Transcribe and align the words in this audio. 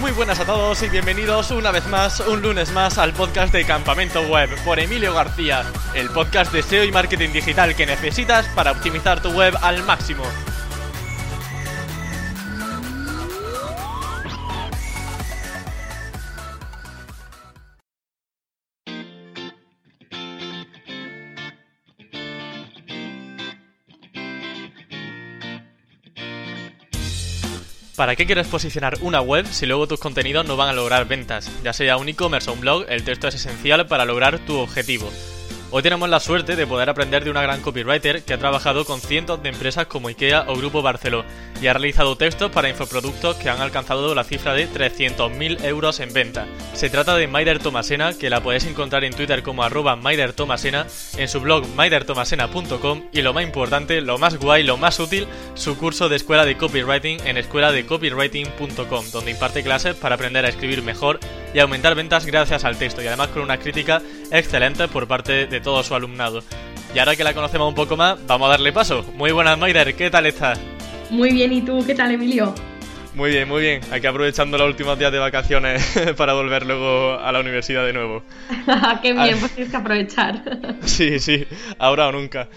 Muy 0.00 0.12
buenas 0.12 0.38
a 0.38 0.44
todos 0.44 0.80
y 0.84 0.88
bienvenidos 0.88 1.50
una 1.50 1.72
vez 1.72 1.84
más, 1.88 2.20
un 2.20 2.40
lunes 2.40 2.70
más, 2.70 2.98
al 2.98 3.12
podcast 3.12 3.52
de 3.52 3.64
Campamento 3.64 4.22
Web 4.22 4.50
por 4.64 4.78
Emilio 4.78 5.12
García, 5.12 5.64
el 5.92 6.08
podcast 6.10 6.52
de 6.52 6.62
SEO 6.62 6.84
y 6.84 6.92
marketing 6.92 7.30
digital 7.32 7.74
que 7.74 7.84
necesitas 7.84 8.46
para 8.54 8.70
optimizar 8.70 9.20
tu 9.20 9.30
web 9.30 9.54
al 9.60 9.82
máximo. 9.82 10.22
¿Para 27.98 28.14
qué 28.14 28.26
quieres 28.26 28.46
posicionar 28.46 28.96
una 29.00 29.20
web 29.20 29.44
si 29.50 29.66
luego 29.66 29.88
tus 29.88 29.98
contenidos 29.98 30.46
no 30.46 30.56
van 30.56 30.68
a 30.68 30.72
lograr 30.72 31.08
ventas? 31.08 31.50
Ya 31.64 31.72
sea 31.72 31.96
un 31.96 32.08
e-commerce 32.08 32.48
o 32.48 32.52
un 32.52 32.60
blog, 32.60 32.86
el 32.88 33.02
texto 33.02 33.26
es 33.26 33.34
esencial 33.34 33.88
para 33.88 34.04
lograr 34.04 34.38
tu 34.38 34.56
objetivo. 34.56 35.10
Hoy 35.70 35.82
tenemos 35.82 36.08
la 36.08 36.18
suerte 36.18 36.56
de 36.56 36.66
poder 36.66 36.88
aprender 36.88 37.24
de 37.24 37.30
una 37.30 37.42
gran 37.42 37.60
copywriter 37.60 38.22
que 38.22 38.32
ha 38.32 38.38
trabajado 38.38 38.86
con 38.86 39.02
cientos 39.02 39.42
de 39.42 39.50
empresas 39.50 39.86
como 39.86 40.08
IKEA 40.08 40.46
o 40.48 40.56
Grupo 40.56 40.80
Barceló 40.80 41.26
y 41.60 41.66
ha 41.66 41.74
realizado 41.74 42.16
textos 42.16 42.50
para 42.50 42.70
infoproductos 42.70 43.36
que 43.36 43.50
han 43.50 43.60
alcanzado 43.60 44.14
la 44.14 44.24
cifra 44.24 44.54
de 44.54 44.66
300.000 44.66 45.62
euros 45.64 46.00
en 46.00 46.10
venta. 46.14 46.46
Se 46.72 46.88
trata 46.88 47.16
de 47.16 47.26
Maider 47.26 47.58
Tomasena, 47.58 48.14
que 48.14 48.30
la 48.30 48.42
podéis 48.42 48.64
encontrar 48.64 49.04
en 49.04 49.12
Twitter 49.12 49.42
como 49.42 49.62
arroba 49.62 49.94
Maider 49.94 50.32
Tomasena, 50.32 50.86
en 51.18 51.28
su 51.28 51.38
blog 51.40 51.66
maidertomasena.com 51.74 53.08
y 53.12 53.20
lo 53.20 53.34
más 53.34 53.44
importante, 53.44 54.00
lo 54.00 54.16
más 54.16 54.38
guay, 54.38 54.62
lo 54.62 54.78
más 54.78 54.98
útil, 55.00 55.26
su 55.52 55.76
curso 55.76 56.08
de 56.08 56.16
escuela 56.16 56.46
de 56.46 56.56
copywriting 56.56 57.20
en 57.26 57.36
escuela 57.36 57.72
de 57.72 57.84
copywriting.com, 57.84 59.10
donde 59.12 59.32
imparte 59.32 59.62
clases 59.62 59.96
para 59.96 60.14
aprender 60.14 60.46
a 60.46 60.48
escribir 60.48 60.82
mejor 60.82 61.20
y 61.52 61.58
aumentar 61.58 61.94
ventas 61.94 62.24
gracias 62.24 62.64
al 62.64 62.78
texto 62.78 63.02
y 63.02 63.06
además 63.06 63.28
con 63.28 63.42
una 63.42 63.58
crítica 63.58 64.00
excelente 64.30 64.88
por 64.88 65.06
parte 65.06 65.46
de 65.46 65.57
todo 65.60 65.82
su 65.82 65.94
alumnado. 65.94 66.42
Y 66.94 66.98
ahora 66.98 67.16
que 67.16 67.24
la 67.24 67.34
conocemos 67.34 67.68
un 67.68 67.74
poco 67.74 67.96
más, 67.96 68.18
vamos 68.26 68.46
a 68.46 68.50
darle 68.50 68.72
paso. 68.72 69.04
Muy 69.14 69.32
buenas, 69.32 69.58
Maider, 69.58 69.94
¿qué 69.94 70.10
tal 70.10 70.26
estás? 70.26 70.58
Muy 71.10 71.32
bien, 71.32 71.52
¿y 71.52 71.60
tú 71.62 71.84
qué 71.86 71.94
tal, 71.94 72.12
Emilio? 72.12 72.54
Muy 73.14 73.30
bien, 73.30 73.48
muy 73.48 73.62
bien. 73.62 73.80
Aquí 73.90 74.06
aprovechando 74.06 74.56
los 74.58 74.68
últimos 74.68 74.98
días 74.98 75.10
de 75.10 75.18
vacaciones 75.18 75.84
para 76.16 76.34
volver 76.34 76.64
luego 76.64 77.18
a 77.18 77.32
la 77.32 77.40
universidad 77.40 77.84
de 77.84 77.92
nuevo. 77.92 78.22
qué 79.02 79.12
bien, 79.12 79.38
pues 79.40 79.52
tienes 79.52 79.70
que 79.70 79.76
aprovechar. 79.76 80.42
sí, 80.84 81.18
sí, 81.18 81.46
ahora 81.78 82.08
o 82.08 82.12
nunca. 82.12 82.48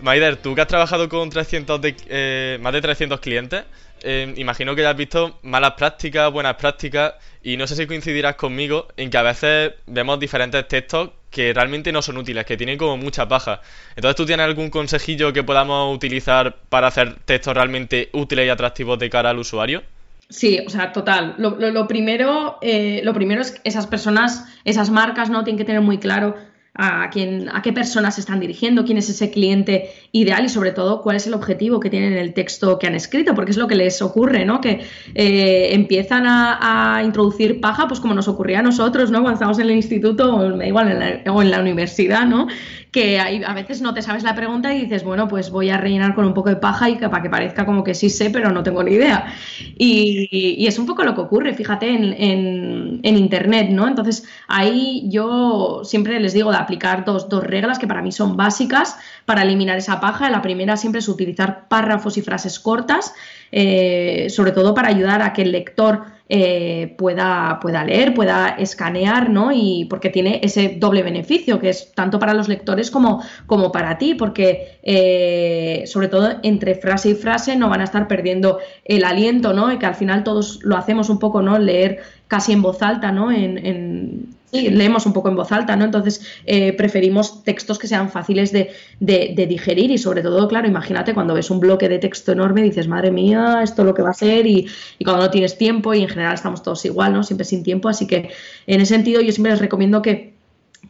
Maider, 0.00 0.36
tú 0.36 0.54
que 0.54 0.62
has 0.62 0.66
trabajado 0.66 1.08
con 1.08 1.28
300 1.28 1.80
eh, 2.08 2.58
más 2.60 2.72
de 2.72 2.80
300 2.80 3.20
clientes, 3.20 3.64
eh, 4.02 4.32
imagino 4.36 4.74
que 4.74 4.82
ya 4.82 4.90
has 4.90 4.96
visto 4.96 5.38
malas 5.42 5.72
prácticas, 5.72 6.32
buenas 6.32 6.54
prácticas, 6.54 7.14
y 7.42 7.56
no 7.56 7.66
sé 7.66 7.76
si 7.76 7.86
coincidirás 7.86 8.36
conmigo 8.36 8.88
en 8.96 9.10
que 9.10 9.18
a 9.18 9.22
veces 9.22 9.72
vemos 9.86 10.18
diferentes 10.20 10.66
textos 10.68 11.10
que 11.30 11.52
realmente 11.52 11.92
no 11.92 12.02
son 12.02 12.16
útiles, 12.18 12.44
que 12.44 12.56
tienen 12.56 12.78
como 12.78 12.96
mucha 12.96 13.28
paja. 13.28 13.60
Entonces, 13.96 14.16
¿tú 14.16 14.26
tienes 14.26 14.44
algún 14.44 14.70
consejillo 14.70 15.32
que 15.32 15.42
podamos 15.42 15.94
utilizar 15.94 16.56
para 16.68 16.86
hacer 16.86 17.16
textos 17.24 17.54
realmente 17.54 18.08
útiles 18.12 18.46
y 18.46 18.48
atractivos 18.48 18.98
de 18.98 19.10
cara 19.10 19.30
al 19.30 19.38
usuario? 19.38 19.82
Sí, 20.30 20.60
o 20.66 20.68
sea, 20.68 20.92
total. 20.92 21.36
Lo, 21.38 21.88
primero, 21.88 22.58
eh, 22.60 23.00
lo 23.02 23.14
primero 23.14 23.40
es 23.40 23.52
que 23.52 23.60
esas 23.64 23.86
personas, 23.86 24.44
esas 24.64 24.90
marcas, 24.90 25.30
¿no? 25.30 25.42
Tienen 25.42 25.58
que 25.58 25.64
tener 25.64 25.80
muy 25.80 25.98
claro 25.98 26.36
a, 26.74 27.10
quién, 27.10 27.48
a 27.52 27.62
qué 27.62 27.72
personas 27.72 28.14
se 28.14 28.20
están 28.20 28.40
dirigiendo, 28.40 28.84
quién 28.84 28.98
es 28.98 29.08
ese 29.08 29.30
cliente 29.30 29.90
ideal 30.12 30.44
y 30.44 30.48
sobre 30.48 30.70
todo 30.70 31.02
cuál 31.02 31.16
es 31.16 31.26
el 31.26 31.34
objetivo 31.34 31.80
que 31.80 31.90
tienen 31.90 32.12
en 32.12 32.18
el 32.18 32.34
texto 32.34 32.78
que 32.78 32.86
han 32.86 32.94
escrito, 32.94 33.34
porque 33.34 33.50
es 33.50 33.56
lo 33.56 33.66
que 33.66 33.74
les 33.74 34.00
ocurre, 34.00 34.44
¿no? 34.44 34.60
Que 34.60 34.80
eh, 35.14 35.70
empiezan 35.72 36.24
a, 36.26 37.02
introducir 37.04 37.60
paja, 37.60 37.88
pues 37.88 38.00
como 38.00 38.14
nos 38.14 38.28
ocurría 38.28 38.60
a 38.60 38.62
nosotros, 38.62 39.10
¿no? 39.10 39.20
Cuando 39.20 39.34
estábamos 39.34 39.58
en 39.58 39.66
el 39.66 39.76
instituto 39.76 40.34
o, 40.34 40.62
igual 40.62 40.90
en 40.90 40.98
la, 40.98 41.32
o 41.32 41.42
en 41.42 41.50
la 41.50 41.60
universidad, 41.60 42.26
¿no? 42.26 42.46
Que 42.90 43.20
a 43.20 43.54
veces 43.54 43.82
no 43.82 43.92
te 43.92 44.00
sabes 44.00 44.22
la 44.22 44.34
pregunta 44.34 44.74
y 44.74 44.82
dices, 44.82 45.04
bueno, 45.04 45.28
pues 45.28 45.50
voy 45.50 45.68
a 45.68 45.76
rellenar 45.76 46.14
con 46.14 46.24
un 46.24 46.32
poco 46.32 46.48
de 46.48 46.56
paja 46.56 46.88
y 46.88 46.96
que, 46.96 47.08
para 47.08 47.22
que 47.22 47.28
parezca 47.28 47.66
como 47.66 47.84
que 47.84 47.94
sí 47.94 48.08
sé, 48.08 48.30
pero 48.30 48.50
no 48.50 48.62
tengo 48.62 48.82
ni 48.82 48.92
idea. 48.92 49.34
Y, 49.76 50.66
es 50.66 50.78
un 50.78 50.86
poco 50.86 51.02
lo 51.04 51.14
que 51.14 51.20
ocurre, 51.20 51.54
fíjate, 51.54 51.88
en, 51.88 53.00
Internet, 53.02 53.70
¿no? 53.70 53.86
Entonces, 53.86 54.24
ahí 54.46 55.04
yo 55.08 55.82
siempre 55.84 56.18
les 56.20 56.32
digo 56.32 56.50
de 56.50 56.56
aplicar 56.56 57.04
dos, 57.04 57.28
dos 57.28 57.44
reglas 57.44 57.78
que 57.78 57.86
para 57.86 58.00
mí 58.00 58.12
son 58.12 58.36
básicas 58.36 58.96
para 59.26 59.42
eliminar 59.42 59.76
esa 59.76 60.00
paja. 60.00 60.30
La 60.30 60.40
primera 60.40 60.76
siempre 60.76 61.00
es 61.00 61.08
utilizar 61.08 61.68
párrafos 61.68 62.16
y 62.16 62.22
frases 62.22 62.58
cortas, 62.58 63.14
eh, 63.50 64.28
sobre 64.30 64.52
todo 64.52 64.74
para 64.74 64.88
ayudar 64.88 65.22
a 65.22 65.32
que 65.32 65.42
el 65.42 65.52
lector 65.52 66.17
eh, 66.28 66.94
pueda, 66.98 67.58
pueda 67.60 67.84
leer, 67.84 68.14
pueda 68.14 68.48
escanear, 68.50 69.30
¿no? 69.30 69.50
Y 69.52 69.86
porque 69.88 70.10
tiene 70.10 70.40
ese 70.42 70.76
doble 70.78 71.02
beneficio, 71.02 71.58
que 71.58 71.70
es 71.70 71.92
tanto 71.92 72.18
para 72.18 72.34
los 72.34 72.48
lectores 72.48 72.90
como, 72.90 73.22
como 73.46 73.72
para 73.72 73.98
ti, 73.98 74.14
porque 74.14 74.78
eh, 74.82 75.84
sobre 75.86 76.08
todo 76.08 76.36
entre 76.42 76.74
frase 76.74 77.10
y 77.10 77.14
frase 77.14 77.56
no 77.56 77.68
van 77.68 77.80
a 77.80 77.84
estar 77.84 78.08
perdiendo 78.08 78.58
el 78.84 79.04
aliento, 79.04 79.52
¿no? 79.52 79.72
Y 79.72 79.78
que 79.78 79.86
al 79.86 79.94
final 79.94 80.24
todos 80.24 80.60
lo 80.62 80.76
hacemos 80.76 81.08
un 81.08 81.18
poco, 81.18 81.40
¿no? 81.42 81.58
Leer 81.58 82.00
casi 82.28 82.52
en 82.52 82.60
voz 82.62 82.82
alta, 82.82 83.10
¿no? 83.10 83.32
en 83.32 84.27
Sí, 84.52 84.70
leemos 84.70 85.04
un 85.04 85.12
poco 85.12 85.28
en 85.28 85.36
voz 85.36 85.52
alta, 85.52 85.76
¿no? 85.76 85.84
Entonces 85.84 86.22
eh, 86.46 86.72
preferimos 86.72 87.44
textos 87.44 87.78
que 87.78 87.86
sean 87.86 88.10
fáciles 88.10 88.50
de, 88.50 88.70
digerir 88.98 89.90
y 89.90 89.98
sobre 89.98 90.22
todo, 90.22 90.48
claro, 90.48 90.66
imagínate 90.66 91.12
cuando 91.12 91.34
ves 91.34 91.50
un 91.50 91.60
bloque 91.60 91.88
de 91.88 91.98
texto 91.98 92.32
enorme 92.32 92.62
dices, 92.62 92.88
madre 92.88 93.10
mía, 93.10 93.60
esto 93.62 93.82
es 93.82 93.86
lo 93.86 93.94
que 93.94 94.02
va 94.02 94.10
a 94.10 94.14
ser 94.14 94.46
y, 94.46 94.66
y, 94.98 95.04
cuando 95.04 95.24
no 95.24 95.30
tienes 95.30 95.58
tiempo 95.58 95.92
y 95.92 96.02
en 96.02 96.08
general 96.08 96.34
estamos 96.34 96.62
todos 96.62 96.82
igual, 96.86 97.12
¿no? 97.12 97.22
Siempre 97.22 97.44
sin 97.44 97.62
tiempo, 97.62 97.90
así 97.90 98.06
que 98.06 98.30
en 98.66 98.80
ese 98.80 98.94
sentido 98.94 99.20
yo 99.20 99.32
siempre 99.32 99.52
les 99.52 99.60
recomiendo 99.60 100.00
que 100.00 100.37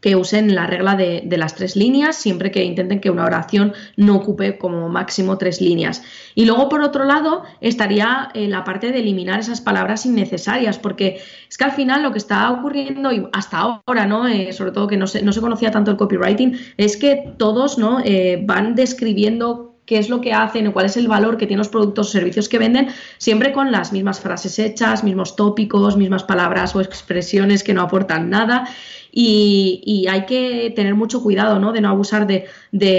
que 0.01 0.17
usen 0.17 0.55
la 0.55 0.67
regla 0.67 0.95
de, 0.95 1.27
las 1.37 1.55
tres 1.55 1.77
líneas, 1.77 2.17
siempre 2.17 2.51
que 2.51 2.65
intenten 2.65 3.01
que 3.01 3.11
una 3.11 3.25
oración 3.25 3.73
no 3.97 4.17
ocupe 4.17 4.59
como 4.59 4.89
máximo 4.89 5.39
tres 5.39 5.61
líneas. 5.61 6.03
Y 6.35 6.45
luego, 6.45 6.69
por 6.69 6.83
otro 6.83 7.05
lado, 7.05 7.43
estaría 7.61 8.29
eh, 8.35 8.49
la 8.49 8.65
parte 8.65 8.93
de 8.93 9.01
eliminar 9.01 9.41
esas 9.41 9.61
palabras 9.61 10.07
innecesarias, 10.07 10.79
porque 10.79 11.21
es 11.49 11.59
que 11.59 11.65
al 11.65 11.73
final 11.73 12.03
lo 12.03 12.13
que 12.13 12.19
está 12.19 12.51
ocurriendo, 12.51 13.13
y 13.13 13.27
hasta 13.33 13.59
ahora, 13.59 14.07
¿no? 14.07 14.27
Eh, 14.29 14.53
sobre 14.53 14.73
todo 14.73 14.87
que 14.87 14.97
no 14.97 15.07
se, 15.07 15.23
no 15.23 15.33
se 15.33 15.41
conocía 15.41 15.71
tanto 15.71 15.91
el 15.91 15.97
copywriting, 15.97 16.59
es 16.77 16.97
que 16.97 17.33
todos 17.37 17.79
¿no? 17.79 18.01
Eh, 18.05 18.43
van 18.45 18.75
describiendo 18.75 19.68
qué 19.89 19.99
es 19.99 20.11
lo 20.11 20.21
que 20.21 20.35
hacen 20.35 20.67
o 20.67 20.73
cuál 20.75 20.85
es 20.85 20.99
el 20.99 21.09
valor 21.09 21.39
que 21.39 21.47
tienen 21.47 21.61
los 21.61 21.71
productos 21.71 22.09
o 22.09 22.11
servicios 22.11 22.47
que 22.51 22.59
venden, 22.59 22.89
siempre 23.17 23.53
con 23.53 23.73
las 23.73 23.91
mismas 23.91 24.21
frases 24.21 24.59
hechas, 24.59 25.03
mismos 25.03 25.35
tópicos, 25.35 25.97
mismas 25.97 26.25
palabras 26.25 26.77
o 26.77 26.83
expresiones 26.83 27.65
que 27.65 27.73
no 27.73 27.81
aportan 27.81 28.29
nada. 28.29 28.69
Y, 29.11 30.07
hay 30.11 30.27
que 30.27 30.73
tener 30.77 30.95
mucho 30.95 31.23
cuidado 31.23 31.59
¿no? 31.59 31.73
de 31.73 31.81
no 31.81 31.89
abusar 31.89 32.27
de, 32.27 32.47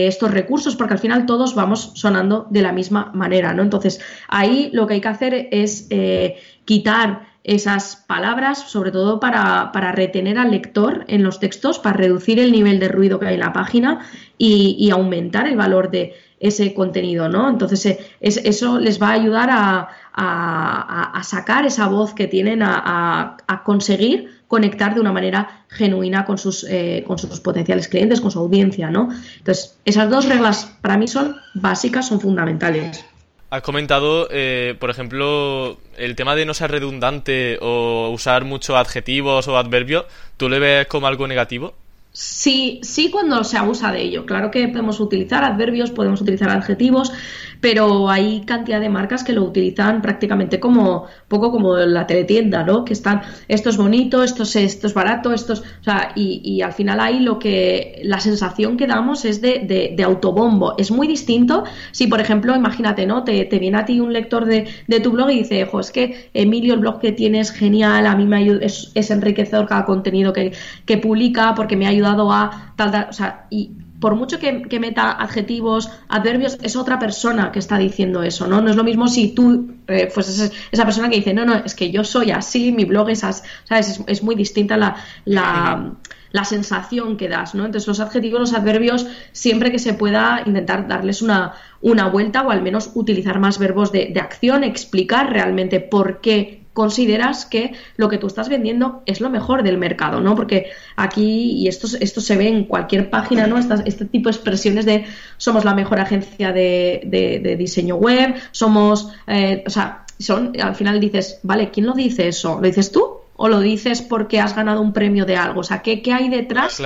estos 0.07 0.31
recursos 0.31 0.75
porque 0.75 0.95
al 0.95 0.99
final 0.99 1.27
todos 1.27 1.53
vamos 1.53 1.91
sonando 1.93 2.47
de 2.49 2.63
la 2.63 2.71
misma 2.71 3.11
manera. 3.13 3.53
¿no? 3.53 3.61
Entonces 3.61 4.01
ahí 4.27 4.71
lo 4.73 4.87
que 4.87 4.95
hay 4.95 5.01
que 5.01 5.07
hacer 5.07 5.47
es 5.51 5.85
eh, 5.91 6.37
quitar 6.65 7.29
esas 7.43 7.95
palabras, 7.95 8.69
sobre 8.69 8.91
todo 8.91 9.19
para, 9.19 9.71
retener 9.91 10.37
al 10.37 10.51
lector 10.51 11.05
en 11.07 11.23
los 11.23 11.39
textos, 11.39 11.79
para 11.79 11.97
reducir 11.97 12.39
el 12.39 12.51
nivel 12.51 12.79
de 12.79 12.89
ruido 12.89 13.19
que 13.19 13.27
hay 13.27 13.35
en 13.35 13.39
la 13.39 13.53
página 13.53 13.99
y, 14.37 14.89
aumentar 14.91 15.47
el 15.47 15.55
valor 15.55 15.89
de 15.91 16.13
ese 16.39 16.73
contenido, 16.73 17.29
¿no? 17.29 17.49
Entonces, 17.49 17.85
eh, 17.85 17.99
eso 18.19 18.79
les 18.79 19.01
va 19.01 19.09
a 19.09 19.13
ayudar 19.13 19.49
a, 19.51 21.21
sacar 21.23 21.65
esa 21.65 21.87
voz 21.87 22.13
que 22.13 22.27
tienen, 22.27 22.61
a, 22.63 23.37
conseguir 23.63 24.39
conectar 24.47 24.95
de 24.95 24.99
una 24.99 25.11
manera 25.11 25.65
genuina 25.69 26.25
con 26.25 26.37
sus, 26.37 26.63
eh, 26.63 27.03
con 27.05 27.19
sus 27.19 27.39
potenciales 27.39 27.87
clientes, 27.87 28.19
con 28.19 28.31
su 28.31 28.39
audiencia, 28.39 28.89
¿no? 28.89 29.09
Entonces, 29.37 29.77
esas 29.85 30.09
dos 30.09 30.25
reglas 30.25 30.75
para 30.81 30.97
mí 30.97 31.07
son 31.07 31.35
básicas, 31.53 32.07
son 32.07 32.19
fundamentales. 32.19 33.05
Has 33.51 33.61
comentado, 33.63 34.27
eh, 34.31 34.75
por 34.79 34.89
ejemplo, 34.91 35.79
el 35.97 36.15
tema 36.15 36.35
de 36.35 36.45
no 36.45 36.53
ser 36.53 36.71
redundante 36.71 37.57
o 37.61 38.09
usar 38.09 38.45
muchos 38.45 38.75
adjetivos 38.75 39.47
o 39.47 39.57
adverbios. 39.57 40.05
¿Tú 40.37 40.49
le 40.49 40.59
ves 40.59 40.87
como 40.87 41.07
algo 41.07 41.27
negativo? 41.27 41.73
Sí, 42.21 42.81
sí 42.83 43.09
cuando 43.09 43.45
se 43.45 43.57
abusa 43.57 43.93
de 43.93 44.01
ello. 44.01 44.25
Claro 44.25 44.51
que 44.51 44.67
podemos 44.67 44.99
utilizar 44.99 45.45
adverbios, 45.45 45.89
podemos 45.91 46.19
utilizar 46.19 46.49
adjetivos, 46.49 47.13
pero 47.61 48.09
hay 48.09 48.41
cantidad 48.41 48.79
de 48.79 48.89
marcas 48.89 49.23
que 49.23 49.33
lo 49.33 49.43
utilizan 49.43 50.01
prácticamente 50.01 50.59
como 50.59 51.05
poco 51.27 51.51
como 51.51 51.75
la 51.77 52.07
teletienda, 52.07 52.63
¿no? 52.63 52.85
Que 52.85 52.93
están 52.93 53.21
esto 53.47 53.69
es 53.69 53.77
bonito, 53.77 54.23
esto 54.23 54.43
es, 54.43 54.55
esto 54.55 54.87
es 54.87 54.93
barato, 54.93 55.33
esto 55.33 55.53
es, 55.53 55.59
o 55.59 55.83
sea, 55.83 56.13
y, 56.15 56.61
al 56.61 56.73
final 56.73 56.99
ahí 56.99 57.19
lo 57.19 57.39
que 57.39 58.01
la 58.03 58.19
sensación 58.19 58.77
que 58.77 58.87
damos 58.87 59.25
es 59.25 59.41
de, 59.41 59.93
de, 59.95 60.03
autobombo. 60.03 60.75
Es 60.77 60.91
muy 60.91 61.07
distinto 61.07 61.63
si, 61.91 62.07
por 62.07 62.21
ejemplo, 62.21 62.55
imagínate, 62.55 63.05
¿no? 63.05 63.23
Te, 63.23 63.45
te 63.45 63.59
viene 63.59 63.77
a 63.77 63.85
ti 63.85 63.99
un 63.99 64.13
lector 64.13 64.45
de, 64.45 64.67
de, 64.87 64.99
tu 64.99 65.11
blog 65.11 65.29
y 65.31 65.39
dice, 65.39 65.65
jo, 65.65 65.79
es 65.79 65.91
que 65.91 66.29
Emilio, 66.33 66.73
el 66.73 66.79
blog 66.79 66.99
que 66.99 67.11
tienes 67.11 67.51
genial, 67.51 68.05
a 68.07 68.15
mí 68.15 68.25
me 68.25 68.37
ayuda, 68.37 68.59
es, 68.65 68.91
es 68.95 69.11
enriquecedor 69.11 69.67
cada 69.67 69.85
contenido 69.85 70.33
que, 70.33 70.53
que 70.85 70.97
publica 70.97 71.53
porque 71.55 71.75
me 71.75 71.85
ha 71.85 71.89
ayudado 71.89 72.31
a 72.31 72.73
tal, 72.75 72.91
tal, 72.91 73.07
o 73.09 73.13
sea, 73.13 73.47
y 73.49 73.71
por 73.99 74.15
mucho 74.15 74.39
que, 74.39 74.79
meta 74.79 75.11
adjetivos, 75.11 75.91
adverbios, 76.07 76.57
es 76.61 76.75
otra 76.75 76.99
persona 76.99 77.51
que 77.51 77.59
está 77.59 77.77
diciendo 77.77 78.23
eso, 78.23 78.47
¿no? 78.47 78.61
No 78.61 78.69
es 78.69 78.75
lo 78.75 78.83
mismo 78.83 79.07
si 79.07 79.33
tú 79.33 79.75
eh, 79.87 80.09
fueses 80.09 80.51
esa 80.71 80.85
persona 80.85 81.09
que 81.09 81.17
dice, 81.17 81.33
no, 81.33 81.45
no, 81.45 81.55
es 81.55 81.75
que 81.75 81.91
yo 81.91 82.03
soy 82.03 82.31
así, 82.31 82.71
mi 82.71 82.85
blog 82.85 83.09
es 83.09 83.23
así, 83.23 83.43
¿sabes? 83.65 84.01
Es, 84.07 84.23
muy 84.23 84.35
distinta 84.35 84.77
la, 84.77 84.95
la, 85.25 86.45
sensación 86.45 87.17
que 87.17 87.27
das, 87.27 87.55
¿no? 87.55 87.65
Entonces 87.65 87.87
los 87.87 87.99
adjetivos, 87.99 88.39
los 88.39 88.53
adverbios, 88.53 89.07
siempre 89.33 89.71
que 89.71 89.79
se 89.79 89.93
pueda 89.93 90.43
intentar 90.45 90.87
darles 90.87 91.21
una, 91.21 91.53
una 91.81 92.07
vuelta 92.07 92.43
o 92.43 92.51
al 92.51 92.61
menos 92.61 92.91
utilizar 92.95 93.39
más 93.39 93.59
verbos 93.59 93.91
de, 93.91 94.11
de 94.13 94.19
acción, 94.21 94.63
explicar 94.63 95.31
realmente 95.31 95.79
por 95.81 96.21
qué 96.21 96.59
consideras 96.79 97.45
que 97.45 97.73
lo 97.97 98.07
que 98.07 98.17
tú 98.17 98.27
estás 98.27 98.47
vendiendo 98.47 99.03
es 99.05 99.19
lo 99.19 99.29
mejor 99.29 99.63
del 99.63 99.77
mercado, 99.77 100.21
¿no? 100.21 100.33
Porque 100.33 100.67
aquí, 100.95 101.51
y 101.51 101.67
esto, 101.67 101.87
esto 101.99 102.21
se 102.21 102.37
ve 102.37 102.47
en 102.47 102.63
cualquier 102.63 103.09
página, 103.09 103.47
¿no? 103.47 103.57
este 103.57 104.05
tipo 104.05 104.29
de 104.29 104.35
expresiones 104.37 104.85
de 104.85 105.03
somos 105.35 105.65
la 105.65 105.75
mejor 105.75 105.99
agencia 105.99 106.53
de, 106.53 107.55
diseño 107.59 107.97
web, 107.97 108.33
somos, 108.51 109.11
eh, 109.27 109.61
o 109.67 109.69
sea, 109.69 110.05
son, 110.19 110.53
al 110.57 110.73
final 110.73 111.01
dices, 111.01 111.41
vale, 111.43 111.69
¿quién 111.69 111.85
lo 111.85 111.91
dice 111.91 112.29
eso? 112.29 112.59
¿Lo 112.61 112.67
dices 112.67 112.93
tú? 112.93 113.03
¿O 113.35 113.49
lo 113.49 113.59
dices 113.59 114.01
porque 114.01 114.39
has 114.39 114.55
ganado 114.55 114.79
un 114.79 114.93
premio 114.93 115.25
de 115.25 115.35
algo? 115.35 115.59
O 115.59 115.63
sea, 115.65 115.81
¿qué, 115.81 116.01
qué 116.01 116.13
hay 116.13 116.29
detrás 116.29 116.81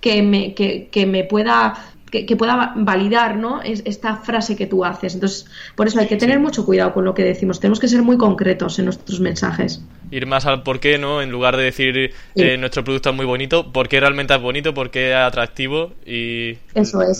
que, 0.00 0.22
me, 0.22 0.54
que, 0.54 0.88
que 0.90 1.06
me 1.06 1.22
pueda 1.22 1.74
que, 2.10 2.36
pueda 2.36 2.72
validar 2.76 3.36
¿no? 3.36 3.62
Es, 3.62 3.82
esta 3.84 4.16
frase 4.16 4.56
que 4.56 4.66
tú 4.66 4.84
haces. 4.84 5.14
Entonces, 5.14 5.46
por 5.74 5.86
eso 5.86 5.98
hay 6.00 6.06
que 6.06 6.16
tener 6.16 6.38
mucho 6.38 6.64
cuidado 6.64 6.92
con 6.92 7.04
lo 7.04 7.14
que 7.14 7.24
decimos. 7.24 7.60
Tenemos 7.60 7.80
que 7.80 7.88
ser 7.88 8.02
muy 8.02 8.16
concretos 8.16 8.78
en 8.78 8.86
nuestros 8.86 9.20
mensajes. 9.20 9.82
Ir 10.10 10.26
más 10.26 10.46
al 10.46 10.62
por 10.62 10.80
qué, 10.80 10.98
¿no? 10.98 11.20
En 11.20 11.30
lugar 11.30 11.56
de 11.56 11.64
decir 11.64 12.12
eh, 12.34 12.56
nuestro 12.58 12.84
producto 12.84 13.10
es 13.10 13.16
muy 13.16 13.26
bonito, 13.26 13.72
por 13.72 13.88
qué 13.88 14.00
realmente 14.00 14.34
es 14.34 14.40
bonito, 14.40 14.72
por 14.72 14.90
qué 14.90 15.10
es 15.10 15.16
atractivo 15.16 15.92
y 16.04 16.58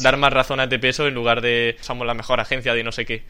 dar 0.03 0.17
más 0.17 0.33
razones 0.33 0.71
de 0.71 0.79
peso 0.79 1.07
en 1.07 1.15
lugar 1.15 1.41
de 1.41 1.77
somos 1.81 2.07
la 2.07 2.15
mejor 2.15 2.41
agencia 2.41 2.75
de 2.75 2.85
no 2.85 2.93
sé 2.93 3.05
qué. 3.05 3.25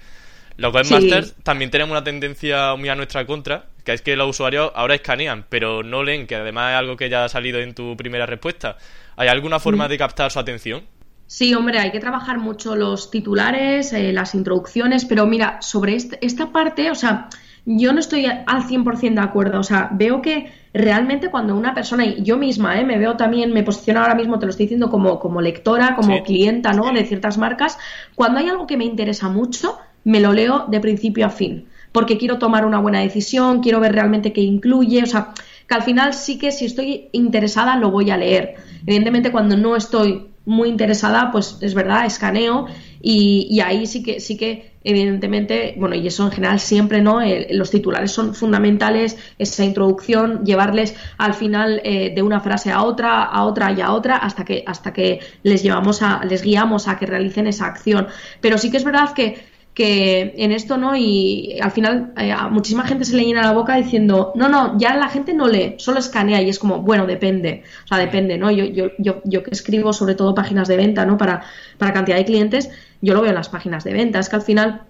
Los 0.59 0.73
webmasters 0.73 1.35
también 1.43 1.71
tenemos 1.71 1.91
una 1.93 2.03
tendencia 2.03 2.75
muy 2.77 2.89
a 2.89 2.95
nuestra 2.95 3.27
contra, 3.27 3.67
que 3.85 3.93
es 3.93 4.01
que 4.01 4.17
los 4.17 4.31
usuarios 4.31 4.73
ahora 4.75 4.95
escanean, 4.95 5.45
pero 5.51 5.83
no 5.83 6.03
leen, 6.03 6.27
que 6.27 6.35
además 6.35 6.73
es 6.73 6.79
algo 6.79 6.97
que 6.97 7.11
ya 7.11 7.25
ha 7.25 7.29
salido 7.29 7.61
en 7.61 7.75
tu 7.75 7.95
primera 7.97 8.25
respuesta. 8.25 8.79
¿Hay 9.17 9.29
alguna 9.29 9.61
forma 9.61 9.87
de 9.89 9.99
captar 9.99 10.31
su 10.31 10.39
atención? 10.39 10.85
Sí, 11.27 11.55
hombre, 11.55 11.81
hay 11.81 11.91
que 11.91 11.99
trabajar 11.99 12.39
mucho 12.39 12.77
los 12.77 13.11
titulares, 13.11 13.93
eh, 13.93 14.13
las 14.13 14.35
introducciones, 14.35 15.05
pero 15.05 15.27
mira, 15.27 15.61
sobre 15.61 15.97
esta 15.97 16.53
parte, 16.53 16.91
o 16.91 16.95
sea, 16.95 17.29
yo 17.65 17.93
no 17.93 17.99
estoy 17.99 18.27
al 18.27 18.63
100% 18.63 19.21
de 19.21 19.27
acuerdo, 19.27 19.59
o 19.59 19.65
sea, 19.65 19.89
veo 19.91 20.23
que 20.23 20.53
realmente 20.73 21.29
cuando 21.29 21.57
una 21.57 21.75
persona, 21.75 22.07
y 22.07 22.23
yo 22.23 22.39
misma, 22.39 22.81
eh, 22.81 22.85
me 22.85 22.97
veo 22.97 23.17
también, 23.17 23.53
me 23.53 23.65
posiciono 23.65 24.01
ahora 24.01 24.15
mismo, 24.15 24.39
te 24.39 24.47
lo 24.47 24.51
estoy 24.51 24.67
diciendo 24.67 24.89
como, 24.89 25.19
como 25.19 25.41
lectora, 25.41 25.97
como 25.97 26.23
clienta, 26.23 26.73
¿no? 26.73 26.93
De 26.93 27.05
ciertas 27.05 27.39
marcas, 27.39 27.77
cuando 28.15 28.39
hay 28.39 28.49
algo 28.49 28.69
que 28.69 28.77
me 28.77 28.85
interesa 28.85 29.29
mucho, 29.29 29.79
me 30.05 30.21
lo 30.21 30.33
leo 30.33 30.67
de 30.69 30.79
principio 30.79 31.27
a 31.27 31.31
fin, 31.31 31.67
porque 31.91 32.19
quiero 32.19 32.39
tomar 32.39 32.65
una 32.65 32.79
buena 32.79 33.01
decisión, 33.01 33.61
quiero 33.61 33.81
ver 33.81 33.93
realmente 33.93 34.33
qué 34.33 34.43
incluye, 34.43 35.03
o 35.03 35.07
sea, 35.07 35.33
que 35.67 35.75
al 35.75 35.83
final 35.83 36.15
sí 36.15 36.39
que 36.39 36.53
si 36.53 36.67
estoy 36.67 37.09
interesada 37.11 37.77
lo 37.77 37.91
voy 37.91 38.13
a 38.13 38.17
leer. 38.17 38.55
Evidentemente 38.87 39.33
cuando 39.33 39.57
no 39.57 39.75
estoy 39.75 40.29
muy 40.47 40.69
interesada, 40.69 41.31
pues 41.33 41.59
es 41.61 41.75
verdad, 41.75 42.07
escaneo 42.07 42.67
y, 43.03 43.61
ahí 43.61 43.87
sí 43.87 44.03
que, 44.03 44.21
sí 44.21 44.37
que 44.37 44.73
evidentemente, 44.85 45.75
bueno, 45.77 45.97
y 45.97 46.07
eso 46.07 46.25
en 46.25 46.31
general 46.31 46.61
siempre, 46.61 47.03
¿no? 47.03 47.21
los 47.51 47.71
titulares 47.71 48.13
son 48.13 48.35
fundamentales, 48.35 49.19
esa 49.39 49.65
introducción, 49.65 50.45
llevarles 50.45 50.95
al 51.19 51.35
final 51.35 51.81
eh, 51.85 52.13
de 52.15 52.23
una 52.23 52.41
frase 52.41 52.71
a 52.71 52.83
otra, 52.83 53.25
a 53.25 53.45
otra 53.45 53.73
y 53.73 53.81
a 53.81 53.93
otra, 53.93 54.17
hasta 54.17 54.45
que, 54.45 54.63
hasta 54.67 54.93
que 54.93 55.21
les 55.43 55.63
llevamos 55.63 56.01
a, 56.03 56.25
les 56.25 56.43
guiamos 56.43 56.89
a 56.89 56.97
que 56.97 57.07
realicen 57.07 57.49
esa 57.49 57.67
acción. 57.67 58.07
Pero 58.41 58.57
sí 58.57 58.71
que 58.71 58.77
es 58.77 58.85
verdad 58.85 59.13
que 59.13 59.56
que 59.77 60.35
en 60.39 60.51
esto 60.51 60.77
no 60.79 60.97
y 60.97 61.59
al 61.61 61.71
final 61.71 62.13
eh, 62.17 62.33
a 62.33 62.49
muchísima 62.49 62.85
gente 62.85 63.05
se 63.05 63.15
le 63.15 63.25
llena 63.25 63.43
la 63.43 63.53
boca 63.53 63.77
diciendo 63.77 64.33
no 64.35 64.49
no 64.49 64.79
ya 64.79 64.97
la 64.97 65.09
gente 65.09 65.35
no 65.35 65.47
lee 65.47 65.75
solo 65.77 65.99
escanea 65.99 66.41
y 66.41 66.49
es 66.49 66.59
como 66.59 66.81
bueno 66.81 67.07
depende 67.07 67.63
o 67.85 67.87
sea 67.89 67.99
depende 67.99 68.39
no 68.39 68.51
yo 68.51 68.65
yo 68.65 68.87
yo, 68.99 69.21
yo 69.25 69.43
que 69.43 69.51
escribo 69.51 69.93
sobre 69.93 70.15
todo 70.15 70.35
páginas 70.35 70.67
de 70.67 70.79
venta 70.79 71.05
no 71.05 71.19
para 71.19 71.43
para 71.77 71.93
cantidad 71.93 72.17
de 72.17 72.25
clientes 72.25 72.71
yo 73.01 73.15
lo 73.15 73.21
veo 73.21 73.31
en 73.31 73.37
las 73.37 73.49
páginas 73.49 73.85
de 73.85 73.93
venta. 73.93 74.19
Es 74.19 74.29
que 74.29 74.37
al 74.37 74.43
final 74.43 74.83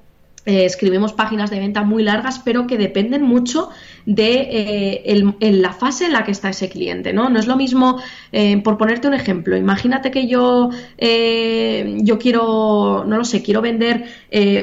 eh, 0.45 0.65
escribimos 0.65 1.13
páginas 1.13 1.51
de 1.51 1.59
venta 1.59 1.83
muy 1.83 2.03
largas, 2.03 2.39
pero 2.39 2.67
que 2.67 2.79
dependen 2.79 3.23
mucho 3.23 3.71
de 4.07 5.03
eh, 5.05 5.53
la 5.53 5.73
fase 5.73 6.07
en 6.07 6.13
la 6.13 6.25
que 6.25 6.31
está 6.31 6.49
ese 6.49 6.69
cliente, 6.69 7.13
¿no? 7.13 7.29
No 7.29 7.39
es 7.39 7.47
lo 7.47 7.57
mismo, 7.57 8.01
eh, 8.33 8.57
por 8.63 8.79
ponerte 8.79 9.09
un 9.09 9.15
ejemplo, 9.15 9.57
imagínate 9.57 10.11
que 10.11 10.27
yo, 10.27 10.71
yo 10.99 12.19
quiero, 12.19 13.05
no 13.07 13.17
lo 13.19 13.25
sé, 13.25 13.43
quiero 13.43 13.61
vender 13.61 14.05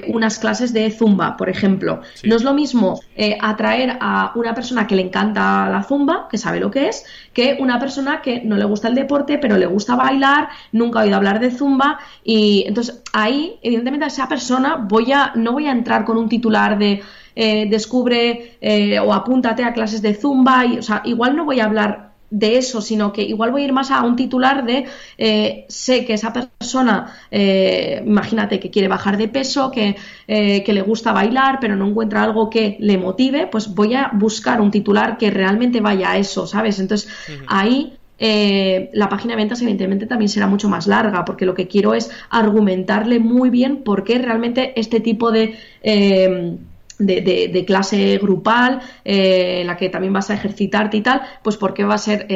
unas 0.07 0.39
clases 0.39 0.73
de 0.73 0.89
zumba, 0.91 1.37
por 1.37 1.49
ejemplo. 1.49 2.01
No 2.23 2.35
es 2.35 2.43
lo 2.43 2.53
mismo 2.53 3.01
atraer 3.41 3.97
a 3.99 4.31
una 4.35 4.53
persona 4.53 4.87
que 4.87 4.95
le 4.95 5.01
encanta 5.01 5.69
la 5.69 5.83
zumba, 5.83 6.27
que 6.29 6.37
sabe 6.37 6.59
lo 6.59 6.71
que 6.71 6.87
es, 6.87 7.05
que 7.33 7.57
una 7.59 7.79
persona 7.79 8.21
que 8.21 8.41
no 8.43 8.55
le 8.57 8.65
gusta 8.65 8.87
el 8.87 8.95
deporte, 8.95 9.37
pero 9.37 9.57
le 9.57 9.65
gusta 9.65 9.95
bailar, 9.95 10.49
nunca 10.71 10.99
ha 10.99 11.03
oído 11.03 11.17
hablar 11.17 11.39
de 11.39 11.51
zumba, 11.51 11.99
y 12.23 12.63
entonces 12.67 13.01
ahí, 13.11 13.57
evidentemente, 13.61 14.05
a 14.05 14.07
esa 14.07 14.27
persona 14.27 14.75
voy 14.75 15.11
a, 15.11 15.33
no 15.35 15.51
voy 15.51 15.67
a 15.67 15.71
entrar 15.71 16.05
con 16.05 16.17
un 16.17 16.29
titular 16.29 16.77
de 16.77 17.01
eh, 17.35 17.67
descubre 17.69 18.57
eh, 18.61 18.99
o 18.99 19.13
apúntate 19.13 19.63
a 19.63 19.73
clases 19.73 20.01
de 20.01 20.13
zumba, 20.13 20.65
y, 20.65 20.77
o 20.77 20.81
sea, 20.81 21.01
igual 21.05 21.35
no 21.35 21.45
voy 21.45 21.59
a 21.59 21.65
hablar 21.65 22.13
de 22.29 22.57
eso, 22.57 22.81
sino 22.81 23.13
que 23.13 23.21
igual 23.21 23.51
voy 23.51 23.61
a 23.61 23.65
ir 23.65 23.73
más 23.73 23.91
a 23.91 24.03
un 24.03 24.15
titular 24.15 24.65
de 24.65 24.85
eh, 25.19 25.65
sé 25.69 26.03
que 26.03 26.13
esa 26.13 26.33
persona, 26.33 27.13
imagínate 27.29 28.59
que 28.59 28.71
quiere 28.71 28.87
bajar 28.87 29.17
de 29.17 29.27
peso, 29.27 29.69
que, 29.69 29.95
que, 30.25 30.73
le 30.73 30.81
gusta 30.81 31.11
bailar, 31.11 31.59
pero 31.61 31.75
no 31.75 31.87
encuentra 31.87 32.23
algo 32.23 32.49
que 32.49 32.75
le 32.79 32.97
motive, 32.97 33.45
pues 33.45 33.75
voy 33.75 33.93
a 33.93 34.09
buscar 34.13 34.61
un 34.61 34.71
titular 34.71 35.17
que 35.19 35.29
realmente 35.29 35.79
vaya 35.79 36.13
a 36.13 36.17
eso, 36.17 36.47
¿sabes? 36.47 36.79
Entonces 36.79 37.07
ahí 37.45 37.93
eh, 38.25 38.89
la 38.93 39.09
página 39.09 39.33
de 39.33 39.37
ventas 39.41 39.61
evidentemente 39.61 40.05
también 40.05 40.29
será 40.29 40.47
mucho 40.47 40.69
más 40.69 40.87
larga, 40.87 41.25
porque 41.25 41.45
lo 41.45 41.53
que 41.53 41.67
quiero 41.67 41.93
es 41.93 42.09
argumentarle 42.29 43.19
muy 43.19 43.49
bien 43.49 43.83
por 43.83 44.03
qué 44.03 44.17
realmente 44.17 44.79
este 44.79 44.99
tipo 44.99 45.31
de... 45.31 45.55
Eh, 45.81 46.57
de, 47.05 47.63
clase 47.65 48.17
grupal, 48.21 48.81
eh, 49.03 49.61
en 49.61 49.67
la 49.67 49.77
que 49.77 49.89
también 49.89 50.13
vas 50.13 50.29
a 50.29 50.33
ejercitarte 50.33 50.97
y 50.97 51.01
tal, 51.01 51.21
pues 51.43 51.57
porque 51.57 51.83
va 51.83 51.95
a 51.95 51.97
ser 51.97 52.27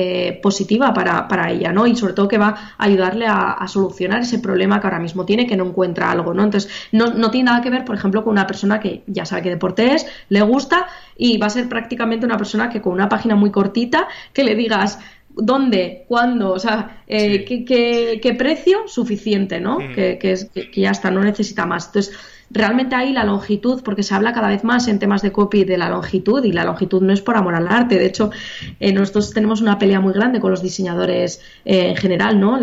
positiva 0.42 0.94
para, 0.94 1.52
ella, 1.52 1.72
¿no? 1.72 1.88
Y 1.88 1.96
sobre 1.96 2.14
todo 2.14 2.28
que 2.28 2.38
va 2.38 2.76
a 2.78 2.84
ayudarle 2.84 3.26
a, 3.28 3.66
solucionar 3.68 4.22
ese 4.22 4.40
problema 4.40 4.80
que 4.80 4.88
ahora 4.88 5.00
mismo 5.00 5.26
tiene, 5.26 5.46
que 5.46 5.58
no 5.58 5.66
encuentra 5.66 6.12
algo, 6.12 6.34
¿no? 6.34 6.44
Entonces, 6.44 6.72
no, 6.92 7.08
no, 7.08 7.32
tiene 7.32 7.52
nada 7.52 7.62
que 7.62 7.70
ver, 7.70 7.86
por 7.86 7.96
ejemplo, 7.96 8.24
con 8.24 8.32
una 8.32 8.48
persona 8.48 8.80
que 8.80 9.04
ya 9.08 9.26
sabe 9.26 9.44
qué 9.44 9.50
deporte 9.50 9.94
es, 9.94 10.06
le 10.30 10.42
gusta, 10.42 10.88
y 11.18 11.38
va 11.38 11.48
a 11.48 11.50
ser 11.50 11.68
prácticamente 11.68 12.26
una 12.26 12.38
persona 12.38 12.70
que 12.70 12.82
con 12.82 12.94
una 12.94 13.10
página 13.10 13.36
muy 13.36 13.52
cortita, 13.52 14.08
que 14.34 14.44
le 14.44 14.56
digas, 14.56 15.00
dónde, 15.38 16.06
cuándo, 16.08 16.52
o 16.52 16.60
sea, 16.60 17.02
eh, 17.08 17.46
qué, 17.46 18.36
precio 18.38 18.88
suficiente, 18.88 19.60
¿no? 19.60 19.78
Que, 19.78 20.20
es, 20.22 20.46
que, 20.46 20.82
ya 20.82 20.92
está, 20.92 21.12
no 21.12 21.24
necesita 21.24 21.66
más. 21.66 21.88
Entonces, 21.88 22.16
realmente 22.50 22.96
ahí 22.96 23.14
la 23.14 23.24
longitud, 23.24 23.82
porque 23.84 24.04
se 24.04 24.16
habla 24.16 24.34
cada 24.34 24.50
vez 24.50 24.64
más 24.64 24.88
en 24.88 25.00
temas 25.00 25.22
de 25.22 25.32
copy 25.32 25.64
de 25.64 25.78
la 25.78 25.90
longitud 25.90 26.44
y 26.44 26.52
la 26.52 26.64
longitud 26.64 27.02
no 27.02 27.14
es 27.14 27.22
por 27.22 27.38
amor 27.38 27.56
al 27.56 27.68
arte. 27.68 27.98
De 27.98 28.06
hecho, 28.06 28.32
eh, 28.80 28.94
nosotros 28.94 29.34
tenemos 29.34 29.62
una 29.62 29.78
pelea 29.78 30.00
muy 30.00 30.14
grande 30.14 30.40
con 30.40 30.52
los 30.52 30.62
diseñadores 30.62 31.42
eh, 31.66 31.90
en 31.90 31.96
general, 31.96 32.40
¿no? 32.40 32.60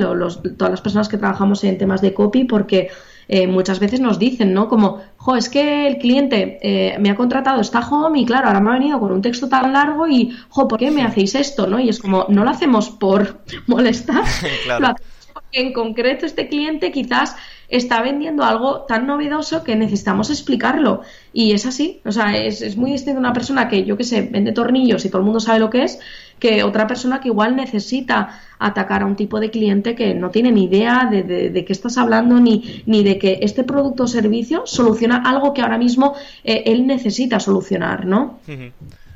todas 0.57 0.71
las 0.71 0.81
personas 0.81 1.09
que 1.09 1.19
trabajamos 1.19 1.64
en 1.64 1.79
temas 1.79 2.00
de 2.00 2.14
copy, 2.14 2.45
porque 2.45 2.91
eh, 3.29 3.47
muchas 3.47 3.81
veces 3.81 4.00
nos 4.00 4.19
dicen, 4.19 4.53
¿no? 4.53 4.69
Como, 4.69 5.00
jo, 5.17 5.37
es 5.37 5.49
que 5.49 5.87
el 5.87 5.99
cliente 5.99 6.59
eh, 6.62 6.99
me 6.99 7.11
ha 7.11 7.17
contratado 7.17 7.61
esta 7.61 7.81
home 7.81 8.21
y 8.21 8.26
claro, 8.26 8.49
ahora 8.49 8.61
me 8.61 8.71
ha 8.71 8.75
venido 8.75 9.00
con 9.00 9.12
un 9.12 9.23
texto 9.23 9.49
tan 9.49 9.73
largo 9.73 10.07
y, 10.07 10.37
jo, 10.49 10.69
¿por 10.69 10.79
qué 10.79 10.91
me 10.91 11.03
hacéis 11.03 11.35
esto, 11.35 11.67
no? 11.67 11.81
Y 11.81 11.88
es 11.88 12.00
como, 12.00 12.26
no 12.29 12.45
lo 12.45 12.50
hacemos 12.50 12.91
por 12.91 13.41
molestar, 13.67 14.25
lo 14.67 14.75
hacemos 14.75 15.14
porque 15.33 15.61
en 15.61 15.73
concreto 15.73 16.26
este 16.26 16.49
cliente 16.49 16.93
quizás 16.93 17.37
está 17.76 18.02
vendiendo 18.02 18.45
algo 18.45 18.83
tan 18.83 19.07
novedoso 19.07 19.64
que 19.64 19.76
necesitamos 19.76 20.31
explicarlo. 20.31 21.02
Y 21.33 21.52
es 21.52 21.66
así, 21.66 22.00
o 22.04 22.12
sea, 22.12 22.37
es, 22.37 22.62
es 22.62 22.76
muy 22.76 22.93
distinto 22.93 23.19
una 23.19 23.33
persona 23.33 23.69
que, 23.69 23.85
yo 23.85 23.97
qué 23.97 24.04
sé, 24.04 24.23
vende 24.23 24.52
tornillos 24.52 25.04
y 25.04 25.09
todo 25.09 25.19
el 25.19 25.25
mundo 25.25 25.40
sabe 25.40 25.59
lo 25.59 25.71
que 25.71 25.85
es, 25.85 25.99
que 26.38 26.62
otra 26.62 26.87
persona 26.87 27.21
que 27.21 27.28
igual 27.28 27.57
necesita 27.57 28.40
atacar 28.59 29.02
a 29.02 29.07
un 29.07 29.16
tipo 29.16 29.40
de 29.40 29.50
cliente 29.50 29.95
que 29.95 30.14
no 30.14 30.31
tiene 30.31 30.52
ni 30.52 30.64
idea 30.64 31.09
de, 31.11 31.23
de, 31.23 31.64
qué 31.64 31.73
estás 31.73 31.99
hablando 31.99 32.40
ni, 32.40 32.83
ni 32.87 33.02
de 33.02 33.19
que 33.19 33.38
este 33.43 33.64
producto 33.64 34.04
o 34.04 34.07
servicio 34.07 34.62
soluciona 34.66 35.23
algo 35.25 35.52
que 35.52 35.62
ahora 35.62 35.78
mismo 35.78 36.14
eh, 36.45 36.62
él 36.66 36.87
necesita 36.87 37.40
solucionar, 37.40 38.07
¿no? 38.07 38.38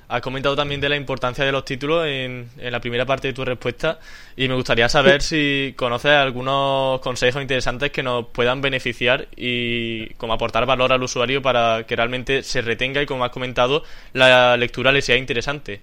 Has 0.09 0.23
comentado 0.23 0.57
también 0.57 0.81
de 0.81 0.89
la 0.89 0.97
importancia 0.97 1.45
de 1.45 1.53
los 1.53 1.67
títulos 1.67 2.07
en, 2.07 2.49
en, 2.57 2.73
la 2.73 2.81
primera 2.81 3.05
parte 3.05 3.29
de 3.29 3.35
tu 3.35 3.45
respuesta 3.45 3.99
y 4.37 4.49
me 4.49 4.55
gustaría 4.55 4.89
saber 4.89 5.21
si 5.21 5.75
conoces 5.77 6.13
algunos 6.13 7.01
consejos 7.01 7.43
interesantes 7.43 7.91
que 7.91 8.03
nos 8.03 8.27
puedan 8.29 8.63
beneficiar 8.63 9.29
y 9.37 10.09
como 10.15 10.33
aportar 10.33 10.65
valor 10.65 10.95
al 10.95 11.03
usuario 11.03 11.43
para 11.43 11.85
que 11.87 11.95
realmente 11.95 12.43
se 12.43 12.63
retenga 12.63 13.03
y 13.03 13.07
como 13.07 13.23
has 13.23 13.31
comentado 13.31 13.83
la 14.15 14.57
lectura 14.57 14.93
le 14.93 15.03
sea 15.03 15.17
interesante. 15.17 15.83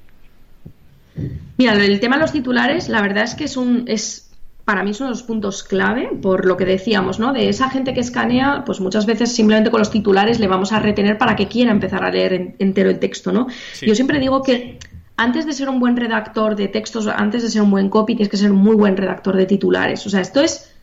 Mira, 1.57 1.73
el 1.73 1.99
tema 1.99 2.17
de 2.17 2.23
los 2.23 2.31
titulares, 2.31 2.89
la 2.89 3.01
verdad 3.01 3.23
es 3.23 3.35
que 3.35 3.45
es 3.45 3.55
un 3.55 3.85
es 3.87 4.24
para 4.65 4.83
mí 4.83 4.95
son 4.95 5.09
los 5.09 5.21
puntos 5.21 5.63
clave, 5.63 6.09
por 6.21 6.45
lo 6.45 6.57
que 6.57 6.65
decíamos, 6.65 7.19
¿no? 7.19 7.33
De 7.33 7.49
esa 7.49 7.69
gente 7.69 7.93
que 7.93 7.99
escanea, 7.99 8.63
pues 8.65 8.79
muchas 8.81 9.05
veces 9.05 9.31
simplemente 9.31 9.69
con 9.69 9.79
los 9.79 9.91
titulares 9.91 10.39
le 10.39 10.47
vamos 10.47 10.71
a 10.71 10.79
retener 10.79 11.19
para 11.19 11.35
que 11.35 11.47
quiera 11.47 11.71
empezar 11.71 12.03
a 12.03 12.09
leer 12.09 12.55
entero 12.57 12.89
el 12.89 12.97
texto, 12.99 13.31
¿no? 13.31 13.47
Yo 13.81 13.93
siempre 13.93 14.19
digo 14.19 14.41
que 14.41 14.79
antes 15.17 15.45
de 15.45 15.53
ser 15.53 15.69
un 15.69 15.79
buen 15.79 15.95
redactor 15.95 16.55
de 16.55 16.67
textos, 16.67 17.07
antes 17.07 17.43
de 17.43 17.49
ser 17.49 17.61
un 17.61 17.71
buen 17.71 17.89
copy, 17.89 18.15
tienes 18.15 18.29
que 18.29 18.37
ser 18.37 18.51
un 18.51 18.57
muy 18.57 18.75
buen 18.75 18.97
redactor 18.97 19.37
de 19.37 19.45
titulares. 19.45 20.05
O 20.07 20.09
sea, 20.09 20.19
esto 20.19 20.41
es 20.41 20.74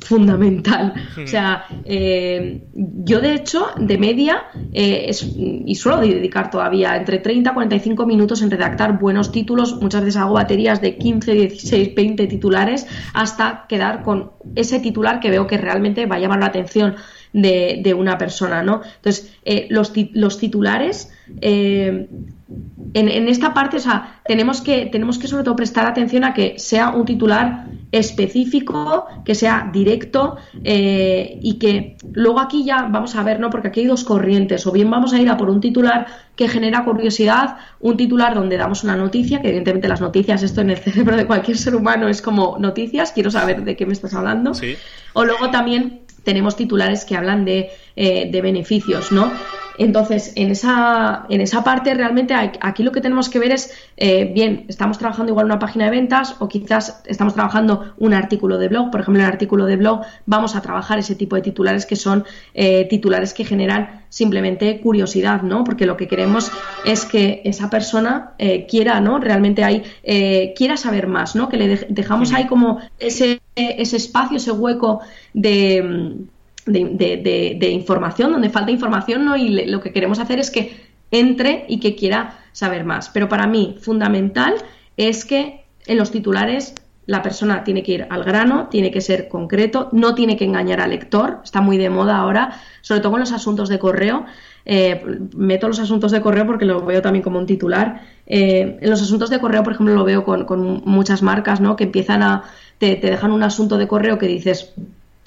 fundamental. 0.00 0.92
O 1.22 1.26
sea, 1.26 1.64
eh, 1.84 2.66
yo 2.74 3.20
de 3.20 3.34
hecho, 3.34 3.68
de 3.78 3.96
media, 3.96 4.44
eh, 4.72 5.10
y 5.66 5.74
suelo 5.76 6.00
dedicar 6.00 6.50
todavía 6.50 6.96
entre 6.96 7.18
30 7.18 7.50
y 7.50 7.54
45 7.54 8.06
minutos 8.06 8.42
en 8.42 8.50
redactar 8.50 8.98
buenos 8.98 9.32
títulos. 9.32 9.80
Muchas 9.80 10.02
veces 10.02 10.20
hago 10.20 10.34
baterías 10.34 10.80
de 10.82 10.96
15, 10.96 11.32
16, 11.32 11.94
20 11.94 12.26
titulares 12.26 12.86
hasta 13.14 13.64
quedar 13.68 14.02
con 14.02 14.32
ese 14.54 14.80
titular 14.80 15.20
que 15.20 15.30
veo 15.30 15.46
que 15.46 15.56
realmente 15.56 16.06
va 16.06 16.16
a 16.16 16.18
llamar 16.18 16.40
la 16.40 16.46
atención 16.46 16.96
de, 17.32 17.94
una 17.98 18.18
persona, 18.18 18.62
¿no? 18.62 18.82
Entonces, 18.96 19.34
eh, 19.44 19.66
los, 19.70 19.92
los, 20.12 20.38
titulares, 20.38 21.10
en, 22.94 23.28
esta 23.28 23.52
parte, 23.52 23.78
o 23.78 23.80
sea, 23.80 24.20
tenemos 24.24 24.60
que, 24.60 24.86
tenemos 24.86 25.18
que 25.18 25.26
sobre 25.26 25.42
todo 25.42 25.56
prestar 25.56 25.84
atención 25.86 26.22
a 26.22 26.32
que 26.32 26.54
sea 26.58 26.90
un 26.90 27.04
titular 27.04 27.66
específico, 27.90 29.06
que 29.24 29.34
sea 29.34 29.68
directo 29.72 30.36
eh, 30.62 31.38
y 31.42 31.58
que 31.58 31.96
luego 32.12 32.38
aquí 32.38 32.64
ya 32.64 32.82
vamos 32.82 33.16
a 33.16 33.24
ver, 33.24 33.40
¿no? 33.40 33.50
Porque 33.50 33.68
aquí 33.68 33.80
hay 33.80 33.86
dos 33.86 34.04
corrientes, 34.04 34.64
o 34.68 34.72
bien 34.72 34.90
vamos 34.90 35.12
a 35.12 35.20
ir 35.20 35.28
a 35.28 35.36
por 35.36 35.50
un 35.50 35.60
titular 35.60 36.06
que 36.36 36.48
genera 36.48 36.84
curiosidad, 36.84 37.56
un 37.80 37.96
titular 37.96 38.34
donde 38.34 38.56
damos 38.56 38.84
una 38.84 38.96
noticia, 38.96 39.40
que 39.42 39.48
evidentemente 39.48 39.88
las 39.88 40.00
noticias, 40.00 40.44
esto 40.44 40.60
en 40.60 40.70
el 40.70 40.76
cerebro 40.78 41.16
de 41.16 41.26
cualquier 41.26 41.58
ser 41.58 41.74
humano 41.74 42.08
es 42.08 42.22
como 42.22 42.58
noticias, 42.60 43.10
quiero 43.10 43.30
saber 43.32 43.64
de 43.64 43.74
qué 43.74 43.86
me 43.86 43.92
estás 43.92 44.14
hablando. 44.14 44.52
O 45.14 45.24
luego 45.24 45.50
también 45.50 46.02
tenemos 46.22 46.54
titulares 46.56 47.04
que 47.04 47.16
hablan 47.16 47.44
de, 47.44 47.70
eh, 47.96 48.30
de 48.30 48.40
beneficios, 48.40 49.10
¿no? 49.10 49.32
Entonces, 49.78 50.32
en 50.36 50.50
esa, 50.50 51.26
en 51.28 51.40
esa 51.40 51.64
parte 51.64 51.94
realmente 51.94 52.34
aquí 52.34 52.82
lo 52.82 52.92
que 52.92 53.00
tenemos 53.00 53.28
que 53.28 53.38
ver 53.38 53.52
es, 53.52 53.72
eh, 53.96 54.30
bien, 54.32 54.66
estamos 54.68 54.98
trabajando 54.98 55.32
igual 55.32 55.46
una 55.46 55.58
página 55.58 55.86
de 55.86 55.90
ventas 55.90 56.36
o 56.38 56.48
quizás 56.48 57.02
estamos 57.06 57.34
trabajando 57.34 57.94
un 57.98 58.14
artículo 58.14 58.58
de 58.58 58.68
blog. 58.68 58.90
Por 58.90 59.00
ejemplo, 59.00 59.20
en 59.20 59.26
el 59.26 59.32
artículo 59.32 59.66
de 59.66 59.76
blog 59.76 60.02
vamos 60.26 60.54
a 60.54 60.62
trabajar 60.62 60.98
ese 60.98 61.14
tipo 61.14 61.36
de 61.36 61.42
titulares 61.42 61.86
que 61.86 61.96
son 61.96 62.24
eh, 62.54 62.86
titulares 62.88 63.34
que 63.34 63.44
generan 63.44 64.04
simplemente 64.08 64.80
curiosidad, 64.80 65.42
¿no? 65.42 65.64
Porque 65.64 65.86
lo 65.86 65.96
que 65.96 66.06
queremos 66.06 66.52
es 66.84 67.04
que 67.04 67.42
esa 67.44 67.68
persona 67.68 68.34
quiera, 68.68 69.00
¿no? 69.00 69.18
Realmente 69.18 69.64
ahí, 69.64 69.82
quiera 70.54 70.76
saber 70.76 71.08
más, 71.08 71.34
¿no? 71.34 71.48
Que 71.48 71.56
le 71.56 71.86
dejamos 71.88 72.32
ahí 72.32 72.46
como 72.46 72.78
ese, 73.00 73.40
ese 73.56 73.96
espacio, 73.96 74.36
ese 74.36 74.52
hueco 74.52 75.00
de, 75.32 76.14
de, 76.66 77.68
información, 77.70 78.32
donde 78.32 78.50
falta 78.50 78.70
información, 78.70 79.24
¿no? 79.24 79.36
Y 79.36 79.66
lo 79.66 79.80
que 79.80 79.92
queremos 79.92 80.18
hacer 80.18 80.38
es 80.38 80.50
que 80.50 80.94
entre 81.10 81.64
y 81.68 81.80
que 81.80 81.94
quiera 81.94 82.38
saber 82.52 82.84
más. 82.84 83.08
Pero 83.10 83.28
para 83.28 83.46
mí, 83.46 83.76
fundamental 83.80 84.54
es 84.96 85.24
que 85.24 85.64
en 85.86 85.98
los 85.98 86.10
titulares 86.10 86.74
la 87.06 87.22
persona 87.22 87.64
tiene 87.64 87.82
que 87.82 87.92
ir 87.92 88.06
al 88.08 88.24
grano, 88.24 88.68
tiene 88.70 88.90
que 88.90 89.00
ser 89.00 89.28
concreto, 89.28 89.90
no 89.92 90.14
tiene 90.14 90.36
que 90.36 90.44
engañar 90.44 90.80
al 90.80 90.90
lector, 90.90 91.40
está 91.44 91.60
muy 91.60 91.76
de 91.76 91.90
moda 91.90 92.16
ahora, 92.16 92.60
sobre 92.80 93.00
todo 93.00 93.12
con 93.12 93.20
los 93.20 93.32
asuntos 93.32 93.68
de 93.68 93.78
correo. 93.78 94.24
Eh, 94.66 95.04
meto 95.36 95.68
los 95.68 95.78
asuntos 95.78 96.10
de 96.10 96.22
correo 96.22 96.46
porque 96.46 96.64
lo 96.64 96.82
veo 96.84 97.02
también 97.02 97.22
como 97.22 97.38
un 97.38 97.46
titular. 97.46 98.00
Eh, 98.26 98.78
en 98.80 98.90
los 98.90 99.02
asuntos 99.02 99.28
de 99.28 99.38
correo, 99.38 99.62
por 99.62 99.74
ejemplo, 99.74 99.94
lo 99.94 100.04
veo 100.04 100.24
con, 100.24 100.82
muchas 100.86 101.22
marcas, 101.22 101.60
¿no? 101.60 101.76
Que 101.76 101.84
empiezan 101.84 102.22
a, 102.22 102.44
te, 102.78 102.96
dejan 102.96 103.32
un 103.32 103.42
asunto 103.42 103.76
de 103.76 103.86
correo 103.86 104.18
que 104.18 104.26
dices, 104.26 104.72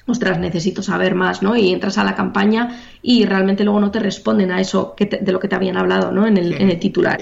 ostras, 0.08 0.40
necesito 0.40 0.82
saber 0.82 1.16
más, 1.16 1.44
¿no? 1.44 1.56
Y 1.56 1.72
entras 1.72 1.98
a 1.98 2.04
la 2.04 2.16
campaña 2.16 2.80
y 3.02 3.26
realmente 3.26 3.64
luego 3.64 3.80
no 3.80 3.92
te 3.92 4.00
responden 4.00 4.52
a 4.52 4.62
eso 4.62 4.96
que 4.96 5.06
de 5.06 5.32
lo 5.32 5.40
que 5.40 5.48
te 5.48 5.56
habían 5.56 5.78
hablado, 5.78 6.12
¿no? 6.12 6.26
En 6.26 6.38
el, 6.38 6.54
en 6.54 6.70
el 6.70 6.80
titular. 6.80 7.20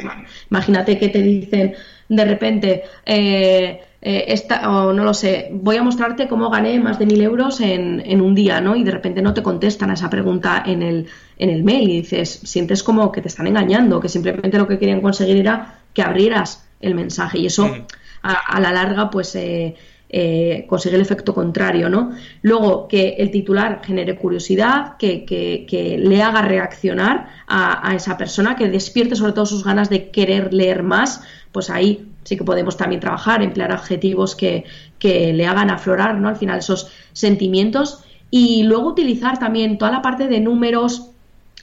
Imagínate 0.50 0.98
que 0.98 1.10
te 1.10 1.22
dicen 1.22 1.76
de 2.08 2.26
repente, 2.26 2.84
eh, 3.06 3.82
eh, 4.02 4.26
esta, 4.28 4.70
o 4.70 4.94
no 4.94 5.04
lo 5.04 5.14
sé, 5.14 5.50
voy 5.52 5.78
a 5.78 5.84
mostrarte 5.84 6.28
cómo 6.28 6.50
gané 6.52 6.80
más 6.80 7.00
de 7.00 7.08
mil 7.08 7.22
euros 7.22 7.60
en, 7.62 8.02
en, 8.06 8.22
un 8.22 8.36
día, 8.36 8.62
¿no? 8.62 8.76
Y 8.76 8.84
de 8.84 8.92
repente 8.92 9.22
no 9.22 9.34
te 9.34 9.42
contestan 9.42 9.90
a 9.90 9.96
esa 9.96 10.10
pregunta 10.10 10.62
en 10.66 10.84
el, 10.84 11.08
en 11.40 11.50
el 11.50 11.64
mail 11.64 11.90
y 11.90 12.02
dices, 12.02 12.42
sientes 12.44 12.84
como 12.84 13.12
que 13.12 13.22
te 13.22 13.30
están 13.30 13.48
engañando, 13.48 14.00
que 14.00 14.10
simplemente 14.10 14.58
lo 14.58 14.68
que 14.68 14.78
querían 14.78 15.02
conseguir 15.02 15.38
era 15.38 15.80
que 15.94 16.04
abrieras 16.04 16.68
el 16.80 16.94
mensaje 16.94 17.40
y 17.40 17.48
eso 17.48 17.74
a, 18.22 18.60
la 18.60 18.72
larga 18.72 19.10
pues 19.10 19.36
eh, 19.36 19.76
eh, 20.10 20.66
consigue 20.68 20.96
el 20.96 21.02
efecto 21.02 21.34
contrario, 21.34 21.90
¿no? 21.90 22.12
Luego, 22.42 22.88
que 22.88 23.16
el 23.18 23.32
titular 23.32 23.82
genere 23.84 24.16
curiosidad, 24.16 24.98
que, 24.98 25.98
le 26.00 26.22
haga 26.22 26.42
reaccionar 26.42 27.28
a, 27.48 27.94
esa 27.96 28.18
persona, 28.18 28.56
que 28.56 28.70
despierte 28.70 29.16
sobre 29.16 29.34
todo 29.34 29.46
sus 29.46 29.64
ganas 29.64 29.90
de 29.90 30.12
querer 30.12 30.54
leer 30.54 30.84
más, 30.84 31.24
pues 31.52 31.70
ahí 31.70 32.08
sí 32.24 32.38
que 32.38 32.44
podemos 32.44 32.78
también 32.78 33.02
trabajar, 33.02 33.42
emplear 33.42 33.72
adjetivos 33.72 34.36
que, 34.36 34.66
que 35.00 35.34
le 35.34 35.46
hagan 35.48 35.70
aflorar, 35.70 36.16
¿no? 36.18 36.30
Al 36.30 36.36
final 36.38 36.60
esos 36.60 36.92
sentimientos 37.14 38.04
y 38.32 38.64
luego 38.64 38.90
utilizar 38.90 39.40
también 39.40 39.78
toda 39.78 39.92
la 39.92 40.02
parte 40.02 40.28
de 40.28 40.40
números, 40.40 41.12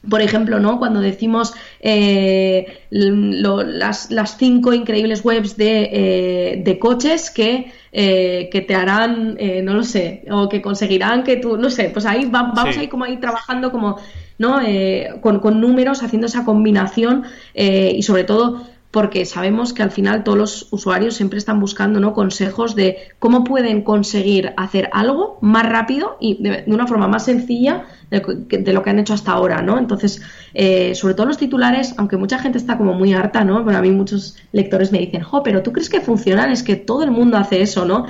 por 0.08 0.20
ejemplo, 0.20 0.58
¿no? 0.58 0.78
Cuando 0.78 1.00
decimos 1.00 1.54
eh, 1.80 2.80
las, 2.90 4.10
las, 4.10 4.36
cinco 4.36 4.72
increíbles 4.72 5.24
webs 5.24 5.56
de, 5.56 5.88
eh, 5.92 6.62
de 6.64 6.78
coches 6.78 7.30
que, 7.30 7.72
eh, 7.92 8.48
que 8.50 8.60
te 8.62 8.74
harán, 8.74 9.38
no 9.62 9.74
lo 9.74 9.84
sé, 9.84 10.24
o 10.30 10.48
que 10.48 10.60
conseguirán 10.60 11.22
que 11.22 11.36
tú, 11.36 11.56
no 11.56 11.70
sé, 11.70 11.90
pues 11.90 12.04
ahí 12.04 12.26
vamos 12.28 12.76
ahí 12.76 12.88
como 12.88 13.04
ahí 13.04 13.18
trabajando 13.18 13.70
como, 13.70 13.98
¿no? 14.38 14.60
Con, 15.20 15.38
con, 15.38 15.60
números, 15.60 16.02
haciendo 16.02 16.26
esa 16.26 16.44
combinación 16.44 17.24
y 17.54 18.02
sobre 18.02 18.24
todo 18.24 18.66
porque 18.92 19.24
sabemos 19.24 19.72
que 19.72 19.82
al 19.82 19.90
final 19.90 20.22
todos 20.22 20.36
los 20.36 20.68
usuarios 20.70 21.14
siempre 21.14 21.38
están 21.38 21.58
buscando 21.58 21.98
¿no? 21.98 22.12
consejos 22.12 22.76
de 22.76 22.98
cómo 23.18 23.42
pueden 23.42 23.82
conseguir 23.82 24.52
hacer 24.58 24.90
algo 24.92 25.38
más 25.40 25.66
rápido 25.66 26.18
y 26.20 26.42
de, 26.42 26.64
una 26.66 26.86
forma 26.86 27.08
más 27.08 27.24
sencilla 27.24 27.86
de, 28.10 28.72
lo 28.72 28.82
que 28.82 28.90
han 28.90 28.98
hecho 28.98 29.14
hasta 29.14 29.32
ahora, 29.32 29.62
¿no? 29.62 29.78
Entonces, 29.78 30.20
eh, 30.52 30.94
sobre 30.94 31.14
todo 31.14 31.24
los 31.24 31.38
titulares, 31.38 31.94
aunque 31.96 32.18
mucha 32.18 32.38
gente 32.38 32.58
está 32.58 32.76
como 32.76 32.92
muy 32.92 33.14
harta, 33.14 33.42
¿no? 33.44 33.64
Bueno, 33.64 33.78
a 33.78 33.82
mí 33.82 33.90
muchos 33.90 34.36
lectores 34.52 34.92
me 34.92 34.98
dicen, 34.98 35.22
jo, 35.22 35.42
pero 35.42 35.62
¿tú 35.62 35.72
crees 35.72 35.88
que 35.88 36.02
funcionan? 36.02 36.52
Es 36.52 36.62
que 36.62 36.76
todo 36.76 37.02
el 37.02 37.10
mundo 37.10 37.38
hace 37.38 37.62
eso, 37.62 37.86
¿no? 37.86 38.04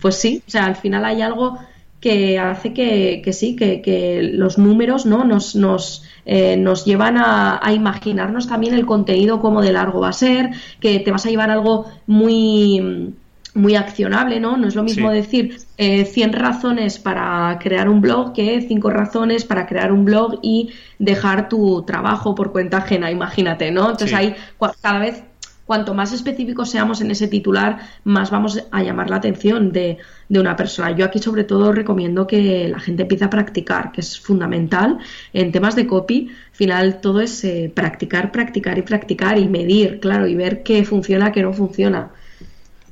Pues 0.00 0.16
sí, 0.16 0.42
o 0.44 0.50
sea, 0.50 0.64
al 0.64 0.74
final 0.74 1.04
hay 1.04 1.22
algo 1.22 1.56
que 2.00 2.38
hace 2.38 2.72
que, 2.72 3.22
que 3.24 3.32
sí, 3.32 3.56
que, 3.56 3.80
que, 3.80 4.22
los 4.22 4.58
números, 4.58 5.06
¿no? 5.06 5.24
Nos, 5.24 5.56
nos 5.56 6.04
eh, 6.24 6.56
nos 6.56 6.84
llevan 6.84 7.16
a, 7.18 7.60
imaginarnos 7.72 8.48
también 8.48 8.74
el 8.74 8.84
contenido, 8.84 9.40
cómo 9.40 9.62
de 9.62 9.72
largo 9.72 10.00
va 10.00 10.08
a 10.08 10.12
ser, 10.12 10.50
que 10.80 10.98
te 10.98 11.10
vas 11.12 11.24
a 11.24 11.30
llevar 11.30 11.50
algo 11.50 11.86
muy 12.06 13.14
muy 13.54 13.74
accionable, 13.74 14.38
¿no? 14.38 14.58
No 14.58 14.68
es 14.68 14.74
lo 14.74 14.82
mismo 14.82 15.10
decir 15.10 15.56
eh, 15.78 16.04
100 16.04 16.34
razones 16.34 16.98
para 16.98 17.58
crear 17.58 17.88
un 17.88 18.02
blog 18.02 18.34
que 18.34 18.60
5 18.60 18.90
razones 18.90 19.46
para 19.46 19.66
crear 19.66 19.92
un 19.92 20.04
blog 20.04 20.40
y 20.42 20.72
dejar 20.98 21.48
tu 21.48 21.82
trabajo 21.86 22.34
por 22.34 22.52
cuenta 22.52 22.78
ajena, 22.78 23.10
imagínate, 23.10 23.70
¿no? 23.70 23.90
Entonces 23.90 24.12
ahí 24.12 24.34
cada 24.82 24.98
vez 24.98 25.22
cuanto 25.66 25.92
más 25.92 26.12
específicos 26.12 26.70
seamos 26.70 27.00
en 27.00 27.10
ese 27.10 27.28
titular, 27.28 27.78
más 28.04 28.30
vamos 28.30 28.62
a 28.70 28.82
llamar 28.82 29.10
la 29.10 29.16
atención 29.16 29.72
de, 29.72 29.98
una 30.30 30.56
persona. 30.56 30.92
Yo 30.92 31.04
aquí 31.04 31.18
sobre 31.18 31.44
todo 31.44 31.72
recomiendo 31.72 32.26
que 32.26 32.68
la 32.68 32.80
gente 32.80 33.02
empiece 33.02 33.24
a 33.24 33.30
practicar, 33.30 33.92
que 33.92 34.00
es 34.00 34.18
fundamental. 34.18 34.98
En 35.32 35.52
temas 35.52 35.76
de 35.76 35.86
copy, 35.86 36.30
al 36.30 36.56
final 36.56 37.00
todo 37.00 37.20
es 37.20 37.44
eh, 37.44 37.70
practicar, 37.74 38.32
practicar 38.32 38.78
y 38.78 38.82
practicar 38.82 39.38
y 39.38 39.48
medir, 39.48 40.00
claro, 40.00 40.26
y 40.26 40.34
ver 40.34 40.62
qué 40.62 40.84
funciona, 40.84 41.32
qué 41.32 41.42
no 41.42 41.52
funciona. 41.52 42.10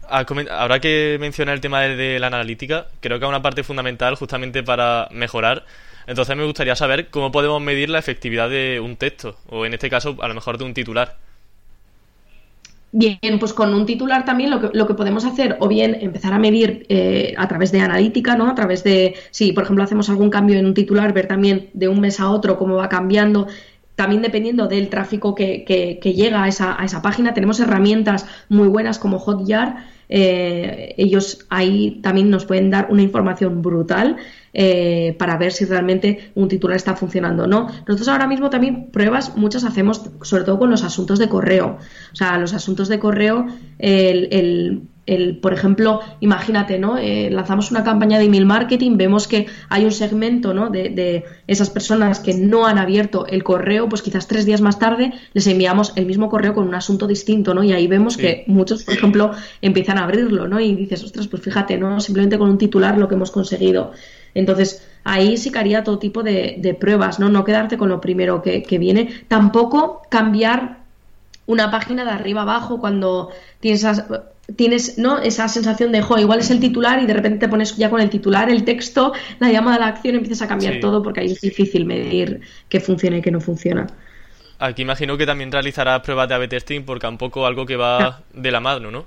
Habrá 0.08 0.80
que 0.80 1.16
mencionar 1.18 1.54
el 1.54 1.60
tema 1.60 1.80
de 1.82 2.18
la 2.18 2.26
analítica. 2.26 2.88
Creo 3.00 3.18
que 3.18 3.24
es 3.24 3.28
una 3.28 3.42
parte 3.42 3.62
fundamental 3.62 4.16
justamente 4.16 4.62
para 4.62 5.08
mejorar. 5.10 5.64
Entonces 6.06 6.36
me 6.36 6.44
gustaría 6.44 6.76
saber 6.76 7.08
cómo 7.08 7.32
podemos 7.32 7.62
medir 7.62 7.88
la 7.88 7.98
efectividad 7.98 8.50
de 8.50 8.80
un 8.80 8.96
texto, 8.96 9.38
o 9.48 9.64
en 9.64 9.72
este 9.74 9.88
caso 9.88 10.16
a 10.20 10.28
lo 10.28 10.34
mejor 10.34 10.58
de 10.58 10.64
un 10.64 10.74
titular. 10.74 11.16
Bien, 12.96 13.40
pues 13.40 13.52
con 13.52 13.74
un 13.74 13.86
titular 13.86 14.24
también 14.24 14.50
lo 14.50 14.60
que, 14.60 14.70
lo 14.72 14.86
que 14.86 14.94
podemos 14.94 15.24
hacer, 15.24 15.56
o 15.58 15.66
bien 15.66 15.96
empezar 16.00 16.32
a 16.32 16.38
medir 16.38 16.86
eh, 16.88 17.34
a 17.36 17.48
través 17.48 17.72
de 17.72 17.80
analítica, 17.80 18.36
¿no? 18.36 18.48
A 18.48 18.54
través 18.54 18.84
de, 18.84 19.16
si 19.32 19.50
por 19.50 19.64
ejemplo 19.64 19.82
hacemos 19.82 20.08
algún 20.10 20.30
cambio 20.30 20.56
en 20.60 20.64
un 20.64 20.74
titular, 20.74 21.12
ver 21.12 21.26
también 21.26 21.70
de 21.72 21.88
un 21.88 21.98
mes 21.98 22.20
a 22.20 22.30
otro 22.30 22.56
cómo 22.56 22.76
va 22.76 22.88
cambiando, 22.88 23.48
también 23.94 24.22
dependiendo 24.22 24.66
del 24.66 24.88
tráfico 24.88 25.34
que, 25.34 25.64
que, 25.64 26.12
llega 26.12 26.42
a 26.42 26.48
esa, 26.48 26.80
a 26.80 26.84
esa, 26.84 27.00
página, 27.02 27.34
tenemos 27.34 27.60
herramientas 27.60 28.26
muy 28.48 28.68
buenas 28.68 28.98
como 28.98 29.18
Hotjar. 29.18 29.94
Eh, 30.08 30.94
ellos 30.98 31.46
ahí 31.48 32.00
también 32.02 32.28
nos 32.28 32.44
pueden 32.44 32.70
dar 32.70 32.88
una 32.90 33.02
información 33.02 33.62
brutal 33.62 34.16
eh, 34.52 35.16
para 35.18 35.36
ver 35.38 35.52
si 35.52 35.64
realmente 35.64 36.30
un 36.34 36.48
titular 36.48 36.76
está 36.76 36.94
funcionando 36.94 37.44
o 37.44 37.46
no. 37.46 37.68
Nosotros 37.86 38.08
ahora 38.08 38.26
mismo 38.26 38.50
también 38.50 38.90
pruebas, 38.90 39.36
muchas 39.36 39.64
hacemos, 39.64 40.10
sobre 40.22 40.44
todo 40.44 40.58
con 40.58 40.70
los 40.70 40.84
asuntos 40.84 41.18
de 41.18 41.28
correo. 41.28 41.78
O 42.12 42.16
sea, 42.16 42.38
los 42.38 42.52
asuntos 42.52 42.88
de 42.88 42.98
correo, 42.98 43.46
el, 43.78 44.82
por 45.42 45.52
ejemplo, 45.52 46.00
imagínate, 46.20 46.78
¿no? 46.78 46.96
Eh, 46.96 47.28
lanzamos 47.30 47.70
una 47.70 47.84
campaña 47.84 48.18
de 48.18 48.24
email 48.24 48.46
marketing, 48.46 48.96
vemos 48.96 49.28
que 49.28 49.46
hay 49.68 49.84
un 49.84 49.92
segmento, 49.92 50.54
¿no? 50.54 50.70
De, 50.70 50.88
de, 50.88 51.24
esas 51.46 51.68
personas 51.68 52.20
que 52.20 52.32
no 52.32 52.66
han 52.66 52.78
abierto 52.78 53.26
el 53.26 53.44
correo, 53.44 53.88
pues 53.88 54.00
quizás 54.00 54.26
tres 54.26 54.46
días 54.46 54.62
más 54.62 54.78
tarde 54.78 55.12
les 55.34 55.46
enviamos 55.46 55.92
el 55.96 56.06
mismo 56.06 56.30
correo 56.30 56.54
con 56.54 56.66
un 56.66 56.74
asunto 56.74 57.06
distinto, 57.06 57.52
¿no? 57.52 57.62
Y 57.62 57.72
ahí 57.72 57.86
vemos 57.86 58.16
que 58.16 58.44
muchos, 58.46 58.84
por 58.84 58.94
ejemplo, 58.94 59.32
empiezan 59.60 59.98
a 59.98 60.04
abrirlo, 60.04 60.48
¿no? 60.48 60.58
Y 60.58 60.74
dices, 60.74 61.04
ostras, 61.04 61.28
pues 61.28 61.42
fíjate, 61.42 61.76
¿no? 61.76 62.00
Simplemente 62.00 62.38
con 62.38 62.48
un 62.48 62.58
titular 62.58 62.96
lo 62.96 63.06
que 63.08 63.14
hemos 63.14 63.30
conseguido. 63.30 63.92
Entonces, 64.34 64.86
ahí 65.04 65.36
sí 65.36 65.52
que 65.52 65.58
haría 65.58 65.84
todo 65.84 65.98
tipo 65.98 66.22
de, 66.22 66.56
de 66.58 66.74
pruebas, 66.74 67.18
¿no? 67.20 67.28
No 67.28 67.44
quedarte 67.44 67.76
con 67.76 67.90
lo 67.90 68.00
primero 68.00 68.40
que, 68.40 68.62
que 68.62 68.78
viene. 68.78 69.10
Tampoco 69.28 70.02
cambiar 70.10 70.83
una 71.46 71.70
página 71.70 72.04
de 72.04 72.10
arriba 72.10 72.42
abajo 72.42 72.80
cuando 72.80 73.30
tienes 73.60 73.84
tienes 74.56 74.98
¿no? 74.98 75.18
esa 75.18 75.48
sensación 75.48 75.92
de, 75.92 76.02
jo, 76.02 76.18
igual 76.18 76.40
es 76.40 76.50
el 76.50 76.60
titular 76.60 77.02
y 77.02 77.06
de 77.06 77.14
repente 77.14 77.38
te 77.38 77.48
pones 77.48 77.76
ya 77.76 77.88
con 77.88 78.00
el 78.00 78.10
titular, 78.10 78.50
el 78.50 78.64
texto, 78.64 79.12
la 79.38 79.50
llamada 79.50 79.76
a 79.76 79.80
la 79.80 79.86
acción, 79.88 80.16
empiezas 80.16 80.42
a 80.42 80.48
cambiar 80.48 80.80
todo 80.80 81.02
porque 81.02 81.20
ahí 81.20 81.32
es 81.32 81.40
difícil 81.40 81.86
medir 81.86 82.40
qué 82.68 82.80
funciona 82.80 83.18
y 83.18 83.22
qué 83.22 83.30
no 83.30 83.40
funciona. 83.40 83.86
Aquí 84.58 84.82
imagino 84.82 85.16
que 85.16 85.26
también 85.26 85.50
realizarás 85.50 86.00
pruebas 86.02 86.28
de 86.28 86.34
A-B 86.34 86.48
testing 86.48 86.82
porque 86.82 87.06
un 87.06 87.18
poco 87.18 87.46
algo 87.46 87.66
que 87.66 87.76
va 87.76 88.22
de 88.32 88.50
la 88.50 88.60
mano, 88.60 88.90
¿no? 88.90 89.06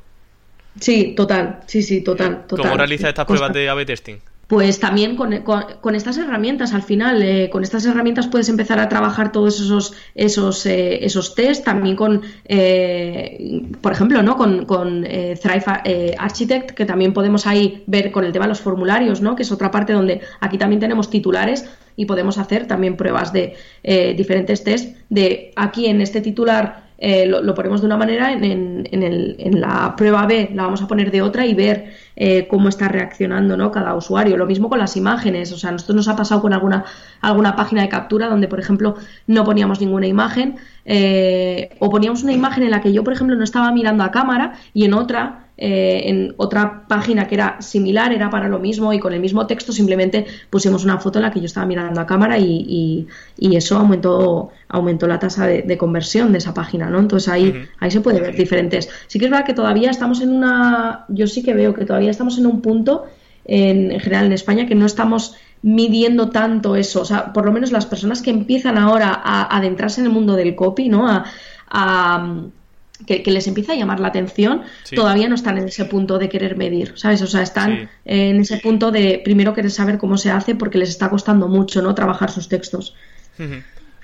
Sí, 0.80 1.14
total, 1.16 1.62
sí, 1.66 1.82
sí, 1.82 2.02
total. 2.02 2.46
total 2.48 2.66
¿Cómo 2.66 2.78
realizas 2.78 3.10
estas 3.10 3.26
pruebas 3.26 3.54
de 3.54 3.70
A-B 3.70 3.86
testing? 3.86 4.18
Pues 4.48 4.80
también 4.80 5.18
con, 5.18 5.44
con, 5.44 5.96
estas 5.96 6.18
herramientas 6.18 6.74
al 6.74 6.82
final, 6.82 7.22
eh, 7.22 7.50
con 7.50 7.64
estas 7.64 7.86
herramientas 7.86 8.28
puedes 8.28 8.48
empezar 8.48 8.80
a 8.80 8.88
trabajar 8.88 9.34
todos 9.34 9.60
esos 9.60 9.94
esos 10.16 10.66
eh, 10.66 11.06
esos 11.06 11.36
test, 11.36 11.66
también 11.66 11.98
con, 11.98 12.22
eh, 12.46 13.62
por 13.82 13.92
ejemplo, 13.92 14.24
no 14.24 14.38
con, 14.38 14.66
con 14.66 15.04
Thrive 15.04 16.16
Architect, 16.18 16.72
que 16.72 16.86
también 16.86 17.14
podemos 17.14 17.46
ahí 17.46 17.84
ver 17.88 18.12
con 18.12 18.24
el 18.24 18.32
tema 18.32 18.46
de 18.46 18.50
los 18.50 18.62
formularios, 18.62 19.22
¿no? 19.22 19.36
que 19.36 19.44
es 19.44 19.52
otra 19.52 19.70
parte 19.70 19.92
donde 19.92 20.22
aquí 20.40 20.58
también 20.58 20.80
tenemos 20.80 21.10
titulares 21.10 21.70
y 21.98 22.06
podemos 22.06 22.38
hacer 22.38 22.68
también 22.68 22.96
pruebas 22.96 23.34
de 23.34 23.56
diferentes 24.16 24.64
test 24.64 24.96
de 25.10 25.52
aquí 25.56 25.88
en 25.88 26.00
este 26.00 26.22
titular 26.22 26.87
eh, 26.98 27.28
lo, 27.28 27.54
ponemos 27.54 27.82
de 27.82 27.88
una 27.88 27.98
manera, 27.98 28.32
en, 28.34 28.44
en, 28.92 29.04
el, 29.04 29.36
en, 29.40 29.62
la 29.62 29.96
prueba 29.96 30.26
B 30.26 30.50
la 30.54 30.64
vamos 30.64 30.82
a 30.82 30.88
poner 30.88 31.12
de 31.12 31.22
otra 31.22 31.46
y 31.46 31.54
ver 31.54 31.94
eh, 32.16 32.48
cómo 32.48 32.70
está 32.70 32.88
reaccionando 32.88 33.56
¿no? 33.56 33.72
cada 33.72 33.94
usuario. 33.94 34.36
Lo 34.36 34.48
mismo 34.48 34.68
con 34.70 34.80
las 34.80 34.98
imágenes, 34.98 35.52
o 35.52 35.58
sea, 35.58 35.72
nosotros 35.72 35.96
nos 35.96 36.08
ha 36.08 36.16
pasado 36.16 36.42
con 36.42 36.54
alguna, 36.54 36.86
alguna 37.22 37.56
página 37.56 37.84
de 37.84 37.90
captura 37.90 38.28
donde, 38.28 38.48
por 38.48 38.60
ejemplo, 38.60 38.96
no 39.28 39.44
poníamos 39.44 39.80
ninguna 39.80 40.08
imagen 40.08 40.56
eh, 40.86 41.70
o 41.80 41.90
poníamos 41.90 42.24
una 42.24 42.34
imagen 42.34 42.64
en 42.64 42.72
la 42.72 42.82
que 42.82 42.92
yo, 42.92 43.04
por 43.04 43.14
ejemplo, 43.14 43.36
no 43.36 43.44
estaba 43.44 43.72
mirando 43.72 44.04
a 44.04 44.12
cámara 44.12 44.54
y 44.74 44.86
en 44.86 44.94
otra 44.94 45.47
eh, 45.60 46.04
en 46.06 46.36
otra 46.38 46.86
página 46.88 47.28
que 47.28 47.34
era 47.34 47.60
similar, 47.64 48.14
era 48.14 48.30
para 48.30 48.48
lo 48.48 48.60
mismo 48.60 48.94
y 48.94 49.00
con 49.00 49.14
el 49.14 49.20
mismo 49.20 49.48
texto 49.48 49.72
simplemente 49.72 50.28
pusimos 50.52 50.86
una 50.86 51.00
foto 51.00 51.18
en 51.18 51.24
la 51.24 51.32
que 51.32 51.40
yo 51.40 51.48
estaba 51.48 51.66
mirando 51.66 52.00
a 52.00 52.06
cámara 52.06 52.38
y, 52.38 53.08
eso 53.40 53.78
aumentó, 53.78 54.52
aumentó 54.70 55.08
la 55.08 55.18
tasa 55.18 55.48
de, 55.48 55.78
conversión 55.78 56.32
de 56.32 56.38
esa 56.38 56.54
página, 56.54 56.92
¿no? 56.92 57.00
Entonces 57.00 57.28
ahí, 57.30 57.66
ahí 57.80 57.90
se 57.90 58.02
puede 58.02 58.22
ver 58.22 58.36
diferentes. 58.36 58.88
Sí 59.08 59.18
que 59.18 59.26
es 59.26 59.32
verdad 59.32 59.46
que 59.46 59.56
todavía 59.56 59.90
estamos 59.90 60.22
en 60.22 60.32
una, 60.32 61.06
yo 61.08 61.26
sí 61.26 61.42
que 61.42 61.56
veo 61.56 61.74
que 61.74 61.86
todavía 61.86 62.12
estamos 62.12 62.38
en 62.38 62.46
un 62.46 62.62
punto 62.62 63.06
en, 63.46 64.00
general 64.00 64.28
en 64.28 64.34
España 64.34 64.68
que 64.68 64.76
no 64.76 64.86
estamos 64.86 65.38
midiendo 65.64 66.30
tanto 66.30 66.76
eso, 66.76 67.02
o 67.02 67.06
sea, 67.06 67.34
por 67.34 67.46
lo 67.46 67.52
menos 67.52 67.72
las 67.72 67.88
personas 67.88 68.22
que 68.22 68.30
empiezan 68.30 68.78
ahora 68.78 69.20
a, 69.24 69.58
adentrarse 69.58 70.02
en 70.02 70.06
el 70.06 70.14
mundo 70.14 70.36
del 70.36 70.54
copy, 70.54 70.88
¿no? 70.88 71.08
a 71.08 72.42
que, 73.06 73.24
les 73.26 73.48
empieza 73.48 73.74
a 73.74 73.76
llamar 73.76 74.00
la 74.00 74.08
atención, 74.08 74.64
todavía 74.96 75.30
no 75.30 75.36
están 75.36 75.58
en 75.58 75.68
ese 75.68 75.86
punto 75.86 76.18
de 76.18 76.30
querer 76.30 76.58
medir, 76.58 76.94
¿sabes? 76.96 77.22
O 77.22 77.28
sea, 77.28 77.42
están 77.42 77.90
en 78.06 78.42
ese 78.42 78.58
punto 78.58 78.92
de 78.92 79.22
primero 79.24 79.54
querer 79.54 79.72
saber 79.72 79.98
cómo 79.98 80.18
se 80.18 80.32
hace 80.32 80.56
porque 80.56 80.78
les 80.78 80.90
está 80.90 81.10
costando 81.10 81.48
mucho, 81.48 81.82
¿no? 81.82 81.94
Trabajar 81.94 82.32
sus 82.32 82.50
textos. 82.50 82.96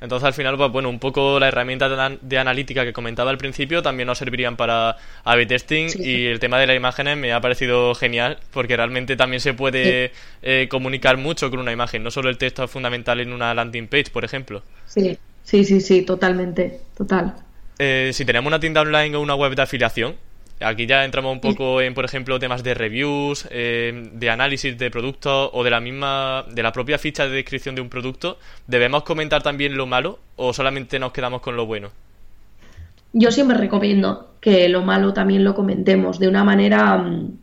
Entonces, 0.04 0.28
al 0.28 0.34
final, 0.34 0.58
pues 0.58 0.70
bueno, 0.70 0.90
un 0.90 1.00
poco 1.00 1.40
la 1.40 1.48
herramienta 1.48 2.20
de, 2.22 2.38
analítica 2.38 2.84
que 2.84 2.92
comentaba 2.92 3.32
al 3.32 3.38
principio 3.38 3.82
también 3.82 4.08
nos 4.08 4.18
servirían 4.18 4.58
para 4.58 4.98
A-B 5.24 5.46
testing 5.46 5.88
y 5.98 6.26
el 6.26 6.40
tema 6.40 6.60
de 6.60 6.68
las 6.68 6.76
imágenes 6.76 7.18
me 7.18 7.32
ha 7.32 7.40
parecido 7.40 7.96
genial 7.96 8.38
porque 8.52 8.76
realmente 8.76 9.16
también 9.16 9.40
se 9.40 9.54
puede 9.54 10.12
eh, 10.42 10.68
comunicar 10.70 11.16
mucho 11.16 11.50
con 11.50 11.60
una 11.60 11.72
imagen, 11.72 12.04
no 12.04 12.12
solo 12.12 12.30
el 12.30 12.38
texto 12.38 12.66
es 12.66 12.70
fundamental 12.70 13.22
en 13.22 13.32
una 13.32 13.54
landing 13.54 13.88
page, 13.88 14.12
por 14.12 14.26
ejemplo. 14.26 14.62
Sí, 14.88 15.18
sí, 15.44 15.64
sí, 15.64 15.80
sí, 15.80 16.02
totalmente, 16.02 16.82
total. 16.98 17.36
Eh, 17.80 18.12
si 18.14 18.26
tenemos 18.26 18.48
una 18.48 18.60
tienda 18.60 18.82
online 18.82 19.16
o 19.16 19.22
una 19.22 19.36
web 19.36 19.56
de 19.56 19.62
afiliación, 19.62 20.16
aquí 20.60 20.86
ya 20.86 21.04
entramos 21.06 21.34
un 21.34 21.42
poco 21.42 21.82
en, 21.82 21.94
por 21.94 22.06
ejemplo, 22.06 22.40
temas 22.40 22.64
de 22.64 22.74
reviews, 22.74 23.48
eh, 23.50 24.10
de 24.14 24.30
análisis 24.30 24.78
de 24.78 24.92
productos 24.92 25.50
o 25.54 25.64
de 25.64 25.70
la 25.70 25.80
misma, 25.80 26.46
de 26.52 26.64
la 26.64 26.72
propia 26.72 26.98
ficha 26.98 27.26
de 27.26 27.36
descripción 27.36 27.76
de 27.76 27.82
un 27.82 27.90
producto. 27.90 28.38
¿Debemos 28.68 29.04
comentar 29.04 29.42
también 29.42 29.76
lo 29.76 29.86
malo 29.86 30.20
o 30.36 30.54
solamente 30.54 31.00
nos 31.00 31.12
quedamos 31.12 31.42
con 31.42 31.56
lo 31.56 31.66
bueno? 31.66 31.90
Yo 33.14 33.32
siempre 33.32 33.58
recomiendo 33.58 34.34
que 34.40 34.68
lo 34.70 34.82
malo 34.82 35.14
también 35.14 35.44
lo 35.44 35.54
comentemos 35.54 36.20
de 36.20 36.28
una 36.28 36.44
manera 36.44 36.98
mm, 36.98 37.38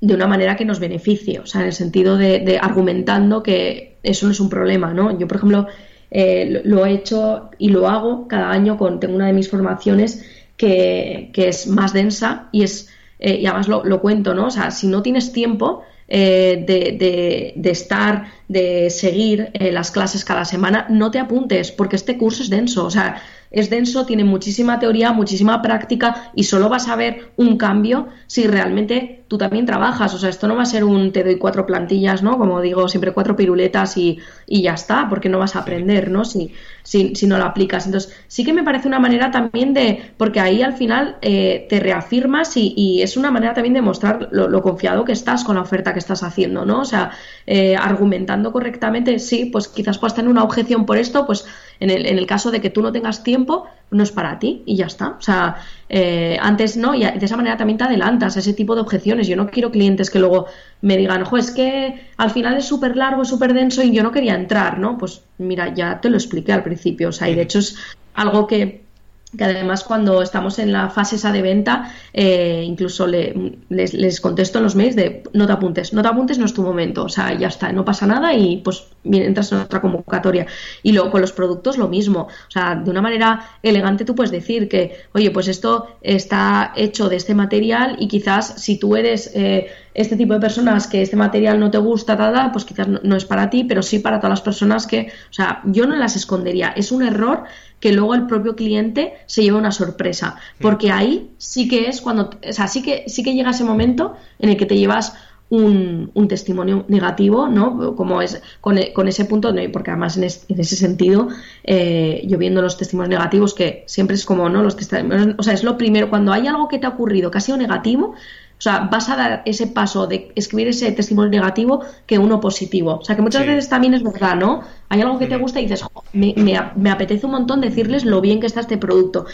de 0.00 0.14
una 0.14 0.28
manera 0.28 0.56
que 0.56 0.64
nos 0.64 0.78
beneficie, 0.78 1.40
o 1.40 1.46
sea, 1.46 1.62
en 1.62 1.68
el 1.68 1.72
sentido 1.72 2.16
de, 2.16 2.38
de 2.40 2.58
argumentando 2.58 3.42
que 3.42 3.96
eso 4.02 4.26
no 4.26 4.32
es 4.32 4.38
un 4.38 4.48
problema, 4.48 4.94
¿no? 4.94 5.18
Yo, 5.18 5.26
por 5.26 5.38
ejemplo, 5.38 5.66
eh, 6.10 6.62
lo 6.64 6.86
he 6.86 6.92
hecho 6.92 7.50
y 7.58 7.68
lo 7.68 7.88
hago 7.88 8.28
cada 8.28 8.50
año 8.50 8.76
con, 8.76 9.00
tengo 9.00 9.16
una 9.16 9.26
de 9.26 9.32
mis 9.32 9.50
formaciones 9.50 10.24
que, 10.56 11.30
es 11.34 11.66
más 11.66 11.92
densa 11.92 12.48
y 12.52 12.62
es, 12.62 12.88
eh, 13.18 13.36
y 13.36 13.46
además 13.46 13.68
lo, 13.68 14.00
cuento, 14.00 14.34
¿no? 14.34 14.46
O 14.46 14.50
sea, 14.50 14.70
si 14.70 14.86
no 14.86 15.02
tienes 15.02 15.32
tiempo 15.32 15.82
eh, 16.08 16.64
de, 16.66 17.54
de, 17.54 17.70
estar, 17.70 18.26
de 18.48 18.90
seguir 18.90 19.50
las 19.54 19.90
clases 19.90 20.24
cada 20.24 20.44
semana, 20.44 20.86
no 20.88 21.10
te 21.10 21.18
apuntes 21.18 21.70
porque 21.72 21.96
este 21.96 22.16
curso 22.16 22.42
es 22.42 22.50
denso, 22.50 22.86
o 22.86 22.90
sea, 22.90 23.20
es 23.50 23.70
denso, 23.70 24.06
tiene 24.06 24.24
muchísima 24.24 24.78
teoría, 24.78 25.12
muchísima 25.12 25.62
práctica 25.62 26.30
y 26.34 26.44
solo 26.44 26.68
vas 26.68 26.88
a 26.88 26.96
ver 26.96 27.32
un 27.36 27.56
cambio 27.56 28.08
si 28.26 28.46
realmente 28.46 29.18
tú 29.28 29.38
también 29.38 29.66
trabajas. 29.66 30.12
O 30.14 30.18
sea, 30.18 30.30
esto 30.30 30.48
no 30.48 30.56
va 30.56 30.62
a 30.62 30.66
ser 30.66 30.84
un 30.84 31.12
te 31.12 31.22
doy 31.22 31.36
cuatro 31.36 31.66
plantillas, 31.66 32.22
¿no? 32.22 32.38
Como 32.38 32.60
digo, 32.60 32.88
siempre 32.88 33.12
cuatro 33.12 33.36
piruletas 33.36 33.96
y, 33.96 34.18
y 34.46 34.62
ya 34.62 34.74
está, 34.74 35.06
porque 35.08 35.28
no 35.28 35.38
vas 35.38 35.54
a 35.54 35.60
aprender, 35.60 36.10
¿no? 36.10 36.24
Si, 36.24 36.52
si, 36.82 37.14
si, 37.14 37.26
no 37.26 37.38
lo 37.38 37.44
aplicas. 37.44 37.86
Entonces, 37.86 38.14
sí 38.26 38.44
que 38.44 38.52
me 38.52 38.62
parece 38.62 38.88
una 38.88 38.98
manera 38.98 39.30
también 39.30 39.74
de, 39.74 40.12
porque 40.16 40.40
ahí 40.40 40.62
al 40.62 40.72
final 40.72 41.18
eh, 41.20 41.66
te 41.68 41.78
reafirmas 41.78 42.56
y, 42.56 42.72
y, 42.76 43.02
es 43.02 43.16
una 43.16 43.30
manera 43.30 43.52
también 43.54 43.74
de 43.74 43.82
mostrar 43.82 44.28
lo, 44.32 44.62
confiado 44.62 45.04
que 45.04 45.12
estás 45.12 45.44
con 45.44 45.56
la 45.56 45.62
oferta 45.62 45.92
que 45.92 45.98
estás 45.98 46.22
haciendo, 46.22 46.64
¿no? 46.64 46.80
O 46.80 46.84
sea, 46.84 47.10
eh, 47.46 47.76
argumentando 47.76 48.50
correctamente, 48.50 49.18
sí, 49.18 49.46
pues 49.46 49.68
quizás 49.68 49.98
puedas 49.98 50.14
tener 50.14 50.30
una 50.30 50.42
objeción 50.42 50.86
por 50.86 50.96
esto, 50.96 51.26
pues 51.26 51.46
en 51.80 51.90
el, 51.90 52.06
en 52.06 52.18
el 52.18 52.26
caso 52.26 52.50
de 52.50 52.60
que 52.60 52.70
tú 52.70 52.82
no 52.82 52.92
tengas 52.92 53.22
tiempo, 53.22 53.66
no 53.90 54.02
es 54.02 54.12
para 54.12 54.38
ti 54.38 54.62
y 54.66 54.76
ya 54.76 54.86
está. 54.86 55.16
O 55.18 55.22
sea, 55.22 55.56
eh, 55.88 56.36
antes 56.40 56.76
no, 56.76 56.94
y 56.94 57.00
de 57.00 57.24
esa 57.24 57.36
manera 57.36 57.56
también 57.56 57.78
te 57.78 57.84
adelantas 57.84 58.36
a 58.36 58.40
ese 58.40 58.52
tipo 58.52 58.74
de 58.74 58.80
objeciones. 58.80 59.28
Yo 59.28 59.36
no 59.36 59.48
quiero 59.48 59.70
clientes 59.70 60.10
que 60.10 60.18
luego 60.18 60.46
me 60.82 60.96
digan, 60.96 61.22
ojo, 61.22 61.36
es 61.36 61.50
que 61.50 62.08
al 62.16 62.30
final 62.30 62.56
es 62.56 62.64
súper 62.64 62.96
largo, 62.96 63.24
súper 63.24 63.54
denso 63.54 63.82
y 63.82 63.92
yo 63.92 64.02
no 64.02 64.12
quería 64.12 64.34
entrar, 64.34 64.78
¿no? 64.78 64.98
Pues 64.98 65.22
mira, 65.38 65.72
ya 65.74 66.00
te 66.00 66.10
lo 66.10 66.16
expliqué 66.16 66.52
al 66.52 66.62
principio. 66.62 67.08
O 67.08 67.12
sea, 67.12 67.28
y 67.28 67.34
de 67.34 67.42
hecho 67.42 67.60
es 67.60 67.76
algo 68.14 68.46
que 68.46 68.87
que 69.36 69.44
además 69.44 69.84
cuando 69.84 70.22
estamos 70.22 70.58
en 70.58 70.72
la 70.72 70.88
fase 70.88 71.16
esa 71.16 71.32
de 71.32 71.42
venta, 71.42 71.92
eh, 72.14 72.62
incluso 72.64 73.06
les, 73.06 74.20
contesto 74.20 74.58
en 74.58 74.64
los 74.64 74.74
mails 74.74 74.96
de 74.96 75.22
no 75.34 75.46
te 75.46 75.52
apuntes, 75.52 75.92
no 75.92 76.02
te 76.02 76.08
apuntes, 76.08 76.38
no 76.38 76.46
es 76.46 76.54
tu 76.54 76.62
momento, 76.62 77.04
o 77.04 77.08
sea, 77.08 77.36
ya 77.36 77.48
está, 77.48 77.70
no 77.72 77.84
pasa 77.84 78.06
nada 78.06 78.32
y 78.32 78.58
pues 78.58 78.86
entras 79.04 79.52
en 79.52 79.58
otra 79.58 79.80
convocatoria. 79.80 80.46
Y 80.82 80.92
luego 80.92 81.10
con 81.10 81.20
los 81.20 81.32
productos 81.32 81.76
lo 81.76 81.88
mismo, 81.88 82.22
o 82.22 82.50
sea, 82.50 82.74
de 82.74 82.90
una 82.90 83.02
manera 83.02 83.50
elegante 83.62 84.04
tú 84.04 84.14
puedes 84.14 84.30
decir 84.30 84.68
que, 84.68 84.96
oye, 85.12 85.30
pues 85.30 85.48
esto 85.48 85.98
está 86.00 86.72
hecho 86.76 87.08
de 87.08 87.16
este 87.16 87.34
material 87.34 87.96
y 87.98 88.08
quizás 88.08 88.62
si 88.62 88.78
tú 88.78 88.96
eres... 88.96 89.30
Eh, 89.34 89.68
este 89.98 90.16
tipo 90.16 90.32
de 90.32 90.38
personas 90.38 90.86
que 90.86 91.02
este 91.02 91.16
material 91.16 91.58
no 91.58 91.72
te 91.72 91.78
gusta, 91.78 92.16
tada, 92.16 92.52
pues 92.52 92.64
quizás 92.64 92.86
no, 92.86 93.16
es 93.16 93.24
para 93.24 93.50
ti, 93.50 93.64
pero 93.64 93.82
sí 93.82 93.98
para 93.98 94.18
todas 94.20 94.30
las 94.30 94.40
personas 94.40 94.86
que, 94.86 95.10
o 95.28 95.32
sea, 95.32 95.60
yo 95.64 95.86
no 95.86 95.96
las 95.96 96.14
escondería. 96.14 96.68
Es 96.68 96.92
un 96.92 97.02
error 97.02 97.42
que 97.80 97.92
luego 97.92 98.14
el 98.14 98.28
propio 98.28 98.54
cliente 98.54 99.14
se 99.26 99.42
lleva 99.42 99.58
una 99.58 99.72
sorpresa, 99.72 100.36
porque 100.60 100.92
ahí 100.92 101.32
sí 101.38 101.66
que 101.66 101.88
es 101.88 102.00
cuando, 102.00 102.30
o 102.48 102.52
sea, 102.52 102.68
sí 102.68 102.80
que, 102.80 103.08
sí 103.08 103.24
que 103.24 103.34
llega 103.34 103.50
ese 103.50 103.64
momento 103.64 104.14
en 104.38 104.50
el 104.50 104.56
que 104.56 104.66
te 104.66 104.76
llevas 104.76 105.14
un, 105.50 106.12
un, 106.14 106.28
testimonio 106.28 106.84
negativo, 106.86 107.48
¿no? 107.48 107.96
Como 107.96 108.22
es 108.22 108.40
con, 108.60 108.78
con 108.94 109.08
ese 109.08 109.24
punto, 109.24 109.52
porque 109.72 109.90
además 109.90 110.16
en, 110.16 110.24
en 110.24 110.60
ese 110.60 110.76
sentido, 110.76 111.28
eh, 111.64 112.22
yo 112.24 112.38
viendo 112.38 112.62
los 112.62 112.76
testimonios 112.76 113.18
negativos, 113.18 113.52
que 113.52 113.82
siempre 113.88 114.14
es 114.14 114.24
como, 114.24 114.48
¿no? 114.48 114.62
Los 114.62 114.76
testimonios, 114.76 115.34
o 115.38 115.42
sea, 115.42 115.54
es 115.54 115.64
lo 115.64 115.76
primero, 115.76 116.08
cuando 116.08 116.32
hay 116.32 116.46
algo 116.46 116.68
que 116.68 116.78
te 116.78 116.86
ha 116.86 116.90
ocurrido 116.90 117.32
que 117.32 117.38
ha 117.38 117.40
sido 117.40 117.58
negativo, 117.58 118.14
o 118.58 118.60
sea, 118.60 118.88
vas 118.90 119.08
a 119.08 119.14
dar 119.14 119.42
ese 119.44 119.68
paso 119.68 120.08
de 120.08 120.32
escribir 120.34 120.68
ese 120.68 120.90
testimonio 120.90 121.30
negativo 121.30 121.84
que 122.06 122.18
uno 122.18 122.40
positivo. 122.40 122.96
O 122.96 123.04
sea, 123.04 123.14
que 123.14 123.22
muchas 123.22 123.46
veces 123.46 123.68
también 123.68 123.94
es 123.94 124.02
verdad, 124.02 124.34
¿no? 124.34 124.62
Hay 124.88 125.00
algo 125.00 125.16
que 125.16 125.28
te 125.28 125.36
gusta 125.36 125.60
y 125.60 125.64
dices, 125.64 125.84
me, 126.12 126.34
me, 126.74 126.90
apetece 126.90 127.24
un 127.26 127.32
montón 127.32 127.60
decirles 127.60 128.04
lo 128.04 128.20
bien 128.20 128.40
que 128.40 128.46
está 128.46 128.60
este 128.60 128.76
producto. 128.76 129.26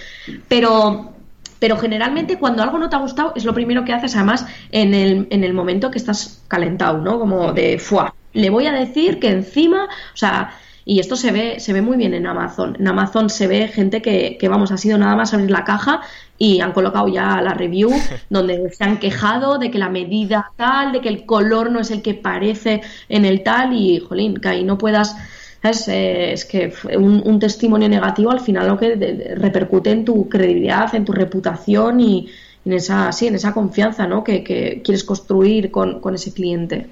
Pero 0.49 1.13
pero 1.59 1.79
generalmente 1.79 2.39
cuando 2.39 2.63
algo 2.63 2.77
no 2.79 2.91
te 2.91 2.97
ha 2.97 2.99
gustado 2.99 3.33
es 3.35 3.47
lo 3.47 3.55
primero 3.55 3.87
que 3.87 3.95
haces, 3.95 4.15
además, 4.17 4.45
en 4.71 4.93
el, 4.93 5.27
en 5.31 5.45
el 5.45 5.55
momento 5.55 5.91
que 5.91 5.97
estás 5.97 6.43
calentado, 6.47 6.99
¿no? 6.99 7.19
Como 7.19 7.55
de, 7.55 7.79
fuá, 7.79 8.15
le 8.35 8.51
voy 8.51 8.67
a 8.67 8.73
decir 8.73 9.19
que 9.19 9.31
encima, 9.31 9.87
o 9.87 10.17
sea, 10.17 10.53
y 10.87 11.01
esto 11.01 11.16
se 11.16 11.33
ve, 11.33 11.61
se 11.61 11.73
ve 11.73 11.81
muy 11.81 11.97
bien 11.97 12.12
en 12.12 12.27
Amazon. 12.27 12.77
En 12.79 12.87
Amazon 12.87 13.31
se 13.31 13.47
ve 13.47 13.68
gente 13.68 14.03
que, 14.03 14.37
que, 14.38 14.49
vamos, 14.49 14.70
ha 14.70 14.77
sido 14.77 14.99
nada 14.99 15.16
más 15.16 15.33
abrir 15.33 15.51
la 15.51 15.64
caja 15.64 16.03
y 16.37 16.61
han 16.61 16.73
colocado 16.73 17.09
ya 17.09 17.40
la 17.40 17.55
review 17.55 17.90
donde 18.31 18.70
se 18.70 18.85
han 18.85 18.99
quejado 18.99 19.59
de 19.59 19.70
que 19.70 19.79
la 19.79 19.88
medida 19.88 20.53
tal, 20.57 20.92
de 20.92 21.01
que 21.01 21.09
el 21.09 21.25
color 21.25 21.70
no 21.70 21.81
es 21.81 21.90
el 21.90 22.03
que 22.03 22.14
parece 22.14 22.83
en 23.09 23.25
el 23.25 23.42
tal 23.42 23.73
y, 23.73 24.01
jolín, 24.01 24.37
que 24.37 24.49
ahí 24.49 24.64
no 24.64 24.79
puedas... 24.79 25.16
Es, 25.62 25.88
eh, 25.88 26.35
es 26.35 26.44
que 26.44 26.75
un, 26.99 27.38
testimonio 27.38 27.88
negativo 27.88 28.31
al 28.31 28.40
final 28.40 28.68
lo 28.68 28.77
que 28.77 29.35
repercute 29.35 29.92
en 29.92 30.05
tu 30.05 30.29
credibilidad, 30.29 30.94
en 30.94 31.07
tu 31.07 31.12
reputación 31.12 32.01
y 32.01 32.29
en 32.66 32.75
esa, 32.75 33.11
sí, 33.12 33.29
en 33.29 33.37
esa 33.37 33.55
confianza 33.55 34.07
¿no? 34.07 34.23
que, 34.23 34.44
que 34.44 34.83
quieres 34.85 35.05
construir 35.05 35.70
con, 35.70 36.01
con 36.01 36.14
ese 36.14 36.35
cliente. 36.35 36.88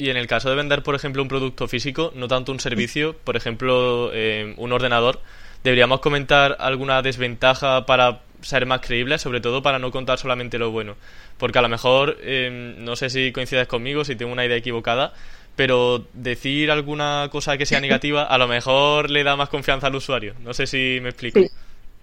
Y 0.00 0.08
en 0.08 0.16
el 0.16 0.26
caso 0.26 0.48
de 0.48 0.56
vender, 0.56 0.82
por 0.82 0.94
ejemplo, 0.94 1.20
un 1.20 1.28
producto 1.28 1.68
físico, 1.68 2.10
no 2.16 2.26
tanto 2.26 2.52
un 2.52 2.58
servicio, 2.58 3.14
por 3.22 3.36
ejemplo, 3.36 4.10
eh, 4.14 4.54
un 4.56 4.72
ordenador, 4.72 5.20
deberíamos 5.62 6.00
comentar 6.00 6.56
alguna 6.58 7.02
desventaja 7.02 7.84
para 7.84 8.20
ser 8.40 8.64
más 8.64 8.80
creíbles, 8.80 9.20
sobre 9.20 9.42
todo 9.42 9.62
para 9.62 9.78
no 9.78 9.90
contar 9.90 10.18
solamente 10.18 10.58
lo 10.58 10.70
bueno. 10.70 10.96
Porque 11.36 11.58
a 11.58 11.62
lo 11.62 11.68
mejor, 11.68 12.16
eh, 12.22 12.74
no 12.78 12.96
sé 12.96 13.10
si 13.10 13.30
coincides 13.30 13.68
conmigo, 13.68 14.02
si 14.02 14.16
tengo 14.16 14.32
una 14.32 14.46
idea 14.46 14.56
equivocada, 14.56 15.12
pero 15.54 16.06
decir 16.14 16.70
alguna 16.70 17.28
cosa 17.30 17.58
que 17.58 17.66
sea 17.66 17.80
negativa 17.80 18.22
a 18.22 18.38
lo 18.38 18.48
mejor 18.48 19.10
le 19.10 19.22
da 19.22 19.36
más 19.36 19.50
confianza 19.50 19.88
al 19.88 19.96
usuario. 19.96 20.32
No 20.42 20.54
sé 20.54 20.66
si 20.66 20.98
me 21.02 21.10
explico. 21.10 21.40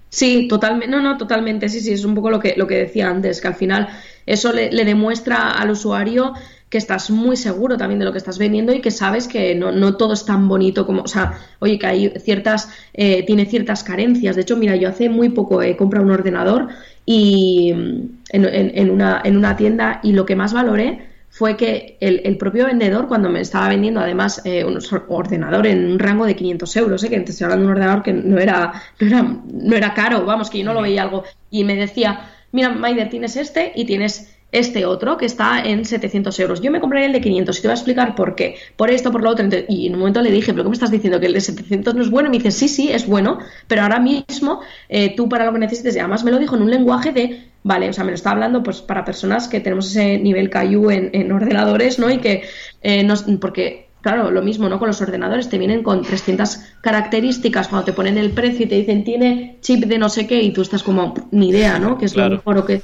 Sí. 0.10 0.48
totalmente, 0.48 0.96
no, 0.96 1.02
no, 1.02 1.18
totalmente, 1.18 1.68
sí, 1.68 1.82
sí, 1.82 1.94
es 1.94 2.06
un 2.06 2.14
poco 2.14 2.30
lo 2.30 2.40
que, 2.40 2.54
lo 2.56 2.68
que 2.68 2.76
decía 2.76 3.10
antes, 3.10 3.42
que 3.42 3.48
al 3.48 3.56
final 3.56 3.90
eso 4.28 4.54
le, 4.54 4.72
le 4.72 4.86
demuestra 4.86 5.50
al 5.50 5.72
usuario 5.72 6.34
que 6.70 6.78
estás 6.78 7.10
muy 7.10 7.38
seguro 7.38 7.78
también 7.78 8.00
de 8.00 8.06
lo 8.06 8.12
que 8.12 8.18
estás 8.18 8.38
vendiendo 8.38 8.74
y 8.74 8.82
que 8.82 8.92
sabes 8.92 9.28
que 9.28 9.56
no, 9.56 9.72
no 9.72 9.96
todo 9.96 10.14
es 10.14 10.26
tan 10.26 10.48
bonito 10.48 10.86
como, 10.86 11.04
o 11.04 11.08
sea, 11.08 11.40
oye, 11.60 11.80
que 11.80 11.88
hay 11.88 12.14
ciertas, 12.20 12.70
eh, 12.94 13.24
tiene 13.26 13.46
ciertas 13.46 13.84
carencias. 13.84 14.36
De 14.36 14.42
hecho, 14.42 14.58
mira, 14.58 14.76
yo 14.76 14.90
hace 14.90 15.10
muy 15.10 15.30
poco 15.30 15.62
he 15.62 15.78
comprado 15.78 16.06
un 16.06 16.12
ordenador 16.12 16.68
y 17.06 17.74
mm, 17.74 18.02
en, 18.32 18.90
una, 18.90 19.22
en 19.24 19.38
una 19.38 19.56
tienda 19.56 20.02
y 20.04 20.12
lo 20.12 20.26
que 20.26 20.36
más 20.36 20.54
valoré 20.54 21.08
fue 21.30 21.56
que 21.56 21.98
el, 22.00 22.38
propio 22.38 22.66
vendedor, 22.66 23.08
cuando 23.08 23.30
me 23.30 23.42
estaba 23.42 23.70
vendiendo 23.70 24.00
además 24.00 24.42
eh, 24.44 24.66
un 24.66 24.80
ordenador 25.08 25.68
en 25.68 25.92
un 25.92 26.00
rango 26.00 26.26
de 26.26 26.36
500 26.36 26.76
euros, 26.78 27.04
eh, 27.04 27.10
que 27.10 27.16
estoy 27.18 27.46
hablando 27.46 27.66
de 27.66 27.72
un 27.72 27.78
ordenador 27.78 28.04
que 28.04 28.14
no 28.14 28.40
era, 28.40 28.74
no 29.00 29.08
era, 29.08 29.22
no 29.22 29.76
era 29.76 29.94
caro, 29.94 30.26
vamos, 30.26 30.50
que 30.50 30.60
yo 30.60 30.66
no 30.66 30.74
lo 30.74 30.82
veía 30.82 31.04
algo, 31.04 31.24
y 31.52 31.64
me 31.64 31.76
decía, 31.76 32.32
mira, 32.52 32.70
Maider, 32.70 33.10
tienes 33.10 33.36
este 33.36 33.72
y 33.76 33.86
tienes 33.86 34.37
este 34.52 34.86
otro 34.86 35.18
que 35.18 35.26
está 35.26 35.62
en 35.64 35.84
700 35.86 36.40
euros. 36.40 36.62
Yo 36.62 36.72
me 36.72 36.80
compraría 36.80 37.08
el 37.08 37.14
de 37.14 37.22
500 37.22 37.58
y 37.58 37.62
te 37.62 37.68
voy 37.68 37.74
a 37.74 37.76
explicar 37.76 38.16
por 38.16 38.36
qué. 38.36 38.56
Por 38.76 38.90
esto, 38.90 39.12
por 39.12 39.22
lo 39.22 39.32
otro. 39.32 39.46
Y 39.68 39.88
en 39.88 39.94
un 39.94 40.00
momento 40.00 40.22
le 40.22 40.32
dije, 40.32 40.54
¿pero 40.54 40.64
qué 40.64 40.70
me 40.70 40.74
estás 40.74 40.92
diciendo? 40.92 41.20
¿Que 41.20 41.26
el 41.26 41.34
de 41.34 41.42
700 41.42 41.96
no 41.96 42.02
es 42.02 42.10
bueno? 42.10 42.28
Y 42.28 42.32
me 42.32 42.38
dice, 42.38 42.52
sí, 42.52 42.68
sí, 42.68 42.90
es 42.92 43.08
bueno, 43.08 43.40
pero 43.68 43.84
ahora 43.84 44.00
mismo 44.00 44.62
eh, 44.90 45.16
tú 45.16 45.28
para 45.28 45.46
lo 45.46 45.54
que 45.54 45.60
necesites, 45.60 45.96
y 45.96 46.00
además 46.00 46.24
me 46.24 46.32
lo 46.32 46.40
dijo 46.40 46.56
en 46.56 46.62
un 46.62 46.72
lenguaje 46.72 47.12
de, 47.12 47.50
vale, 47.64 47.90
o 47.90 47.94
sea, 47.94 48.04
me 48.04 48.12
lo 48.12 48.16
está 48.16 48.32
hablando 48.32 48.64
pues 48.64 48.82
para 48.82 49.04
personas 49.04 49.48
que 49.48 49.60
tenemos 49.60 49.92
ese 49.92 50.18
nivel 50.18 50.50
Cayu 50.50 50.90
en, 50.90 51.10
en 51.14 51.32
ordenadores, 51.32 52.00
¿no? 52.00 52.10
Y 52.10 52.20
que, 52.20 52.44
eh, 52.82 53.04
nos, 53.04 53.24
porque 53.42 53.88
claro, 54.02 54.32
lo 54.32 54.42
mismo, 54.42 54.70
¿no? 54.70 54.80
Con 54.80 54.88
los 54.88 55.02
ordenadores 55.02 55.50
te 55.50 55.58
vienen 55.58 55.84
con 55.84 56.02
300 56.02 56.60
características 56.82 57.68
cuando 57.68 57.86
te 57.86 57.94
ponen 57.94 58.18
el 58.18 58.32
precio 58.32 58.66
y 58.66 58.70
te 58.70 58.76
dicen 58.76 59.04
tiene 59.04 59.58
chip 59.62 59.84
de 59.84 59.98
no 59.98 60.08
sé 60.08 60.26
qué 60.28 60.42
y 60.42 60.54
tú 60.54 60.62
estás 60.62 60.84
como 60.84 61.14
ni 61.32 61.50
idea, 61.50 61.78
¿no? 61.78 61.98
Que 61.98 62.06
es 62.06 62.16
lo 62.16 62.30
mejor 62.30 62.60
o 62.60 62.66
que 62.66 62.82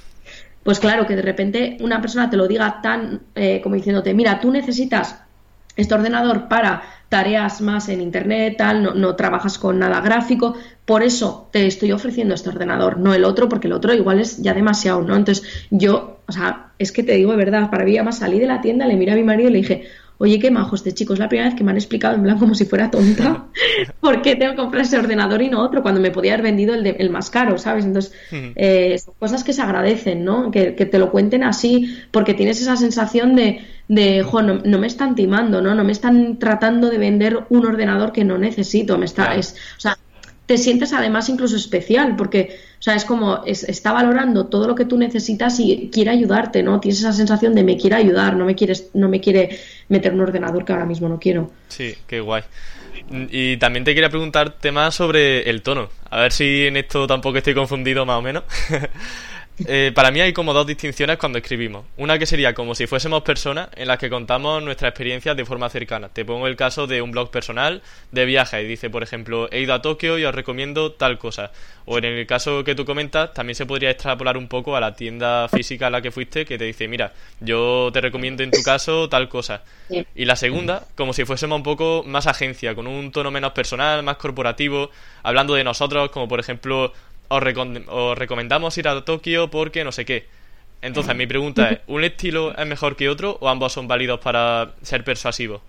pues 0.64 0.80
claro, 0.80 1.06
que 1.06 1.16
de 1.16 1.22
repente 1.22 1.78
una 1.82 2.02
persona 2.02 2.30
te 2.30 2.38
lo 2.38 2.48
diga 2.48 2.82
tan 2.82 3.22
eh, 3.36 3.62
como 3.62 3.76
diciéndote, 3.76 4.14
mira, 4.14 4.40
tú 4.40 4.52
necesitas 4.52 5.20
este 5.76 5.94
ordenador 5.94 6.48
para 6.48 6.84
tareas 7.10 7.62
más 7.62 7.90
en 7.90 8.02
internet, 8.02 8.56
tal, 8.58 9.00
no, 9.00 9.16
trabajas 9.16 9.60
con 9.60 9.78
nada 9.78 10.02
gráfico, 10.02 10.56
por 10.86 11.04
eso 11.04 11.48
te 11.52 11.68
estoy 11.68 11.92
ofreciendo 11.92 12.34
este 12.34 12.50
ordenador, 12.50 12.98
no 12.98 13.14
el 13.14 13.24
otro, 13.24 13.50
porque 13.50 13.68
el 13.68 13.74
otro 13.74 13.94
igual 13.94 14.20
es 14.20 14.42
ya 14.42 14.54
demasiado, 14.54 15.02
¿no? 15.02 15.16
Entonces 15.16 15.68
yo, 15.70 16.22
o 16.28 16.32
sea, 16.32 16.72
es 16.80 16.92
que 16.92 17.04
te 17.04 17.14
digo 17.14 17.32
de 17.32 17.38
verdad, 17.38 17.70
para 17.70 17.86
mí 17.86 17.96
además 17.96 18.18
salí 18.18 18.40
de 18.40 18.48
la 18.48 18.62
tienda, 18.62 18.88
le 18.88 18.96
miré 18.96 19.12
a 19.12 19.16
mi 19.16 19.24
marido 19.24 19.50
y 19.50 19.54
le 19.54 19.60
dije, 19.60 19.88
oye, 20.24 20.40
qué 20.40 20.50
majo 20.50 20.76
este 20.76 20.94
chico, 20.94 21.12
es 21.12 21.20
la 21.20 21.28
primera 21.28 21.50
vez 21.50 21.58
que 21.58 21.66
me 21.66 21.72
han 21.72 21.76
explicado 21.76 22.16
en 22.16 22.24
plan 22.24 22.40
como 22.40 22.56
si 22.56 22.64
fuera 22.64 22.90
tonta, 22.90 23.48
por 24.00 24.22
qué 24.22 24.38
tengo 24.38 24.54
que 24.54 24.62
comprar 24.62 24.84
ese 24.84 24.98
ordenador 24.98 25.42
y 25.42 25.50
no 25.50 25.62
otro, 25.62 25.82
cuando 25.82 26.00
me 26.00 26.12
podía 26.12 26.36
haber 26.36 26.44
vendido 26.44 26.74
el, 26.74 26.88
el 26.88 27.10
más 27.10 27.30
caro, 27.30 27.58
¿sabes? 27.58 27.84
Entonces, 27.84 28.14
eh, 28.32 28.98
son 29.04 29.16
cosas 29.20 29.44
que 29.44 29.52
se 29.52 29.62
agradecen, 29.62 30.24
¿no? 30.24 30.50
Que, 30.50 30.72
te 30.72 30.98
lo 30.98 31.12
cuenten 31.12 31.44
así, 31.44 31.98
porque 32.12 32.34
tienes 32.34 32.62
esa 32.62 32.78
sensación 32.78 33.36
de, 33.36 33.66
de 33.90 34.24
jo, 34.24 34.42
no, 34.42 34.80
me 34.80 34.88
están 34.88 35.14
timando, 35.14 35.62
¿no? 35.62 35.76
No 35.76 35.84
me 35.84 35.92
están 35.92 36.40
tratando 36.40 36.90
de 36.90 37.00
vender 37.00 37.46
un 37.50 37.66
ordenador 37.66 38.14
que 38.14 38.24
no 38.24 38.38
necesito, 38.38 38.98
me 38.98 39.06
está, 39.06 39.36
es, 39.36 39.58
o 39.78 39.82
sea, 39.82 39.98
te 40.46 40.58
sientes 40.58 40.92
además 40.94 41.30
incluso 41.30 41.56
especial, 41.56 42.16
porque, 42.16 42.60
o 42.80 42.82
sea, 42.82 42.96
es 42.96 43.06
como, 43.06 43.44
está 43.46 43.94
valorando 43.94 44.48
todo 44.48 44.68
lo 44.68 44.76
que 44.76 44.86
tú 44.86 44.98
necesitas 44.98 45.60
y 45.60 45.90
quiere 45.92 46.12
ayudarte, 46.12 46.64
¿no? 46.64 46.80
Tienes 46.80 47.00
esa 47.00 47.14
sensación 47.14 47.56
de 47.56 47.64
me 47.64 47.78
quiere 47.78 47.96
ayudar, 47.96 48.36
no 48.36 48.46
me, 48.46 48.56
quieres, 48.56 48.90
no 48.94 49.08
me 49.08 49.22
quiere 49.22 49.58
meter 49.88 50.14
un 50.14 50.22
ordenador 50.22 50.66
que 50.66 50.74
ahora 50.74 50.86
mismo 50.86 51.08
no 51.08 51.20
quiero. 51.20 51.52
Sí, 51.70 51.96
qué 52.08 52.20
guay. 52.20 52.44
Y 53.32 53.58
también 53.58 53.84
te 53.84 53.94
quería 53.94 54.10
preguntar 54.10 54.58
temas 54.60 54.96
sobre 54.96 55.50
el 55.50 55.62
tono. 55.62 55.90
A 56.10 56.22
ver 56.22 56.32
si 56.32 56.68
en 56.68 56.78
esto 56.78 57.08
tampoco 57.08 57.38
estoy 57.38 57.54
confundido 57.54 58.06
más 58.06 58.18
o 58.18 58.22
menos. 58.22 58.44
Eh, 59.68 59.92
para 59.94 60.10
mí 60.10 60.20
hay 60.20 60.34
como 60.34 60.52
dos 60.54 60.66
distinciones 60.66 61.18
cuando 61.18 61.38
escribimos. 61.38 61.86
Una 61.98 62.18
que 62.18 62.26
sería 62.26 62.54
como 62.54 62.74
si 62.74 62.88
fuésemos 62.88 63.22
personas 63.22 63.70
en 63.76 63.88
las 63.88 64.00
que 64.00 64.10
contamos 64.10 64.64
nuestras 64.64 64.90
experiencias 64.90 65.38
de 65.38 65.46
forma 65.46 65.70
cercana. 65.70 66.10
Te 66.10 66.26
pongo 66.26 66.48
el 66.48 66.56
caso 66.56 66.88
de 66.88 67.02
un 67.02 67.12
blog 67.12 67.30
personal 67.30 67.82
de 68.12 68.26
viaje 68.26 68.64
y 68.64 68.68
dice, 68.68 68.90
por 68.90 69.04
ejemplo, 69.04 69.48
he 69.52 69.62
ido 69.62 69.74
a 69.74 69.82
Tokio 69.82 70.18
y 70.18 70.26
os 70.26 70.34
recomiendo 70.34 70.94
tal 70.94 71.20
cosa. 71.20 71.52
O 71.86 71.98
en 71.98 72.06
el 72.06 72.26
caso 72.26 72.64
que 72.64 72.76
tú 72.76 72.86
comentas, 72.86 73.34
también 73.34 73.56
se 73.56 73.66
podría 73.66 73.92
extrapolar 73.92 74.38
un 74.38 74.48
poco 74.48 74.76
a 74.76 74.80
la 74.80 74.96
tienda 74.96 75.48
física 75.50 75.88
a 75.88 75.90
la 75.90 76.02
que 76.02 76.12
fuiste 76.12 76.46
que 76.46 76.58
te 76.58 76.64
dice, 76.64 76.88
mira, 76.88 77.14
yo 77.40 77.92
te 77.94 78.02
recomiendo 78.02 78.42
en 78.42 78.52
tu 78.52 78.64
caso 78.64 79.08
tal 79.08 79.30
cosa. 79.30 79.62
Y 80.16 80.26
la 80.26 80.36
segunda, 80.36 80.88
como 80.96 81.14
si 81.14 81.26
fuésemos 81.26 81.58
un 81.58 81.64
poco 81.64 82.04
más 82.08 82.26
agencia, 82.26 82.74
con 82.74 82.88
un 82.88 83.12
tono 83.12 83.30
menos 83.30 83.52
personal, 83.52 84.02
más 84.02 84.18
corporativo, 84.18 84.90
hablando 85.22 85.54
de 85.54 85.64
nosotros, 85.64 86.10
como 86.10 86.28
por 86.28 86.40
ejemplo 86.40 86.94
os, 87.34 88.18
recomendamos 88.18 88.78
ir 88.78 88.88
a 88.88 89.04
Tokio 89.04 89.50
porque 89.50 89.84
no 89.84 89.92
sé 89.92 90.06
qué. 90.06 90.28
Entonces, 90.82 91.16
mi 91.16 91.26
pregunta 91.26 91.70
es, 91.70 91.80
¿un 91.88 92.04
estilo 92.04 92.56
es 92.58 92.68
mejor 92.68 92.96
que 92.96 93.08
otro 93.08 93.38
o 93.40 93.48
ambos 93.48 93.72
son 93.72 93.88
válidos 93.88 94.20
para 94.20 94.74
ser 94.82 95.04
persuasivos? 95.04 95.62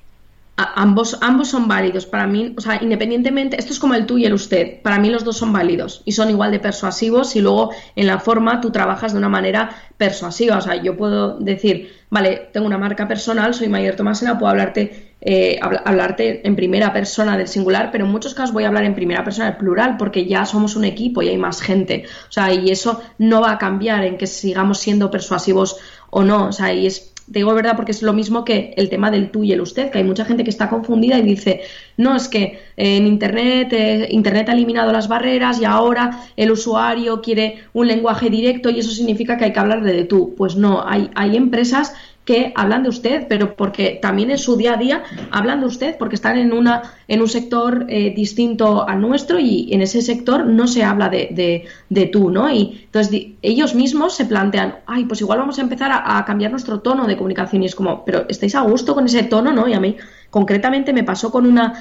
ambos, 0.56 1.18
ambos 1.20 1.48
son 1.48 1.66
válidos. 1.68 2.06
Para 2.06 2.26
mí, 2.26 2.54
o 2.56 2.60
sea, 2.60 2.80
independientemente, 2.82 3.58
esto 3.58 3.72
es 3.72 3.78
como 3.78 3.94
el 3.94 4.06
tú 4.06 4.18
y 4.18 4.24
el 4.24 4.34
usted. 4.34 4.82
Para 4.82 4.98
mí 4.98 5.10
los 5.10 5.24
dos 5.24 5.36
son 5.36 5.52
válidos 5.52 6.02
y 6.04 6.12
son 6.12 6.30
igual 6.30 6.52
de 6.52 6.60
persuasivos 6.60 7.34
y 7.36 7.40
luego 7.40 7.72
en 7.96 8.06
la 8.06 8.18
forma 8.20 8.60
tú 8.60 8.70
trabajas 8.70 9.12
de 9.12 9.18
una 9.18 9.28
manera 9.28 9.70
persuasiva. 9.96 10.58
O 10.58 10.60
sea, 10.60 10.80
yo 10.80 10.96
puedo 10.96 11.38
decir, 11.38 11.92
vale, 12.10 12.48
tengo 12.52 12.66
una 12.66 12.78
marca 12.78 13.08
personal, 13.08 13.54
soy 13.54 13.68
Mayer 13.68 13.96
Tomasena, 13.96 14.38
puedo 14.38 14.50
hablarte 14.50 15.03
eh, 15.24 15.58
hablarte 15.60 16.46
en 16.46 16.54
primera 16.54 16.92
persona 16.92 17.38
del 17.38 17.48
singular, 17.48 17.90
pero 17.90 18.04
en 18.04 18.10
muchos 18.10 18.34
casos 18.34 18.52
voy 18.52 18.64
a 18.64 18.68
hablar 18.68 18.84
en 18.84 18.94
primera 18.94 19.24
persona 19.24 19.46
del 19.46 19.56
plural 19.56 19.96
porque 19.96 20.26
ya 20.26 20.44
somos 20.44 20.76
un 20.76 20.84
equipo 20.84 21.22
y 21.22 21.28
hay 21.28 21.38
más 21.38 21.60
gente. 21.60 22.04
O 22.28 22.32
sea, 22.32 22.52
y 22.52 22.70
eso 22.70 23.00
no 23.18 23.40
va 23.40 23.52
a 23.52 23.58
cambiar 23.58 24.04
en 24.04 24.18
que 24.18 24.26
sigamos 24.26 24.78
siendo 24.78 25.10
persuasivos 25.10 25.78
o 26.10 26.24
no. 26.24 26.48
O 26.48 26.52
sea, 26.52 26.72
y 26.72 26.86
es 26.86 27.14
te 27.26 27.38
digo 27.38 27.54
verdad 27.54 27.74
porque 27.76 27.92
es 27.92 28.02
lo 28.02 28.12
mismo 28.12 28.44
que 28.44 28.74
el 28.76 28.90
tema 28.90 29.10
del 29.10 29.30
tú 29.30 29.44
y 29.44 29.52
el 29.52 29.60
usted, 29.60 29.90
que 29.90 29.98
hay 29.98 30.04
mucha 30.04 30.24
gente 30.24 30.44
que 30.44 30.50
está 30.50 30.68
confundida 30.68 31.18
y 31.18 31.22
dice, 31.22 31.62
no, 31.96 32.14
es 32.14 32.28
que 32.28 32.60
en 32.76 33.06
Internet, 33.06 33.72
eh, 33.72 34.08
Internet 34.10 34.50
ha 34.50 34.52
eliminado 34.52 34.92
las 34.92 35.08
barreras 35.08 35.60
y 35.60 35.64
ahora 35.64 36.20
el 36.36 36.50
usuario 36.50 37.22
quiere 37.22 37.62
un 37.72 37.86
lenguaje 37.86 38.28
directo 38.28 38.68
y 38.68 38.80
eso 38.80 38.90
significa 38.90 39.38
que 39.38 39.46
hay 39.46 39.52
que 39.52 39.58
hablar 39.58 39.82
de 39.82 40.04
tú. 40.04 40.34
Pues 40.36 40.56
no, 40.56 40.86
hay, 40.86 41.10
hay 41.14 41.36
empresas 41.36 41.94
que 42.24 42.52
hablan 42.56 42.82
de 42.82 42.88
usted, 42.88 43.26
pero 43.28 43.54
porque 43.54 43.98
también 44.00 44.30
en 44.30 44.38
su 44.38 44.56
día 44.56 44.74
a 44.74 44.76
día 44.76 45.02
hablan 45.30 45.60
de 45.60 45.66
usted, 45.66 45.96
porque 45.98 46.14
están 46.14 46.38
en, 46.38 46.52
una, 46.52 46.94
en 47.06 47.20
un 47.20 47.28
sector 47.28 47.84
eh, 47.88 48.14
distinto 48.16 48.88
al 48.88 49.00
nuestro 49.00 49.38
y 49.38 49.68
en 49.72 49.82
ese 49.82 50.00
sector 50.00 50.46
no 50.46 50.66
se 50.66 50.84
habla 50.84 51.10
de, 51.10 51.66
de, 51.88 52.06
tú, 52.06 52.30
¿no? 52.30 52.50
Y 52.50 52.82
entonces 52.84 53.26
ellos 53.42 53.74
mismos 53.74 54.14
se 54.14 54.24
plantean, 54.24 54.76
ay, 54.86 55.04
pues 55.04 55.20
igual 55.20 55.38
vamos 55.38 55.58
a 55.58 55.62
empezar 55.62 55.90
a, 55.92 56.24
cambiar 56.24 56.50
nuestro 56.50 56.80
tono 56.80 57.06
de 57.06 57.16
comunicación 57.16 57.62
y 57.62 57.66
es 57.66 57.74
como, 57.74 58.04
pero 58.04 58.24
¿estáis 58.28 58.54
a 58.54 58.62
gusto 58.62 58.94
con 58.94 59.04
ese 59.04 59.24
tono, 59.24 59.52
no? 59.52 59.68
Y 59.68 59.74
a 59.74 59.80
mí 59.80 59.96
concretamente 60.30 60.92
me 60.92 61.04
pasó 61.04 61.30
con 61.30 61.46
una 61.46 61.74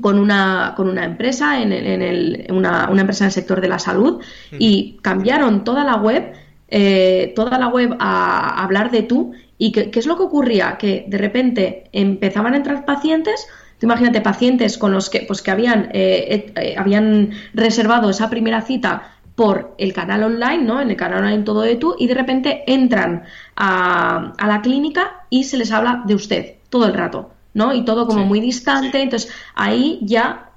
con 0.00 0.18
una, 0.18 0.74
con 0.76 0.88
una 0.88 1.04
empresa, 1.04 1.62
en, 1.62 1.72
en 1.72 2.02
el, 2.02 2.46
una, 2.50 2.88
una, 2.90 3.02
empresa 3.02 3.22
en 3.22 3.26
el 3.26 3.32
sector 3.32 3.60
de 3.60 3.68
la 3.68 3.78
salud, 3.78 4.20
y 4.58 4.98
cambiaron 5.02 5.62
toda 5.62 5.84
la 5.84 5.94
web, 5.94 6.32
eh, 6.68 7.32
toda 7.36 7.58
la 7.58 7.68
web 7.68 7.96
a 8.00 8.64
hablar 8.64 8.90
de 8.90 9.02
tú, 9.02 9.34
¿Y 9.58 9.72
qué, 9.72 9.90
es 9.92 10.06
lo 10.06 10.16
que 10.16 10.22
ocurría? 10.24 10.76
Que 10.78 11.04
de 11.08 11.18
repente 11.18 11.84
empezaban 11.92 12.54
a 12.54 12.56
entrar 12.56 12.84
pacientes, 12.84 13.46
imagínate 13.80 14.20
pacientes 14.20 14.78
con 14.78 14.92
los 14.92 15.10
que, 15.10 15.20
pues, 15.20 15.42
que 15.42 15.50
habían, 15.50 15.90
eh, 15.92 16.52
eh, 16.56 16.74
habían 16.76 17.30
reservado 17.52 18.10
esa 18.10 18.30
primera 18.30 18.62
cita 18.62 19.14
por 19.34 19.74
el 19.78 19.92
canal 19.92 20.22
online, 20.22 20.62
¿no? 20.62 20.80
En 20.80 20.90
el 20.90 20.96
canal 20.96 21.24
online 21.24 21.42
todo 21.42 21.62
de 21.62 21.76
tú 21.76 21.96
y 21.98 22.06
de 22.06 22.14
repente 22.14 22.64
entran 22.66 23.24
a, 23.56 24.32
la 24.38 24.62
clínica 24.62 25.26
y 25.28 25.44
se 25.44 25.56
les 25.56 25.72
habla 25.72 26.02
de 26.06 26.14
usted 26.14 26.54
todo 26.70 26.86
el 26.86 26.94
rato, 26.94 27.30
¿no? 27.52 27.74
Y 27.74 27.84
todo 27.84 28.06
como 28.06 28.24
muy 28.24 28.40
distante, 28.40 29.02
entonces 29.02 29.32
ahí 29.54 29.98
ya 30.02 30.50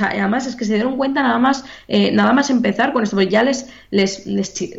además 0.00 0.46
es 0.46 0.56
que 0.56 0.66
se 0.66 0.74
dieron 0.74 0.96
cuenta 0.96 1.22
nada 1.22 1.38
más 1.38 1.64
eh, 1.88 2.12
nada 2.12 2.32
más 2.32 2.50
empezar 2.50 2.92
con 2.92 3.02
esto, 3.02 3.16
porque 3.16 3.30
ya 3.30 3.42
les, 3.42 3.70
les, 3.90 4.24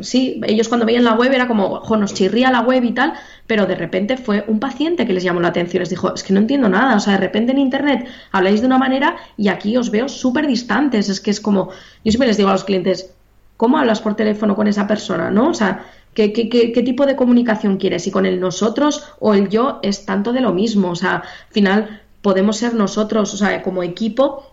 sí, 0.01 0.41
ellos 0.45 0.67
cuando 0.67 0.85
veían 0.85 1.03
la 1.03 1.13
web 1.13 1.31
era 1.33 1.47
como, 1.47 1.65
ojo, 1.65 1.97
nos 1.97 2.13
chirría 2.13 2.51
la 2.51 2.61
web 2.61 2.83
y 2.83 2.91
tal, 2.91 3.13
pero 3.47 3.65
de 3.65 3.75
repente 3.75 4.17
fue 4.17 4.45
un 4.47 4.59
paciente 4.59 5.07
que 5.07 5.13
les 5.13 5.23
llamó 5.23 5.39
la 5.39 5.47
atención, 5.47 5.81
les 5.81 5.89
dijo, 5.89 6.13
es 6.13 6.23
que 6.23 6.33
no 6.33 6.39
entiendo 6.39 6.69
nada, 6.69 6.95
o 6.95 6.99
sea, 6.99 7.13
de 7.13 7.19
repente 7.19 7.51
en 7.51 7.57
internet 7.57 8.07
habláis 8.31 8.61
de 8.61 8.67
una 8.67 8.77
manera 8.77 9.15
y 9.37 9.47
aquí 9.47 9.75
os 9.75 9.89
veo 9.89 10.07
súper 10.07 10.45
distantes, 10.45 11.09
es 11.09 11.19
que 11.19 11.31
es 11.31 11.41
como, 11.41 11.69
yo 12.03 12.11
siempre 12.11 12.27
les 12.27 12.37
digo 12.37 12.49
a 12.49 12.53
los 12.53 12.63
clientes, 12.63 13.11
¿cómo 13.57 13.79
hablas 13.79 14.01
por 14.01 14.15
teléfono 14.15 14.55
con 14.55 14.67
esa 14.67 14.87
persona, 14.87 15.31
no? 15.31 15.49
O 15.49 15.53
sea, 15.53 15.85
¿Qué, 16.13 16.33
qué, 16.33 16.49
qué, 16.49 16.73
qué, 16.73 16.83
tipo 16.83 17.05
de 17.05 17.15
comunicación 17.15 17.77
quieres? 17.77 18.05
Y 18.05 18.11
con 18.11 18.25
el 18.25 18.41
nosotros 18.41 19.05
o 19.21 19.33
el 19.33 19.47
yo 19.47 19.79
es 19.81 20.05
tanto 20.05 20.33
de 20.33 20.41
lo 20.41 20.51
mismo. 20.51 20.89
O 20.89 20.95
sea, 20.95 21.15
al 21.15 21.53
final 21.53 22.01
podemos 22.21 22.57
ser 22.57 22.73
nosotros, 22.73 23.33
o 23.33 23.37
sea, 23.37 23.61
como 23.63 23.83
equipo, 23.83 24.50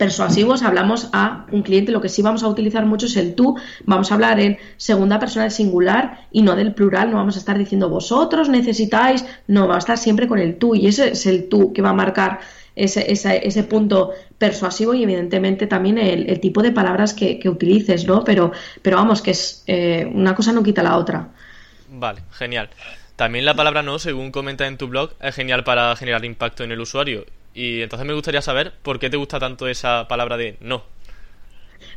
persuasivos 0.00 0.62
hablamos 0.62 1.10
a 1.12 1.44
un 1.52 1.60
cliente, 1.60 1.92
lo 1.92 2.00
que 2.00 2.08
sí 2.08 2.22
vamos 2.22 2.42
a 2.42 2.48
utilizar 2.48 2.86
mucho 2.86 3.04
es 3.04 3.18
el 3.18 3.34
tú, 3.34 3.58
vamos 3.84 4.10
a 4.10 4.14
hablar 4.14 4.40
en 4.40 4.56
segunda 4.78 5.18
persona 5.18 5.42
del 5.42 5.52
singular 5.52 6.26
y 6.32 6.40
no 6.40 6.56
del 6.56 6.72
plural, 6.72 7.10
no 7.10 7.18
vamos 7.18 7.36
a 7.36 7.38
estar 7.38 7.58
diciendo 7.58 7.90
vosotros 7.90 8.48
necesitáis, 8.48 9.26
no, 9.46 9.68
va 9.68 9.74
a 9.74 9.78
estar 9.78 9.98
siempre 9.98 10.26
con 10.26 10.38
el 10.38 10.56
tú 10.56 10.74
y 10.74 10.86
ese 10.86 11.10
es 11.10 11.26
el 11.26 11.50
tú 11.50 11.74
que 11.74 11.82
va 11.82 11.90
a 11.90 11.92
marcar 11.92 12.40
ese, 12.74 13.12
ese, 13.12 13.62
punto 13.64 14.12
persuasivo 14.38 14.94
y 14.94 15.02
evidentemente 15.02 15.66
también 15.66 15.98
el, 15.98 16.40
tipo 16.40 16.62
de 16.62 16.72
palabras 16.72 17.12
que, 17.12 17.38
utilices, 17.44 18.06
¿no? 18.06 18.24
Pero, 18.24 18.52
pero 18.80 18.96
vamos, 18.96 19.20
que 19.20 19.32
es 19.32 19.64
eh, 19.66 20.10
una 20.10 20.34
cosa 20.34 20.50
no 20.52 20.62
quita 20.62 20.82
la 20.82 20.96
otra. 20.96 21.28
Vale, 21.90 22.22
genial. 22.30 22.70
También 23.16 23.44
la 23.44 23.54
palabra 23.54 23.82
no, 23.82 23.98
según 23.98 24.30
comenta 24.30 24.66
en 24.66 24.78
tu 24.78 24.88
blog, 24.88 25.10
es 25.20 25.34
genial 25.34 25.62
para 25.62 25.94
generar 25.94 26.24
impacto 26.24 26.64
en 26.64 26.72
el 26.72 26.80
usuario 26.80 27.26
y 27.60 27.82
entonces 27.82 28.06
me 28.06 28.14
gustaría 28.14 28.40
saber 28.40 28.72
por 28.82 28.98
qué 28.98 29.10
te 29.10 29.18
gusta 29.18 29.38
tanto 29.38 29.68
esa 29.68 30.08
palabra 30.08 30.38
de 30.38 30.56
no. 30.60 30.82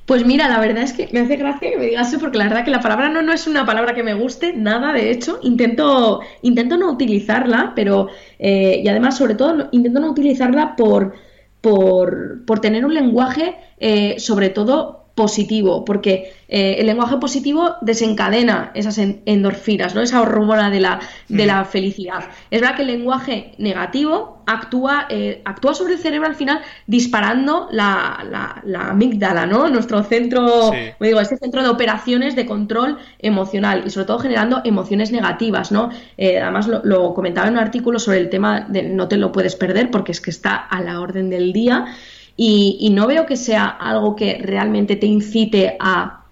Pues 0.05 0.25
mira, 0.25 0.49
la 0.49 0.59
verdad 0.59 0.83
es 0.83 0.91
que 0.91 1.07
me 1.13 1.21
hace 1.21 1.37
gracia 1.37 1.71
que 1.71 1.77
me 1.77 1.85
digas 1.85 2.09
eso, 2.09 2.19
porque 2.19 2.37
la 2.37 2.45
verdad 2.45 2.65
que 2.65 2.71
la 2.71 2.81
palabra 2.81 3.07
no 3.07 3.21
no 3.21 3.31
es 3.31 3.47
una 3.47 3.65
palabra 3.65 3.93
que 3.93 4.03
me 4.03 4.13
guste, 4.13 4.51
nada, 4.53 4.91
de 4.91 5.09
hecho, 5.11 5.39
intento, 5.41 6.19
intento 6.41 6.75
no 6.75 6.91
utilizarla, 6.91 7.71
pero, 7.75 8.09
eh, 8.39 8.81
y 8.83 8.87
además, 8.89 9.17
sobre 9.17 9.35
todo, 9.35 9.69
intento 9.71 10.01
no 10.01 10.11
utilizarla 10.11 10.75
por, 10.75 11.13
por, 11.61 12.45
por 12.45 12.59
tener 12.59 12.85
un 12.85 12.93
lenguaje, 12.93 13.55
eh, 13.79 14.19
sobre 14.19 14.49
todo, 14.49 15.02
positivo, 15.15 15.85
porque 15.85 16.33
eh, 16.47 16.77
el 16.79 16.87
lenguaje 16.87 17.17
positivo 17.17 17.75
desencadena 17.81 18.71
esas 18.73 18.97
endorfinas, 18.97 19.93
¿no? 19.93 20.01
esa 20.01 20.21
hormona 20.21 20.71
de 20.71 20.79
la, 20.79 20.99
de 21.29 21.45
la 21.45 21.65
felicidad. 21.65 22.25
Es 22.49 22.61
verdad 22.61 22.75
que 22.75 22.81
el 22.81 22.87
lenguaje 22.87 23.53
negativo 23.59 24.41
actúa, 24.47 25.05
eh, 25.09 25.41
actúa 25.45 25.75
sobre 25.75 25.93
el 25.93 25.99
cerebro 25.99 26.27
al 26.27 26.35
final 26.35 26.61
disparando 26.87 27.67
la, 27.71 28.25
la, 28.65 28.89
amígdala, 28.89 29.45
¿no? 29.45 29.69
nuestro 29.69 30.03
centro, 30.03 30.71
digo, 30.99 31.19
este 31.19 31.37
centro 31.37 31.61
de 31.61 31.69
operaciones 31.69 32.35
de 32.35 32.47
control 32.47 32.97
emocional 33.19 33.83
y 33.85 33.91
sobre 33.91 34.07
todo 34.07 34.17
generando 34.17 34.61
emociones 34.63 35.11
negativas. 35.11 35.71
¿no? 35.71 35.91
Eh, 36.17 36.39
además 36.39 36.67
lo, 36.67 36.81
lo 36.83 37.13
comentaba 37.13 37.47
en 37.47 37.53
un 37.53 37.59
artículo 37.59 37.99
sobre 37.99 38.17
el 38.17 38.29
tema 38.29 38.61
de 38.61 38.81
no 38.81 39.07
te 39.07 39.17
lo 39.17 39.31
puedes 39.31 39.55
perder 39.55 39.91
porque 39.91 40.11
es 40.11 40.21
que 40.21 40.31
está 40.31 40.55
a 40.55 40.81
la 40.81 40.99
orden 40.99 41.29
del 41.29 41.53
día. 41.53 41.85
Y, 42.35 42.89
no 42.91 43.07
veo 43.07 43.25
que 43.25 43.37
sea 43.37 43.65
algo 43.67 44.15
que 44.15 44.39
realmente 44.41 44.95
te 44.95 45.05
incite 45.05 45.77
a, 45.79 46.25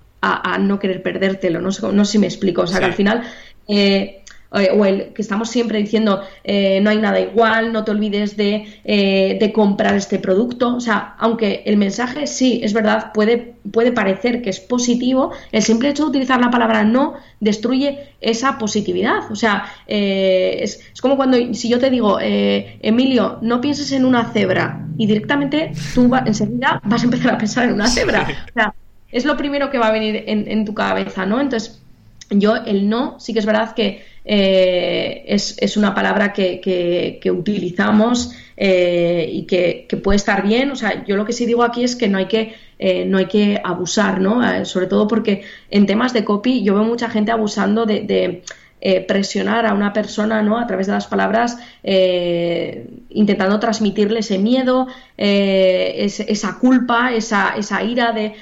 no 0.59 0.79
querer 0.79 1.01
perdértelo, 1.03 1.61
no 1.61 1.71
sé, 1.71 1.91
no 1.91 2.05
sé 2.05 2.13
si 2.13 2.19
me 2.19 2.27
explico, 2.27 2.61
o 2.63 2.67
sea 2.67 2.79
que 2.79 2.85
al 2.85 2.93
final... 2.93 3.23
Eh, 3.67 4.20
eh, 4.53 4.69
o 4.73 4.83
el 4.83 5.13
que 5.13 5.21
estamos 5.21 5.49
siempre 5.49 5.77
diciendo 5.77 6.21
eh, 6.43 6.81
no 6.81 6.89
hay 6.89 6.97
nada 6.97 7.21
igual, 7.21 7.71
no 7.71 7.85
te 7.85 7.91
olvides 7.91 8.35
de, 8.35 8.65
eh, 8.83 9.37
de, 9.39 9.53
comprar 9.53 9.95
este 9.95 10.19
producto. 10.19 10.75
O 10.75 10.81
sea, 10.81 11.15
aunque 11.19 11.63
el 11.65 11.77
mensaje 11.77 12.27
sí, 12.27 12.59
es 12.61 12.73
verdad, 12.73 13.13
puede, 13.13 13.53
puede 13.71 13.93
parecer 13.93 14.41
que 14.41 14.49
es 14.49 14.59
positivo, 14.59 15.31
el 15.53 15.63
simple 15.63 15.87
hecho 15.87 16.03
de 16.03 16.09
utilizar 16.09 16.41
la 16.41 16.51
palabra 16.51 16.83
no 16.83 17.13
destruye 17.39 18.09
esa 18.19 18.57
positividad. 18.57 19.31
O 19.31 19.37
sea, 19.37 19.71
es, 19.87 20.81
es, 20.93 21.01
como 21.01 21.15
cuando 21.15 21.37
si 21.53 21.69
yo 21.69 21.79
te 21.79 21.89
digo, 21.89 22.17
Emilio, 22.19 23.37
no 23.41 23.61
pienses 23.61 23.93
en 23.93 24.03
una 24.03 24.33
cebra 24.33 24.85
y 24.97 25.07
directamente 25.07 25.71
tú 25.95 26.11
enseguida 26.25 26.81
vas 26.83 27.03
a 27.03 27.05
empezar 27.05 27.35
a 27.35 27.37
pensar 27.37 27.69
en 27.69 27.75
una 27.75 27.87
cebra. 27.87 28.27
O 28.49 28.53
sea, 28.53 28.73
es 29.13 29.23
lo 29.23 29.37
primero 29.37 29.69
que 29.69 29.77
va 29.77 29.87
a 29.87 29.91
venir 29.91 30.25
en, 30.27 30.51
en 30.51 30.65
tu 30.65 30.73
cabeza, 30.73 31.25
¿no? 31.25 31.39
Entonces, 31.39 31.81
yo 32.29 32.55
el 32.57 32.89
no 32.89 33.17
sí 33.19 33.33
que 33.33 33.39
es 33.39 33.45
verdad 33.45 33.73
que 33.73 34.10
eh, 34.23 35.23
es, 35.27 35.77
una 35.77 35.95
palabra 35.95 36.31
que, 36.33 37.19
utilizamos 37.31 38.31
eh, 38.55 39.27
y 39.31 39.43
que, 39.45 39.87
puede 40.03 40.17
estar 40.17 40.45
bien. 40.47 40.71
O 40.71 40.75
sea, 40.75 41.03
yo 41.05 41.15
lo 41.15 41.25
que 41.25 41.33
sí 41.33 41.45
digo 41.45 41.63
aquí 41.63 41.83
es 41.83 41.95
que 41.95 42.07
no 42.07 42.17
hay 42.17 42.27
que, 42.27 42.55
eh, 42.79 43.05
no 43.05 43.17
hay 43.17 43.25
que 43.25 43.59
abusar, 43.63 44.21
¿no? 44.21 44.65
sobre 44.65 44.87
todo 44.87 45.07
porque 45.07 45.43
en 45.69 45.85
temas 45.85 46.13
de 46.13 46.23
copy 46.23 46.63
yo 46.63 46.75
veo 46.75 46.83
mucha 46.83 47.09
gente 47.09 47.31
abusando 47.31 47.85
de 47.85 48.43
eh, 48.83 49.01
presionar 49.01 49.67
a 49.67 49.75
una 49.75 49.93
persona 49.93 50.41
¿no? 50.41 50.57
a 50.57 50.65
través 50.65 50.87
de 50.87 50.93
las 50.93 51.05
palabras, 51.05 51.59
eh, 51.83 52.89
intentando 53.11 53.59
transmitirle 53.59 54.21
ese 54.21 54.39
miedo, 54.39 54.87
eh, 55.19 55.93
esa 56.03 56.57
culpa, 56.57 57.13
esa, 57.13 57.53
esa 57.55 57.83
ira 57.83 58.11
de 58.11 58.33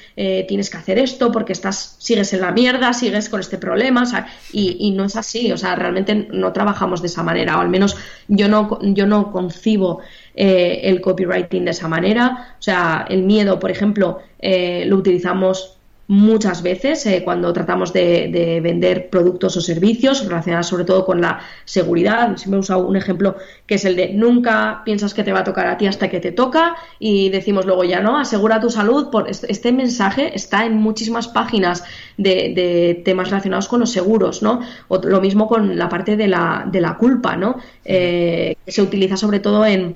tienes 0.47 0.69
que 0.69 0.78
hacer 0.78 0.97
esto 0.97 1.30
porque 1.34 1.52
estás, 1.52 1.97
sigues 1.99 2.32
en 2.32 2.39
la 2.39 2.52
mierda, 2.52 2.93
sigues 2.93 3.28
con 3.28 3.41
este 3.41 3.58
problema, 3.58 4.06
y, 4.54 4.91
no 4.91 5.04
es 5.04 5.17
así, 5.17 5.52
o 5.52 5.58
sea, 5.58 5.75
realmente 5.75 6.15
no 6.32 6.54
trabajamos 6.54 7.02
de 7.02 7.08
esa 7.08 7.21
manera, 7.21 7.58
o 7.58 7.60
al 7.60 7.69
menos 7.69 7.97
yo 8.30 8.47
no, 8.47 8.80
yo 8.82 9.08
no 9.08 9.34
concibo 9.34 9.99
el 10.36 11.02
copywriting 11.02 11.65
de 11.65 11.71
esa 11.71 11.89
manera, 11.89 12.56
o 12.58 12.62
sea, 12.62 13.06
el 13.10 13.23
miedo, 13.23 13.60
por 13.60 13.71
ejemplo, 13.71 14.19
lo 14.41 14.95
utilizamos 14.95 15.79
muchas 16.10 16.63
veces 16.63 17.06
eh, 17.06 17.22
cuando 17.24 17.54
tratamos 17.54 17.93
de, 17.93 18.60
vender 18.63 19.12
productos 19.12 19.56
o 19.58 19.62
servicios 19.62 20.26
relacionados 20.26 20.65
sobre 20.65 20.84
todo 20.84 21.06
con 21.06 21.22
la 21.22 21.39
seguridad. 21.65 22.36
Siempre 22.36 22.58
he 22.58 22.60
usado 22.62 22.88
un 22.88 22.95
ejemplo 22.95 23.36
que 23.67 23.76
es 23.76 23.86
el 23.86 23.95
de 23.95 24.10
nunca 24.13 24.82
piensas 24.84 25.13
que 25.13 25.24
te 25.24 25.32
va 25.32 25.41
a 25.41 25.43
tocar 25.43 25.67
a 25.67 25.78
ti 25.78 25.86
hasta 25.86 26.10
que 26.10 26.19
te 26.19 26.32
toca 26.32 26.76
y 26.98 27.30
decimos 27.30 27.67
luego 27.67 27.84
ya 27.84 28.02
no, 28.02 28.17
asegura 28.17 28.60
tu 28.60 28.72
salud. 28.72 29.12
Por 29.12 29.30
este 29.30 29.72
mensaje 29.72 30.32
está 30.34 30.65
en 30.65 30.78
muchísimas 30.78 31.28
páginas 31.28 31.84
de, 32.17 33.04
temas 33.06 33.30
relacionados 33.30 33.67
con 33.67 33.80
los 33.80 33.91
seguros, 33.91 34.41
¿no? 34.41 34.62
O 34.88 34.98
lo 34.98 35.22
mismo 35.22 35.48
con 35.48 35.78
la 35.78 35.89
parte 35.89 36.17
de 36.17 36.28
la, 36.28 36.67
de 36.72 36.82
la 36.82 36.98
culpa, 36.98 37.36
¿no? 37.36 37.58
Eh, 37.86 38.56
que 38.65 38.72
se 38.72 38.82
utiliza 38.82 39.15
sobre 39.15 39.39
todo 39.39 39.63
en, 39.63 39.95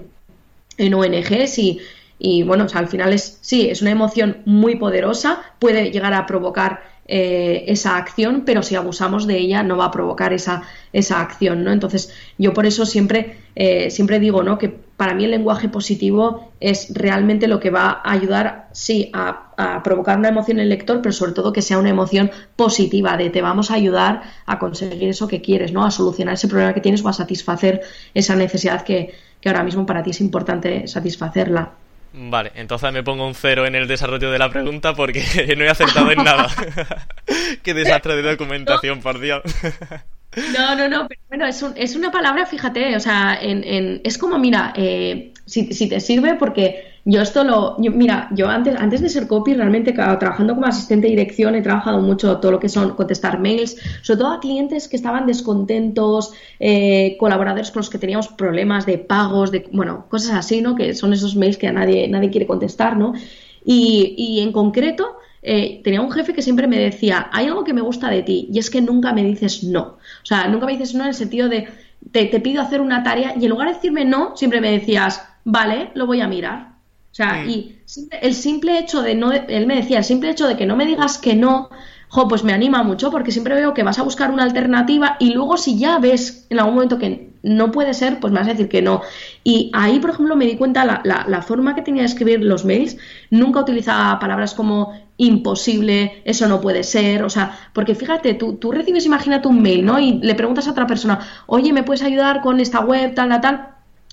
en 0.78 0.94
ONGs 0.94 1.58
y 1.58 1.80
y 2.20 2.44
bueno, 2.44 2.68
al 2.74 2.88
final 2.88 3.14
es, 3.14 3.38
sí, 3.42 3.70
es 3.70 3.82
una 3.82 3.92
emoción 3.92 4.38
muy 4.46 4.76
poderosa, 4.76 5.42
puede 5.60 5.92
llegar 5.92 6.14
a 6.14 6.26
provocar 6.26 6.94
eh, 7.06 7.66
esa 7.68 7.98
acción, 7.98 8.44
pero 8.46 8.64
si 8.64 8.76
abusamos 8.76 9.28
de 9.28 9.38
ella 9.38 9.62
no 9.62 9.76
va 9.76 9.86
a 9.86 9.92
provocar 9.92 10.32
esa, 10.32 10.64
esa 10.94 11.20
acción, 11.20 11.66
¿no? 11.66 11.74
Entonces, 11.74 12.14
yo 12.38 12.54
por 12.54 12.66
eso 12.66 12.86
siempre, 12.86 13.40
eh, 13.56 13.92
siempre 13.92 14.22
digo, 14.22 14.42
¿no? 14.42 14.58
Que 14.58 14.70
para 14.70 15.14
mí 15.14 15.26
el 15.26 15.32
lenguaje 15.32 15.68
positivo 15.68 16.54
es 16.62 16.94
realmente 16.94 17.48
lo 17.50 17.60
que 17.60 17.72
va 17.72 18.02
a 18.06 18.12
ayudar, 18.14 18.70
sí, 18.72 19.12
a, 19.14 19.40
provocar 19.84 20.18
una 20.18 20.30
emoción 20.30 20.58
en 20.58 20.64
el 20.64 20.70
lector, 20.70 21.02
pero 21.02 21.14
sobre 21.14 21.34
todo 21.34 21.54
que 21.54 21.62
sea 21.62 21.78
una 21.78 21.90
emoción 21.90 22.32
positiva, 22.56 23.18
de 23.18 23.30
te 23.30 23.42
vamos 23.42 23.70
a 23.70 23.76
ayudar 23.76 24.24
a 24.46 24.58
conseguir 24.58 25.10
eso 25.10 25.28
que 25.28 25.42
quieres, 25.42 25.74
¿no? 25.74 25.86
A 25.86 25.92
solucionar 25.92 26.36
ese 26.36 26.48
problema 26.48 26.74
que 26.74 26.82
tienes 26.82 27.04
o 27.04 27.10
a 27.10 27.14
satisfacer 27.14 27.82
esa 28.14 28.36
necesidad 28.36 28.84
que, 28.84 29.14
que 29.42 29.50
ahora 29.50 29.64
mismo 29.64 29.86
para 29.86 30.04
ti 30.04 30.12
es 30.12 30.22
importante 30.22 30.88
satisfacerla. 30.88 31.74
Vale, 32.16 32.52
entonces 32.56 32.94
me 32.94 33.02
pongo 33.02 33.26
un 33.26 33.34
cero 33.34 33.66
en 33.66 33.74
el 33.74 33.88
desarrollo 33.88 34.30
de 34.30 34.38
la 34.38 34.50
pregunta 34.50 34.94
porque 34.94 35.24
no 35.58 35.64
he 35.64 35.70
acertado 35.70 36.12
en 36.12 36.24
nada. 36.24 36.48
Qué 37.64 37.74
desastre 37.74 38.16
de 38.16 38.22
documentación, 38.22 39.02
por 39.02 39.20
Dios. 39.20 39.42
No, 40.58 40.76
no, 40.76 40.88
no, 40.90 41.08
pero 41.08 41.22
bueno, 41.28 41.48
es, 41.48 41.62
un, 41.62 41.74
es 41.76 41.96
una 41.96 42.12
palabra, 42.12 42.46
fíjate, 42.46 42.96
o 42.96 43.00
sea, 43.00 43.38
en, 43.42 43.64
en, 43.64 44.02
es 44.04 44.18
como, 44.18 44.38
mira, 44.38 44.74
eh, 44.76 45.34
si, 45.46 45.74
si, 45.74 45.90
te 45.90 46.00
sirve, 46.00 46.36
porque 46.36 46.93
yo 47.06 47.22
esto 47.22 47.44
lo, 47.44 47.76
mira, 47.78 48.30
yo 48.32 48.48
antes, 48.48 48.76
antes 48.78 49.02
de 49.02 49.10
ser 49.10 49.28
copy, 49.28 49.54
realmente 49.54 49.92
trabajando 49.92 50.56
como 50.56 50.68
asistente 50.68 51.08
de 51.08 51.12
dirección, 51.12 51.54
he 51.56 51.62
trabajado 51.62 52.00
mucho 52.00 52.38
todo 52.38 52.54
lo 52.54 52.60
que 52.60 52.70
son 52.70 52.96
contestar 52.96 53.40
mails, 53.40 53.76
sobre 54.02 54.20
todo 54.20 54.32
a 54.32 54.40
clientes 54.40 54.88
que 54.88 54.96
estaban 54.96 55.26
descontentos, 55.26 56.34
eh, 56.60 57.18
colaboradores 57.20 57.72
con 57.72 57.82
los 57.82 57.90
que 57.90 57.98
teníamos 57.98 58.30
problemas 58.30 58.86
de 58.86 59.00
pagos, 59.00 59.52
de, 59.52 59.68
bueno, 59.74 60.06
cosas 60.10 60.36
así, 60.36 60.62
¿no? 60.62 60.76
Que 60.76 60.94
son 60.94 61.12
esos 61.12 61.36
mails 61.36 61.58
que 61.58 61.68
a 61.68 61.74
nadie, 61.74 62.08
nadie 62.08 62.30
quiere 62.30 62.48
contestar, 62.48 62.96
¿no? 62.96 63.14
Y, 63.66 64.16
y 64.18 64.40
en 64.40 64.54
concreto, 64.54 65.18
eh, 65.42 65.82
tenía 65.84 66.00
un 66.00 66.12
jefe 66.12 66.34
que 66.34 66.42
siempre 66.42 66.68
me 66.68 66.80
decía, 66.80 67.30
hay 67.34 67.48
algo 67.48 67.66
que 67.66 67.74
me 67.74 67.82
gusta 67.82 68.10
de 68.10 68.24
ti 68.24 68.48
y 68.50 68.60
es 68.60 68.70
que 68.70 68.82
nunca 68.82 69.12
me 69.12 69.26
dices 69.26 69.64
no. 69.64 69.82
O 69.82 70.26
sea, 70.26 70.48
nunca 70.48 70.66
me 70.66 70.72
dices 70.72 70.96
no 70.96 71.04
en 71.04 71.10
el 71.10 71.16
sentido 71.16 71.50
de, 71.50 71.68
te, 72.14 72.26
te 72.26 72.40
pido 72.40 72.62
hacer 72.62 72.80
una 72.80 73.04
tarea 73.04 73.34
y 73.38 73.44
en 73.44 73.50
lugar 73.50 73.68
de 73.68 73.74
decirme 73.74 74.06
no, 74.06 74.38
siempre 74.38 74.62
me 74.62 74.72
decías, 74.72 75.22
vale, 75.44 75.92
lo 75.96 76.08
voy 76.08 76.22
a 76.22 76.28
mirar. 76.30 76.73
O 77.14 77.16
sea, 77.16 77.44
mm. 77.44 77.50
y 77.50 77.76
el 78.22 78.34
simple 78.34 78.80
hecho 78.80 79.04
de 79.04 79.14
no, 79.14 79.32
él 79.32 79.68
me 79.68 79.76
decía, 79.76 80.00
el 80.00 80.04
simple 80.04 80.32
hecho 80.32 80.48
de 80.48 80.58
que 80.58 80.66
no 80.66 80.76
me 80.76 80.88
digas 80.88 81.20
que 81.20 81.36
no, 81.36 81.70
jo, 82.10 82.28
pues 82.28 82.44
me 82.44 82.54
anima 82.54 82.82
mucho 82.82 83.12
porque 83.12 83.32
siempre 83.32 83.54
veo 83.54 83.76
que 83.76 83.84
vas 83.84 84.00
a 84.00 84.04
buscar 84.04 84.32
una 84.32 84.42
alternativa 84.42 85.16
y 85.20 85.32
luego 85.32 85.58
si 85.58 85.78
ya 85.78 86.00
ves 86.00 86.48
en 86.50 86.58
algún 86.58 86.74
momento 86.74 86.98
que 86.98 87.30
no 87.44 87.72
puede 87.72 87.94
ser, 87.94 88.20
pues 88.20 88.34
me 88.34 88.40
vas 88.40 88.48
a 88.48 88.54
decir 88.54 88.68
que 88.68 88.82
no. 88.82 89.04
Y 89.44 89.70
ahí, 89.74 90.00
por 90.00 90.10
ejemplo, 90.10 90.36
me 90.36 90.48
di 90.48 90.56
cuenta 90.56 90.86
la, 90.86 91.04
la, 91.04 91.42
forma 91.44 91.76
que 91.76 91.84
tenía 91.84 92.02
de 92.02 92.08
escribir 92.08 92.44
los 92.44 92.66
mails, 92.66 92.98
nunca 93.30 93.60
utilizaba 93.60 94.18
palabras 94.18 94.56
como 94.56 95.00
imposible, 95.18 96.24
eso 96.26 96.48
no 96.48 96.62
puede 96.62 96.84
ser, 96.84 97.22
o 97.22 97.30
sea, 97.30 97.56
porque 97.74 97.94
fíjate, 97.94 98.34
tú, 98.34 98.56
tú 98.56 98.72
recibes, 98.72 99.06
imagínate 99.06 99.48
un 99.48 99.62
mail, 99.62 99.86
¿no? 99.86 100.00
Y 100.00 100.14
le 100.14 100.34
preguntas 100.34 100.68
a 100.68 100.72
otra 100.72 100.88
persona, 100.88 101.20
oye, 101.46 101.74
¿me 101.74 101.84
puedes 101.84 102.02
ayudar 102.02 102.42
con 102.42 102.60
esta 102.60 102.80
web, 102.80 103.14
tal, 103.14 103.30
tal, 103.30 103.42
tal? 103.42 103.68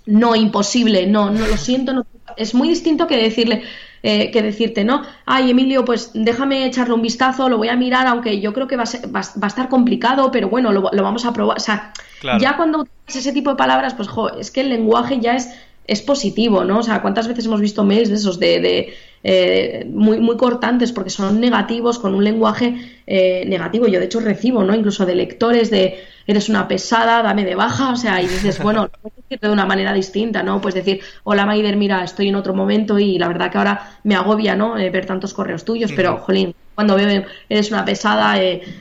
No, 0.04 0.36
imposible, 0.36 1.06
no, 1.06 1.30
no 1.30 1.46
lo 1.46 1.56
siento, 1.56 1.94
no. 1.94 2.04
Es 2.40 2.54
muy 2.54 2.68
distinto 2.68 3.06
que 3.06 3.16
decirle, 3.16 3.62
eh, 4.02 4.30
que 4.30 4.42
decirte, 4.42 4.84
¿no? 4.84 5.02
Ay, 5.26 5.50
Emilio, 5.50 5.84
pues 5.84 6.10
déjame 6.14 6.64
echarle 6.64 6.94
un 6.94 7.02
vistazo, 7.02 7.48
lo 7.48 7.58
voy 7.58 7.68
a 7.68 7.76
mirar, 7.76 8.06
aunque 8.06 8.40
yo 8.40 8.52
creo 8.52 8.66
que 8.66 8.76
va 8.76 8.84
a, 8.84 9.06
va, 9.08 9.20
a 9.42 9.46
estar 9.46 9.68
complicado, 9.68 10.30
pero 10.30 10.48
bueno, 10.48 10.72
lo, 10.72 10.82
vamos 10.82 11.24
a 11.26 11.32
probar. 11.32 11.58
O 11.58 11.60
sea, 11.60 11.92
ya 12.40 12.56
cuando 12.56 12.80
utilizas 12.80 13.16
ese 13.16 13.32
tipo 13.32 13.50
de 13.50 13.56
palabras, 13.56 13.94
pues 13.94 14.08
jo, 14.08 14.30
es 14.30 14.50
que 14.50 14.62
el 14.62 14.70
lenguaje 14.70 15.20
ya 15.20 15.36
es, 15.36 15.50
es 15.86 16.02
positivo, 16.02 16.64
¿no? 16.64 16.78
O 16.78 16.82
sea, 16.82 17.02
¿cuántas 17.02 17.28
veces 17.28 17.46
hemos 17.46 17.60
visto 17.60 17.84
mails 17.84 18.08
de 18.08 18.14
esos 18.14 18.38
de, 18.38 18.92
eh, 19.22 19.84
muy, 19.86 20.18
muy 20.18 20.38
cortantes 20.38 20.92
porque 20.92 21.10
son 21.10 21.40
negativos, 21.40 21.98
con 21.98 22.14
un 22.14 22.24
lenguaje 22.24 23.02
eh, 23.06 23.44
negativo. 23.46 23.86
Yo 23.86 23.98
de 23.98 24.06
hecho 24.06 24.20
recibo, 24.20 24.64
¿no? 24.64 24.74
Incluso 24.74 25.04
de 25.04 25.14
lectores 25.14 25.70
de 25.70 26.02
eres 26.26 26.48
una 26.48 26.68
pesada, 26.68 27.22
dame 27.22 27.44
de 27.44 27.54
baja, 27.54 27.90
o 27.90 27.96
sea, 27.96 28.22
y 28.22 28.26
dices, 28.26 28.58
bueno, 28.62 28.88
de 29.28 29.50
una 29.50 29.66
manera 29.66 29.92
distinta, 29.92 30.42
¿no? 30.42 30.60
Pues 30.60 30.74
decir, 30.74 31.00
hola 31.24 31.44
Maider, 31.44 31.76
mira, 31.76 32.02
estoy 32.02 32.28
en 32.28 32.36
otro 32.36 32.54
momento 32.54 32.98
y 32.98 33.18
la 33.18 33.28
verdad 33.28 33.50
que 33.50 33.58
ahora 33.58 33.98
me 34.04 34.14
agobia, 34.14 34.56
¿no? 34.56 34.78
Eh, 34.78 34.88
ver 34.90 35.06
tantos 35.06 35.34
correos 35.34 35.64
tuyos, 35.64 35.92
pero, 35.94 36.16
jolín, 36.18 36.54
cuando 36.74 36.94
veo 36.94 37.24
eres 37.48 37.70
una 37.70 37.84
pesada, 37.84 38.40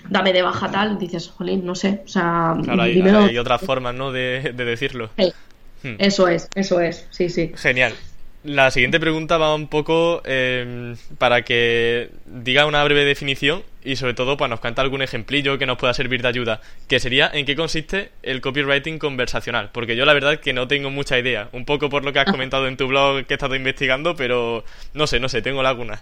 dame 0.10 0.32
de 0.32 0.42
baja 0.42 0.72
tal, 0.72 0.98
dices, 0.98 1.28
jolín, 1.30 1.66
no 1.66 1.76
sé, 1.76 2.02
o 2.06 2.08
sea, 2.08 2.56
claro, 2.64 2.84
hay, 2.84 3.38
otras 3.38 3.62
formas, 3.62 3.94
¿no? 3.94 4.12
De, 4.12 4.54
decirlo. 4.56 5.10
Hmm. 5.84 5.96
Eso 6.00 6.28
es, 6.28 6.50
eso 6.56 6.80
es, 6.82 7.08
sí, 7.12 7.30
sí. 7.30 7.52
Genial. 7.56 7.94
La 8.44 8.72
siguiente 8.72 9.00
pregunta 9.00 9.38
va 9.38 9.54
un 9.54 9.68
poco 9.68 10.22
eh, 10.24 10.96
para 11.18 11.44
que 11.44 12.10
diga 12.26 12.66
una 12.66 12.84
breve 12.84 13.04
definición 13.04 13.64
y 13.84 13.96
sobre 13.96 14.14
todo 14.14 14.38
para 14.38 14.50
nos 14.50 14.60
canta 14.60 14.82
algún 14.82 15.02
ejemplillo 15.02 15.58
que 15.58 15.66
nos 15.66 15.78
pueda 15.78 15.94
servir 15.94 16.22
de 16.22 16.28
ayuda, 16.28 16.62
que 16.88 17.00
sería 17.00 17.30
en 17.34 17.46
qué 17.46 17.56
consiste 17.56 18.12
el 18.24 18.42
copywriting 18.42 19.00
conversacional, 19.00 19.70
porque 19.72 19.96
yo 19.96 20.06
la 20.06 20.14
verdad 20.14 20.40
que 20.40 20.54
no 20.54 20.68
tengo 20.68 20.90
mucha 20.90 21.18
idea, 21.18 21.50
un 21.54 21.66
poco 21.66 21.90
por 21.90 22.04
lo 22.04 22.14
que 22.14 22.20
has 22.20 22.26
comentado 22.32 22.68
en 22.68 22.78
tu 22.78 22.88
blog 22.88 23.26
que 23.26 23.34
he 23.34 23.36
estado 23.36 23.56
investigando, 23.56 24.16
pero 24.16 24.64
no 24.94 25.08
sé, 25.08 25.20
no 25.20 25.30
sé, 25.30 25.42
tengo 25.42 25.64
laguna. 25.64 26.02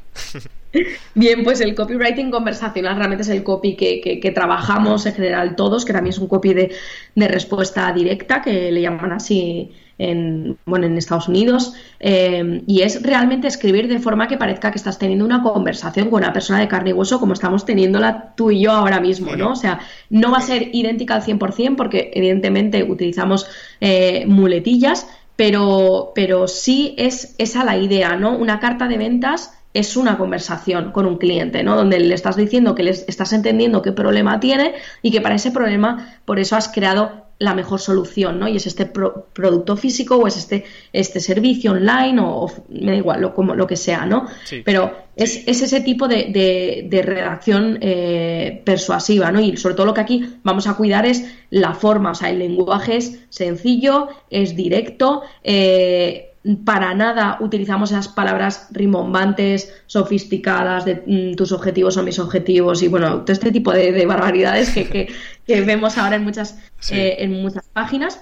Bien, 1.15 1.43
pues 1.43 1.61
el 1.61 1.75
copywriting 1.75 2.29
conversacional 2.29 2.97
realmente 2.97 3.23
es 3.23 3.29
el 3.29 3.43
copy 3.43 3.75
que, 3.75 4.01
que, 4.01 4.31
trabajamos 4.31 5.05
en 5.05 5.13
general 5.13 5.55
todos, 5.55 5.85
que 5.85 5.93
también 5.93 6.11
es 6.11 6.19
un 6.19 6.27
copy 6.27 6.53
de, 6.53 6.75
de 7.15 7.27
respuesta 7.27 7.91
directa, 7.93 8.41
que 8.41 8.71
le 8.71 8.81
llaman 8.81 9.13
así 9.13 9.71
en, 9.97 10.57
bueno, 10.65 10.85
en 10.85 10.97
Estados 10.97 11.27
Unidos, 11.27 11.73
eh, 11.99 12.61
y 12.67 12.81
es 12.81 13.01
realmente 13.01 13.47
escribir 13.47 13.87
de 13.87 13.99
forma 13.99 14.27
que 14.27 14.37
parezca 14.37 14.71
que 14.71 14.77
estás 14.77 14.99
teniendo 14.99 15.25
una 15.25 15.41
conversación 15.41 16.09
con 16.09 16.23
una 16.23 16.33
persona 16.33 16.59
de 16.59 16.67
carne 16.67 16.91
y 16.91 16.93
hueso 16.93 17.19
como 17.19 17.33
estamos 17.33 17.65
teniéndola 17.67 18.33
tú 18.35 18.49
y 18.49 18.61
yo 18.61 18.71
ahora 18.71 18.99
mismo, 18.99 19.35
¿no? 19.35 19.51
O 19.51 19.55
sea, 19.55 19.79
no 20.09 20.31
va 20.31 20.39
a 20.39 20.41
ser 20.41 20.69
idéntica 20.73 21.13
al 21.13 21.21
100% 21.21 21.75
porque 21.75 22.09
evidentemente 22.15 22.81
utilizamos 22.83 23.47
eh, 23.79 24.25
muletillas, 24.25 25.07
pero, 25.35 26.13
pero 26.15 26.47
sí 26.47 26.95
es 26.97 27.35
esa 27.37 27.63
la 27.63 27.77
idea, 27.77 28.15
¿no? 28.15 28.35
Una 28.35 28.59
carta 28.59 28.87
de 28.87 28.97
ventas 28.97 29.53
es 29.75 29.95
una 29.95 30.17
conversación 30.17 30.91
con 30.91 31.05
un 31.05 31.17
cliente, 31.17 31.61
¿no? 31.61 31.75
Donde 31.75 31.99
le 31.99 32.15
estás 32.15 32.35
diciendo 32.35 32.73
que 32.73 32.81
le 32.81 32.89
estás 32.89 33.31
entendiendo 33.33 33.83
qué 33.83 33.91
problema 33.91 34.39
tiene 34.39 34.73
y 35.03 35.11
que 35.11 35.21
para 35.21 35.35
ese 35.35 35.51
problema, 35.51 36.17
por 36.25 36.39
eso 36.39 36.55
has 36.55 36.69
creado 36.69 37.26
la 37.39 37.53
mejor 37.53 37.79
solución, 37.79 38.39
¿no? 38.39 38.47
Y 38.47 38.57
es 38.57 38.65
este 38.65 38.85
producto 38.85 39.77
físico 39.77 40.15
o 40.15 40.27
es 40.27 40.37
este, 40.37 40.65
este 40.91 41.19
servicio 41.19 41.71
online 41.71 42.19
o, 42.19 42.51
me 42.69 42.91
da 42.91 42.97
igual, 42.97 43.21
lo, 43.21 43.33
como, 43.33 43.53
lo 43.53 43.67
que 43.67 43.75
sea, 43.75 44.05
¿no? 44.05 44.27
Pero 44.65 44.91
es, 45.15 45.47
ese 45.47 45.81
tipo 45.81 46.07
de, 46.07 46.87
de, 46.89 47.01
redacción 47.01 47.77
eh, 47.81 48.61
persuasiva, 48.63 49.31
¿no? 49.31 49.39
Y 49.39 49.55
sobre 49.57 49.75
todo 49.75 49.85
lo 49.85 49.93
que 49.93 50.01
aquí 50.01 50.25
vamos 50.43 50.67
a 50.67 50.75
cuidar 50.75 51.05
es 51.05 51.25
la 51.51 51.73
forma, 51.73 52.11
o 52.11 52.15
sea, 52.15 52.29
el 52.29 52.39
lenguaje 52.39 52.97
es 52.97 53.19
sencillo, 53.29 54.07
es 54.29 54.55
directo, 54.55 55.21
eh, 55.43 56.26
para 56.63 56.93
nada 56.93 57.37
utilizamos 57.41 57.91
esas 57.91 58.07
palabras 58.07 58.67
rimbombantes, 58.71 59.73
sofisticadas, 59.85 60.85
de 60.85 61.03
mm, 61.05 61.35
tus 61.35 61.51
objetivos 61.51 61.93
son 61.93 62.05
mis 62.05 62.19
objetivos 62.19 62.81
y 62.83 62.87
bueno, 62.87 63.21
todo 63.21 63.33
este 63.33 63.51
tipo 63.51 63.71
de, 63.73 64.05
barbaridades 64.05 64.69
que, 64.69 65.13
vemos 65.47 65.97
ahora 65.97 66.15
en 66.15 66.23
muchas, 66.23 66.57
eh, 66.91 67.17
en 67.19 67.41
muchas 67.41 67.67
páginas. 67.73 68.21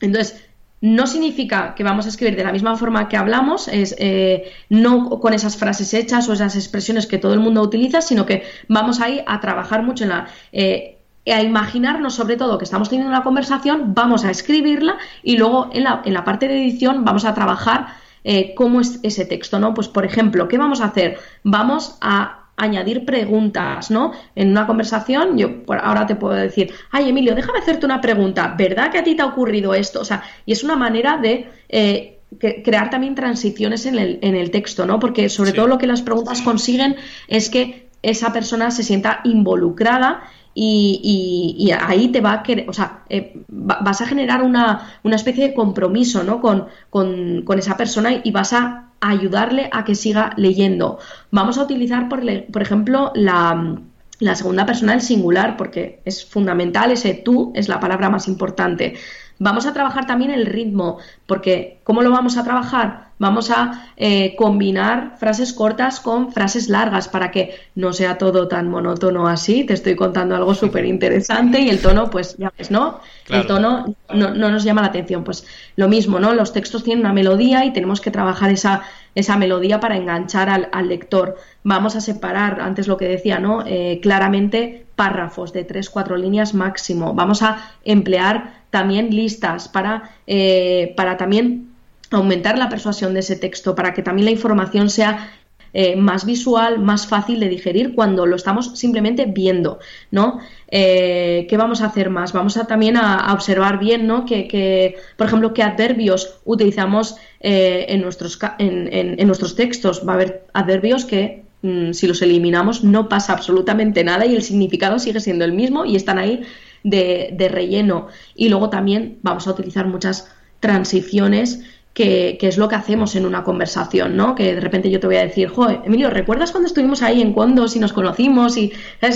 Entonces, 0.00 0.44
no 0.84 1.06
significa 1.06 1.74
que 1.74 1.82
vamos 1.82 2.04
a 2.04 2.10
escribir 2.10 2.36
de 2.36 2.44
la 2.44 2.52
misma 2.52 2.76
forma 2.76 3.08
que 3.08 3.16
hablamos, 3.16 3.68
es, 3.68 3.96
eh, 3.98 4.52
no 4.68 5.08
con 5.18 5.32
esas 5.32 5.56
frases 5.56 5.94
hechas 5.94 6.28
o 6.28 6.34
esas 6.34 6.56
expresiones 6.56 7.06
que 7.06 7.16
todo 7.16 7.32
el 7.32 7.40
mundo 7.40 7.62
utiliza, 7.62 8.02
sino 8.02 8.26
que 8.26 8.42
vamos 8.68 9.00
ahí 9.00 9.24
a 9.26 9.40
trabajar 9.40 9.82
mucho 9.82 10.04
en 10.04 10.10
la 10.10 10.26
eh, 10.52 10.93
a 11.32 11.42
imaginarnos 11.42 12.14
sobre 12.14 12.36
todo 12.36 12.58
que 12.58 12.64
estamos 12.64 12.88
teniendo 12.88 13.10
una 13.10 13.22
conversación, 13.22 13.94
vamos 13.94 14.24
a 14.24 14.30
escribirla 14.30 14.98
y 15.22 15.36
luego 15.36 15.70
en 15.72 15.84
la, 15.84 16.02
en 16.04 16.14
la 16.14 16.24
parte 16.24 16.48
de 16.48 16.60
edición 16.60 17.04
vamos 17.04 17.24
a 17.24 17.34
trabajar 17.34 17.86
eh, 18.24 18.54
cómo 18.54 18.80
es 18.80 19.00
ese 19.02 19.24
texto, 19.24 19.58
¿no? 19.58 19.74
Pues 19.74 19.88
por 19.88 20.04
ejemplo, 20.04 20.48
¿qué 20.48 20.58
vamos 20.58 20.80
a 20.80 20.86
hacer? 20.86 21.18
Vamos 21.42 21.98
a 22.00 22.44
añadir 22.56 23.04
preguntas, 23.04 23.90
¿no? 23.90 24.12
En 24.34 24.50
una 24.50 24.66
conversación, 24.66 25.36
yo 25.36 25.50
ahora 25.82 26.06
te 26.06 26.14
puedo 26.14 26.34
decir, 26.34 26.72
ay 26.90 27.08
Emilio, 27.08 27.34
déjame 27.34 27.58
hacerte 27.58 27.84
una 27.84 28.00
pregunta, 28.00 28.54
¿verdad 28.56 28.90
que 28.90 28.98
a 28.98 29.04
ti 29.04 29.14
te 29.14 29.22
ha 29.22 29.26
ocurrido 29.26 29.74
esto? 29.74 30.00
O 30.00 30.04
sea, 30.04 30.22
y 30.46 30.52
es 30.52 30.62
una 30.62 30.76
manera 30.76 31.18
de 31.18 31.50
eh, 31.68 32.20
crear 32.38 32.90
también 32.90 33.14
transiciones 33.14 33.86
en 33.86 33.98
el, 33.98 34.18
en 34.22 34.36
el, 34.36 34.50
texto, 34.50 34.86
¿no? 34.86 34.98
Porque 34.98 35.28
sobre 35.28 35.52
todo 35.52 35.66
lo 35.66 35.78
que 35.78 35.86
las 35.86 36.02
preguntas 36.02 36.42
consiguen 36.42 36.96
es 37.28 37.50
que 37.50 37.88
esa 38.02 38.32
persona 38.32 38.70
se 38.70 38.82
sienta 38.82 39.20
involucrada 39.24 40.22
y, 40.54 41.70
ahí 41.80 42.08
te 42.08 42.20
va 42.20 42.32
a 42.32 42.42
querer, 42.42 42.68
o 42.68 42.72
sea, 42.72 43.02
eh, 43.08 43.42
vas 43.48 44.00
a 44.00 44.06
generar 44.06 44.42
una, 44.42 44.98
una, 45.02 45.16
especie 45.16 45.48
de 45.48 45.54
compromiso 45.54 46.22
¿no? 46.22 46.40
con, 46.40 46.68
con, 46.90 47.58
esa 47.58 47.76
persona 47.76 48.20
y 48.22 48.30
vas 48.30 48.52
a 48.52 48.90
ayudarle 49.00 49.68
a 49.72 49.84
que 49.84 49.94
siga 49.94 50.32
leyendo. 50.36 50.98
Vamos 51.30 51.58
a 51.58 51.64
utilizar, 51.64 52.08
por, 52.08 52.22
por 52.52 52.62
ejemplo, 52.62 53.10
la, 53.14 53.78
la 54.20 54.34
segunda 54.34 54.64
persona 54.64 54.92
del 54.92 55.02
singular, 55.02 55.56
porque 55.56 56.00
es 56.04 56.24
fundamental, 56.24 56.92
ese 56.92 57.14
tú 57.14 57.52
es 57.54 57.68
la 57.68 57.80
palabra 57.80 58.08
más 58.08 58.28
importante. 58.28 58.94
Vamos 59.44 59.66
a 59.66 59.74
trabajar 59.74 60.06
también 60.06 60.30
el 60.30 60.46
ritmo, 60.46 60.96
porque 61.26 61.78
¿cómo 61.84 62.00
lo 62.00 62.10
vamos 62.10 62.38
a 62.38 62.44
trabajar? 62.44 63.08
Vamos 63.18 63.50
a 63.50 63.90
eh, 63.98 64.34
combinar 64.36 65.16
frases 65.18 65.52
cortas 65.52 66.00
con 66.00 66.32
frases 66.32 66.70
largas 66.70 67.08
para 67.08 67.30
que 67.30 67.54
no 67.74 67.92
sea 67.92 68.16
todo 68.16 68.48
tan 68.48 68.70
monótono 68.70 69.28
así. 69.28 69.64
Te 69.64 69.74
estoy 69.74 69.96
contando 69.96 70.34
algo 70.34 70.54
súper 70.54 70.86
interesante 70.86 71.60
y 71.60 71.68
el 71.68 71.82
tono, 71.82 72.08
pues 72.08 72.38
ya 72.38 72.54
ves, 72.56 72.70
¿no? 72.70 73.00
El 73.28 73.46
tono 73.46 73.94
no, 74.14 74.34
nos 74.34 74.64
llama 74.64 74.80
la 74.80 74.88
atención. 74.88 75.24
Pues 75.24 75.46
lo 75.76 75.88
mismo, 75.88 76.18
¿no? 76.18 76.32
Los 76.32 76.54
textos 76.54 76.82
tienen 76.82 77.04
una 77.04 77.12
melodía 77.12 77.66
y 77.66 77.72
tenemos 77.74 78.00
que 78.00 78.10
trabajar 78.10 78.50
esa, 78.50 78.80
esa 79.14 79.36
melodía 79.36 79.78
para 79.78 79.98
enganchar 79.98 80.48
al, 80.48 80.88
lector. 80.88 81.36
Vamos 81.66 81.96
a 81.96 82.02
separar, 82.02 82.60
antes 82.60 82.88
lo 82.88 82.98
que 82.98 83.08
decía, 83.08 83.40
¿no? 83.40 83.64
Eh, 83.66 83.98
claramente 84.02 84.84
párrafos 84.96 85.54
de 85.54 85.64
tres, 85.64 85.88
cuatro 85.88 86.18
líneas 86.18 86.52
máximo. 86.52 87.14
Vamos 87.14 87.42
a 87.42 87.72
emplear 87.86 88.64
también 88.68 89.08
listas 89.16 89.68
para, 89.68 90.10
eh, 90.26 90.92
para 90.94 91.16
también 91.16 91.70
aumentar 92.10 92.58
la 92.58 92.68
persuasión 92.68 93.14
de 93.14 93.20
ese 93.20 93.36
texto, 93.36 93.74
para 93.74 93.94
que 93.94 94.02
también 94.02 94.26
la 94.26 94.32
información 94.32 94.90
sea 94.90 95.32
eh, 95.72 95.96
más 95.96 96.26
visual, 96.26 96.80
más 96.80 97.06
fácil 97.06 97.40
de 97.40 97.48
digerir 97.48 97.94
cuando 97.94 98.26
lo 98.26 98.36
estamos 98.36 98.78
simplemente 98.78 99.24
viendo, 99.24 99.78
¿no? 100.10 100.40
¿Qué 100.70 101.54
vamos 101.56 101.80
a 101.80 101.86
hacer 101.86 102.10
más? 102.10 102.32
Vamos 102.32 102.56
a 102.58 102.66
también 102.66 102.96
a, 102.96 103.32
observar 103.32 103.78
bien, 103.78 104.06
¿no? 104.06 104.26
Que, 104.26 104.96
por 105.16 105.28
ejemplo, 105.28 105.54
qué 105.54 105.62
adverbios 105.62 106.40
utilizamos 106.44 107.16
en, 107.40 108.02
nuestros, 108.02 108.38
en, 108.58 109.26
nuestros 109.26 109.56
textos. 109.56 110.06
Va 110.06 110.12
a 110.12 110.14
haber 110.16 110.46
adverbios 110.52 111.04
que 111.04 111.43
mm, 111.64 111.92
si 111.92 112.06
los 112.06 112.22
eliminamos 112.22 112.84
no 112.84 113.08
pasa 113.08 113.32
absolutamente 113.32 114.04
nada 114.04 114.26
y 114.26 114.34
el 114.36 114.42
significado 114.42 114.98
sigue 114.98 115.18
siendo 115.18 115.44
el 115.44 115.52
mismo 115.52 115.84
y 115.84 115.96
están 115.96 116.18
ahí 116.18 116.42
de, 116.84 117.48
relleno. 117.50 118.08
Y 118.34 118.48
luego 118.48 118.70
también 118.70 119.18
vamos 119.22 119.48
a 119.48 119.50
utilizar 119.50 119.86
muchas 119.86 120.30
transiciones 120.60 121.64
que, 121.92 122.38
es 122.40 122.58
lo 122.58 122.68
que 122.68 122.74
hacemos 122.76 123.16
en 123.16 123.26
una 123.26 123.42
conversación, 123.42 124.16
¿no? 124.16 124.34
Que 124.34 124.54
de 124.54 124.60
repente 124.60 124.90
yo 124.90 125.00
te 125.00 125.06
voy 125.06 125.16
a 125.16 125.24
decir, 125.24 125.48
joder, 125.48 125.80
Emilio, 125.84 126.10
¿recuerdas 126.10 126.52
cuando 126.52 126.68
estuvimos 126.68 127.02
ahí 127.02 127.22
en 127.22 127.32
Condos 127.32 127.74
y 127.76 127.80
nos 127.80 127.92
conocimos? 127.92 128.56
Y 128.56 128.72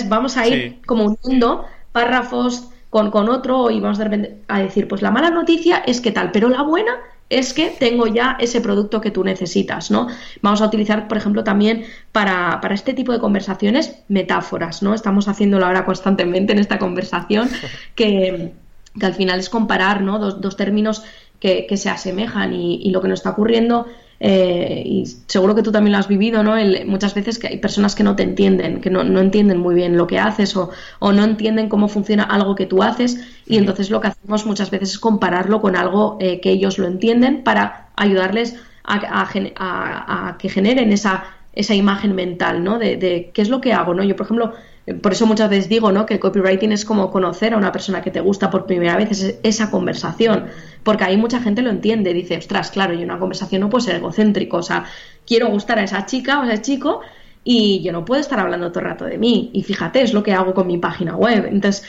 vamos 0.07 0.37
a 0.37 0.49
ir 0.49 0.79
como 0.87 1.17
uniendo 1.23 1.65
párrafos 1.93 2.71
con, 2.91 3.11
con 3.11 3.29
otro 3.29 3.71
y 3.71 3.81
vamos 3.81 3.99
de 3.99 4.05
repente 4.05 4.37
a 4.49 4.61
decir, 4.61 4.89
pues 4.89 5.03
la 5.03 5.11
mala 5.11 5.31
noticia 5.31 5.79
es 5.87 6.01
que 6.01 6.13
tal, 6.13 6.33
pero 6.33 6.49
la 6.49 6.63
buena 6.63 6.93
es 7.31 7.53
que 7.53 7.69
tengo 7.69 8.07
ya 8.07 8.37
ese 8.41 8.61
producto 8.61 9.01
que 9.01 9.11
tú 9.11 9.23
necesitas, 9.23 9.91
¿no? 9.91 10.09
Vamos 10.41 10.63
a 10.63 10.67
utilizar, 10.67 11.09
por 11.09 11.19
ejemplo, 11.19 11.45
también 11.45 11.85
para, 12.13 12.61
para 12.61 12.75
este 12.75 12.95
tipo 12.95 13.13
de 13.13 13.19
conversaciones 13.19 13.97
metáforas, 14.09 14.83
¿no? 14.83 14.95
Estamos 14.95 15.29
haciéndolo 15.29 15.67
ahora 15.67 15.85
constantemente 15.85 16.53
en 16.53 16.59
esta 16.59 16.79
conversación 16.79 17.51
que, 17.95 18.53
que 18.99 19.07
al 19.07 19.15
final 19.15 19.41
es 19.41 19.51
comparar, 19.51 20.01
¿no? 20.01 20.19
Dos, 20.19 20.41
dos 20.41 20.57
términos 20.57 21.05
que, 21.39 21.67
que, 21.67 21.77
se 21.77 21.91
asemejan 21.91 22.55
y, 22.55 22.77
y 22.83 22.91
lo 22.91 23.03
que 23.03 23.09
nos 23.09 23.21
está 23.21 23.31
ocurriendo 23.31 23.87
eh, 24.21 24.83
y 24.85 25.07
seguro 25.27 25.55
que 25.55 25.63
tú 25.63 25.71
también 25.71 25.93
lo 25.93 25.99
has 25.99 26.09
vivido, 26.09 26.43
¿no? 26.43 26.57
muchas 26.87 27.15
veces 27.15 27.39
que 27.39 27.47
hay 27.47 27.59
personas 27.59 27.95
que 27.95 28.03
no 28.03 28.17
te 28.17 28.25
entienden, 28.25 28.81
que 28.81 28.91
no, 28.91 29.05
no 29.05 29.21
entienden 29.21 29.59
muy 29.59 29.77
bien 29.77 29.97
lo 29.97 30.09
que 30.09 30.19
haces 30.19 30.57
o, 30.57 30.71
o, 30.99 31.13
no 31.13 31.23
entienden 31.23 31.69
cómo 31.69 31.89
funciona 31.89 32.25
algo 32.25 32.57
que 32.57 32.67
tú 32.67 32.83
haces 32.83 33.21
y 33.47 33.59
entonces 33.59 33.91
lo 33.91 34.01
que 34.01 34.09
hacemos 34.09 34.45
muchas 34.45 34.71
veces 34.71 34.91
es 34.91 34.99
compararlo 34.99 35.61
con 35.61 35.77
algo 35.77 36.17
eh, 36.21 36.41
que 36.41 36.51
ellos 36.51 36.79
lo 36.79 36.89
entienden 36.89 37.45
para 37.45 37.91
ayudarles 37.95 38.57
a, 38.83 38.97
a, 38.97 39.29
a, 39.57 40.29
a, 40.29 40.39
que 40.39 40.49
generen 40.49 40.93
esa, 40.93 41.25
esa 41.53 41.75
imagen 41.75 42.15
mental, 42.15 42.65
¿no? 42.65 42.79
De, 42.79 42.97
de 42.97 43.31
qué 43.33 43.43
es 43.43 43.49
lo 43.49 43.61
que 43.61 43.73
hago, 43.73 43.95
¿no? 43.95 44.03
Yo, 44.03 44.17
por 44.17 44.27
ejemplo, 44.27 44.55
por 44.95 45.13
eso 45.13 45.27
muchas 45.27 45.51
veces 45.51 45.69
digo 45.69 45.93
¿no? 45.93 46.07
que 46.07 46.15
el 46.15 46.21
copywriting 46.21 46.73
es 46.73 46.85
como 46.85 47.11
conocer 47.11 47.55
a 47.55 47.57
una 47.57 47.73
persona 47.73 48.03
que 48.03 48.11
te 48.11 48.21
gusta 48.21 48.51
por 48.51 48.67
primera 48.67 48.97
vez, 48.97 49.11
es 49.11 49.39
esa 49.43 49.71
conversación, 49.71 50.47
porque 50.83 51.05
ahí 51.05 51.17
mucha 51.17 51.41
gente 51.41 51.63
lo 51.63 51.71
entiende, 51.71 52.13
dice, 52.15 52.37
ostras, 52.37 52.71
claro, 52.71 52.95
y 52.95 53.03
una 53.03 53.19
conversación 53.19 53.61
no 53.61 53.71
puede 53.71 53.85
ser 53.85 53.97
egocéntrico, 53.97 54.59
o 54.59 54.63
sea, 54.63 54.85
quiero 55.27 55.49
gustar 55.49 55.79
a 55.79 55.85
esa 55.85 56.07
chica 56.07 56.41
o 56.41 56.43
a 56.43 56.53
ese 56.53 56.63
chico 56.63 57.01
y 57.45 57.81
yo 57.83 57.93
no 57.93 58.05
puedo 58.05 58.21
estar 58.21 58.39
hablando 58.39 58.71
todo 58.71 58.81
el 58.81 58.91
rato 58.91 59.05
de 59.05 59.19
mí, 59.19 59.51
y 59.53 59.63
fíjate, 59.63 60.03
es 60.03 60.13
lo 60.13 60.23
que 60.23 60.33
hago 60.33 60.55
con 60.55 60.67
mi 60.67 60.79
página 60.79 61.17
web, 61.17 61.47
entonces 61.51 61.85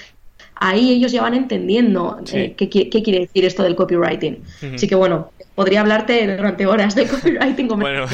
ahí 0.56 0.92
ellos 0.92 1.12
ya 1.12 1.22
van 1.22 1.34
entendiendo 1.34 2.20
sí. 2.26 2.38
eh, 2.38 2.54
qué, 2.56 2.70
qué, 2.70 2.90
quiere 3.04 3.20
decir 3.20 3.46
esto 3.46 3.64
del 3.64 3.76
copywriting. 3.76 4.34
Uh 4.34 4.66
-huh. 4.66 4.76
Así 4.76 4.88
que 4.88 4.96
bueno, 4.96 5.32
podría 5.56 5.82
hablarte 5.82 6.36
durante 6.36 6.66
horas 6.66 6.96
de 6.96 7.08
copywriting 7.08 7.68
bueno. 7.68 8.06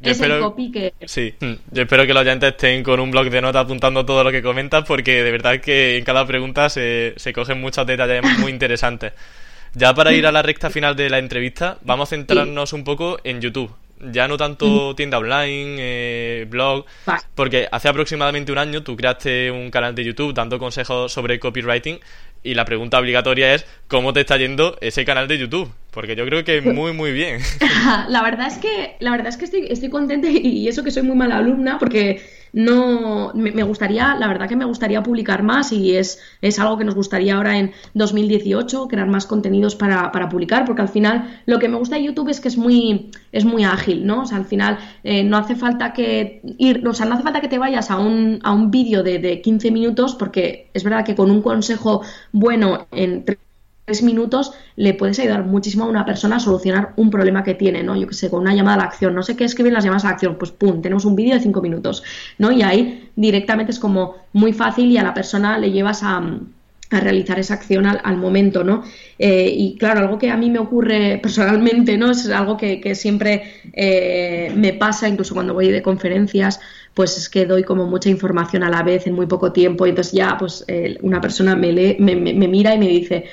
Yo 0.00 0.12
es 0.12 0.16
espero, 0.16 0.36
el 0.36 0.42
copy 0.42 0.70
que... 0.70 0.94
Sí, 1.06 1.34
yo 1.40 1.82
espero 1.82 2.06
que 2.06 2.14
los 2.14 2.22
oyentes 2.22 2.50
estén 2.50 2.84
con 2.84 3.00
un 3.00 3.10
blog 3.10 3.30
de 3.30 3.40
notas 3.40 3.64
apuntando 3.64 4.06
todo 4.06 4.22
lo 4.22 4.30
que 4.30 4.42
comentas 4.42 4.84
porque 4.84 5.24
de 5.24 5.30
verdad 5.32 5.60
que 5.60 5.96
en 5.96 6.04
cada 6.04 6.24
pregunta 6.24 6.68
se, 6.68 7.14
se 7.16 7.32
cogen 7.32 7.60
muchos 7.60 7.86
detalles 7.86 8.22
muy 8.38 8.52
interesantes. 8.52 9.12
Ya 9.74 9.94
para 9.94 10.12
ir 10.12 10.26
a 10.26 10.32
la 10.32 10.42
recta 10.42 10.70
final 10.70 10.96
de 10.96 11.10
la 11.10 11.18
entrevista, 11.18 11.78
vamos 11.82 12.08
a 12.08 12.10
centrarnos 12.10 12.72
un 12.72 12.84
poco 12.84 13.18
en 13.24 13.40
YouTube. 13.40 13.74
Ya 14.00 14.28
no 14.28 14.36
tanto 14.36 14.94
tienda 14.94 15.18
online, 15.18 15.76
eh, 15.78 16.46
blog, 16.48 16.84
porque 17.34 17.68
hace 17.70 17.88
aproximadamente 17.88 18.52
un 18.52 18.58
año 18.58 18.84
tú 18.84 18.96
creaste 18.96 19.50
un 19.50 19.70
canal 19.70 19.94
de 19.94 20.04
YouTube 20.04 20.32
dando 20.32 20.58
consejos 20.58 21.12
sobre 21.12 21.40
copywriting 21.40 21.98
y 22.48 22.54
la 22.54 22.64
pregunta 22.64 22.98
obligatoria 22.98 23.52
es 23.54 23.66
¿cómo 23.88 24.12
te 24.12 24.20
está 24.20 24.38
yendo 24.38 24.78
ese 24.80 25.04
canal 25.04 25.28
de 25.28 25.38
YouTube? 25.38 25.70
Porque 25.90 26.16
yo 26.16 26.24
creo 26.24 26.44
que 26.44 26.60
muy 26.62 26.92
muy 26.92 27.12
bien. 27.12 27.40
la 28.08 28.22
verdad 28.22 28.46
es 28.46 28.56
que 28.56 28.96
la 29.00 29.10
verdad 29.10 29.28
es 29.28 29.36
que 29.36 29.44
estoy, 29.44 29.66
estoy 29.68 29.90
contenta 29.90 30.28
y 30.28 30.66
eso 30.66 30.82
que 30.82 30.90
soy 30.90 31.02
muy 31.02 31.16
mala 31.16 31.36
alumna 31.36 31.78
porque 31.78 32.22
no 32.52 33.32
me, 33.34 33.62
gustaría, 33.62 34.14
la 34.14 34.28
verdad 34.28 34.48
que 34.48 34.56
me 34.56 34.64
gustaría 34.64 35.02
publicar 35.02 35.42
más 35.42 35.72
y 35.72 35.96
es, 35.96 36.20
es 36.40 36.58
algo 36.58 36.78
que 36.78 36.84
nos 36.84 36.94
gustaría 36.94 37.36
ahora 37.36 37.58
en 37.58 37.72
2018, 37.94 38.88
crear 38.88 39.08
más 39.08 39.26
contenidos 39.26 39.74
para, 39.76 40.12
para, 40.12 40.28
publicar, 40.28 40.64
porque 40.64 40.82
al 40.82 40.88
final 40.88 41.40
lo 41.46 41.58
que 41.58 41.68
me 41.68 41.76
gusta 41.76 41.96
de 41.96 42.04
YouTube 42.04 42.28
es 42.28 42.40
que 42.40 42.48
es 42.48 42.56
muy, 42.56 43.10
es 43.32 43.44
muy 43.44 43.64
ágil, 43.64 44.06
¿no? 44.06 44.22
O 44.22 44.26
sea, 44.26 44.38
al 44.38 44.44
final 44.44 44.78
eh, 45.04 45.24
no 45.24 45.36
hace 45.36 45.56
falta 45.56 45.92
que 45.92 46.40
ir, 46.58 46.86
o 46.86 46.94
sea, 46.94 47.06
no 47.06 47.14
hace 47.14 47.22
falta 47.22 47.40
que 47.40 47.48
te 47.48 47.58
vayas 47.58 47.90
a 47.90 47.98
un, 47.98 48.40
a 48.42 48.52
un 48.52 48.70
vídeo 48.70 49.02
de, 49.02 49.18
de 49.18 49.40
15 49.40 49.70
minutos, 49.70 50.14
porque 50.14 50.70
es 50.74 50.84
verdad 50.84 51.04
que 51.04 51.14
con 51.14 51.30
un 51.30 51.42
consejo 51.42 52.02
bueno 52.32 52.86
en 52.92 53.24
tres 53.88 54.02
minutos 54.02 54.52
le 54.76 54.92
puedes 54.92 55.18
ayudar 55.18 55.46
muchísimo 55.46 55.84
a 55.84 55.88
una 55.88 56.04
persona 56.04 56.36
a 56.36 56.40
solucionar 56.40 56.92
un 56.96 57.08
problema 57.10 57.42
que 57.42 57.54
tiene, 57.54 57.82
¿no? 57.82 57.96
Yo 57.96 58.06
que 58.06 58.12
sé, 58.12 58.28
con 58.28 58.40
una 58.40 58.54
llamada 58.54 58.74
a 58.74 58.78
la 58.80 58.84
acción, 58.84 59.14
no 59.14 59.22
sé 59.22 59.34
qué 59.34 59.44
escriben 59.44 59.72
las 59.72 59.82
llamadas 59.82 60.04
a 60.04 60.08
la 60.08 60.12
acción, 60.12 60.36
pues 60.38 60.50
pum, 60.50 60.82
tenemos 60.82 61.06
un 61.06 61.16
vídeo 61.16 61.34
de 61.34 61.40
cinco 61.40 61.62
minutos, 61.62 62.02
¿no? 62.36 62.52
Y 62.52 62.60
ahí 62.60 63.08
directamente 63.16 63.72
es 63.72 63.78
como 63.78 64.16
muy 64.34 64.52
fácil 64.52 64.90
y 64.90 64.98
a 64.98 65.02
la 65.02 65.14
persona 65.14 65.58
le 65.58 65.72
llevas 65.72 66.02
a, 66.02 66.22
a 66.90 67.00
realizar 67.00 67.38
esa 67.38 67.54
acción 67.54 67.86
al, 67.86 68.16
momento, 68.16 68.64
¿no? 68.64 68.82
Eh, 69.18 69.52
y 69.54 69.76
claro, 69.76 70.00
algo 70.00 70.18
que 70.18 70.30
a 70.30 70.36
mí 70.36 70.50
me 70.50 70.58
ocurre 70.58 71.18
personalmente, 71.22 71.96
¿no? 71.98 72.10
Es 72.10 72.28
algo 72.28 72.56
que, 72.56 72.94
siempre 72.94 73.42
eh, 73.72 74.52
me 74.54 74.72
pasa, 74.72 75.08
incluso 75.08 75.34
cuando 75.34 75.54
voy 75.54 75.70
de 75.70 75.82
conferencias, 75.82 76.60
pues 76.94 77.16
es 77.16 77.28
que 77.28 77.46
doy 77.46 77.62
como 77.62 77.86
mucha 77.86 78.08
información 78.08 78.62
a 78.62 78.70
la 78.70 78.82
vez 78.82 79.06
en 79.06 79.14
muy 79.14 79.26
poco 79.26 79.52
tiempo 79.52 79.86
entonces 79.86 80.12
ya, 80.12 80.36
pues 80.38 80.64
una 81.02 81.20
persona 81.20 81.54
me, 81.54 81.72
lee, 81.72 81.96
me, 82.00 82.16
me 82.16 82.48
mira 82.48 82.74
y 82.74 82.78
me 82.78 82.88
dice, 82.88 83.26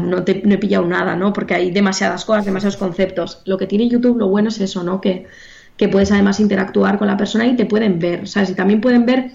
no, 0.00 0.24
te, 0.24 0.42
no 0.44 0.54
he 0.54 0.58
pillado 0.58 0.86
nada, 0.86 1.16
¿no? 1.16 1.32
Porque 1.32 1.54
hay 1.54 1.70
demasiadas 1.70 2.24
cosas, 2.24 2.44
demasiados 2.44 2.76
conceptos. 2.76 3.40
Lo 3.44 3.58
que 3.58 3.66
tiene 3.66 3.88
YouTube, 3.88 4.18
lo 4.18 4.28
bueno 4.28 4.48
es 4.48 4.60
eso, 4.60 4.82
¿no? 4.82 5.00
Que, 5.00 5.26
que 5.76 5.88
puedes 5.88 6.12
además 6.12 6.40
interactuar 6.40 6.98
con 6.98 7.08
la 7.08 7.16
persona 7.16 7.46
y 7.46 7.56
te 7.56 7.66
pueden 7.66 7.98
ver, 7.98 8.28
¿sabes? 8.28 8.50
Y 8.50 8.54
también 8.54 8.80
pueden 8.80 9.06
ver, 9.06 9.32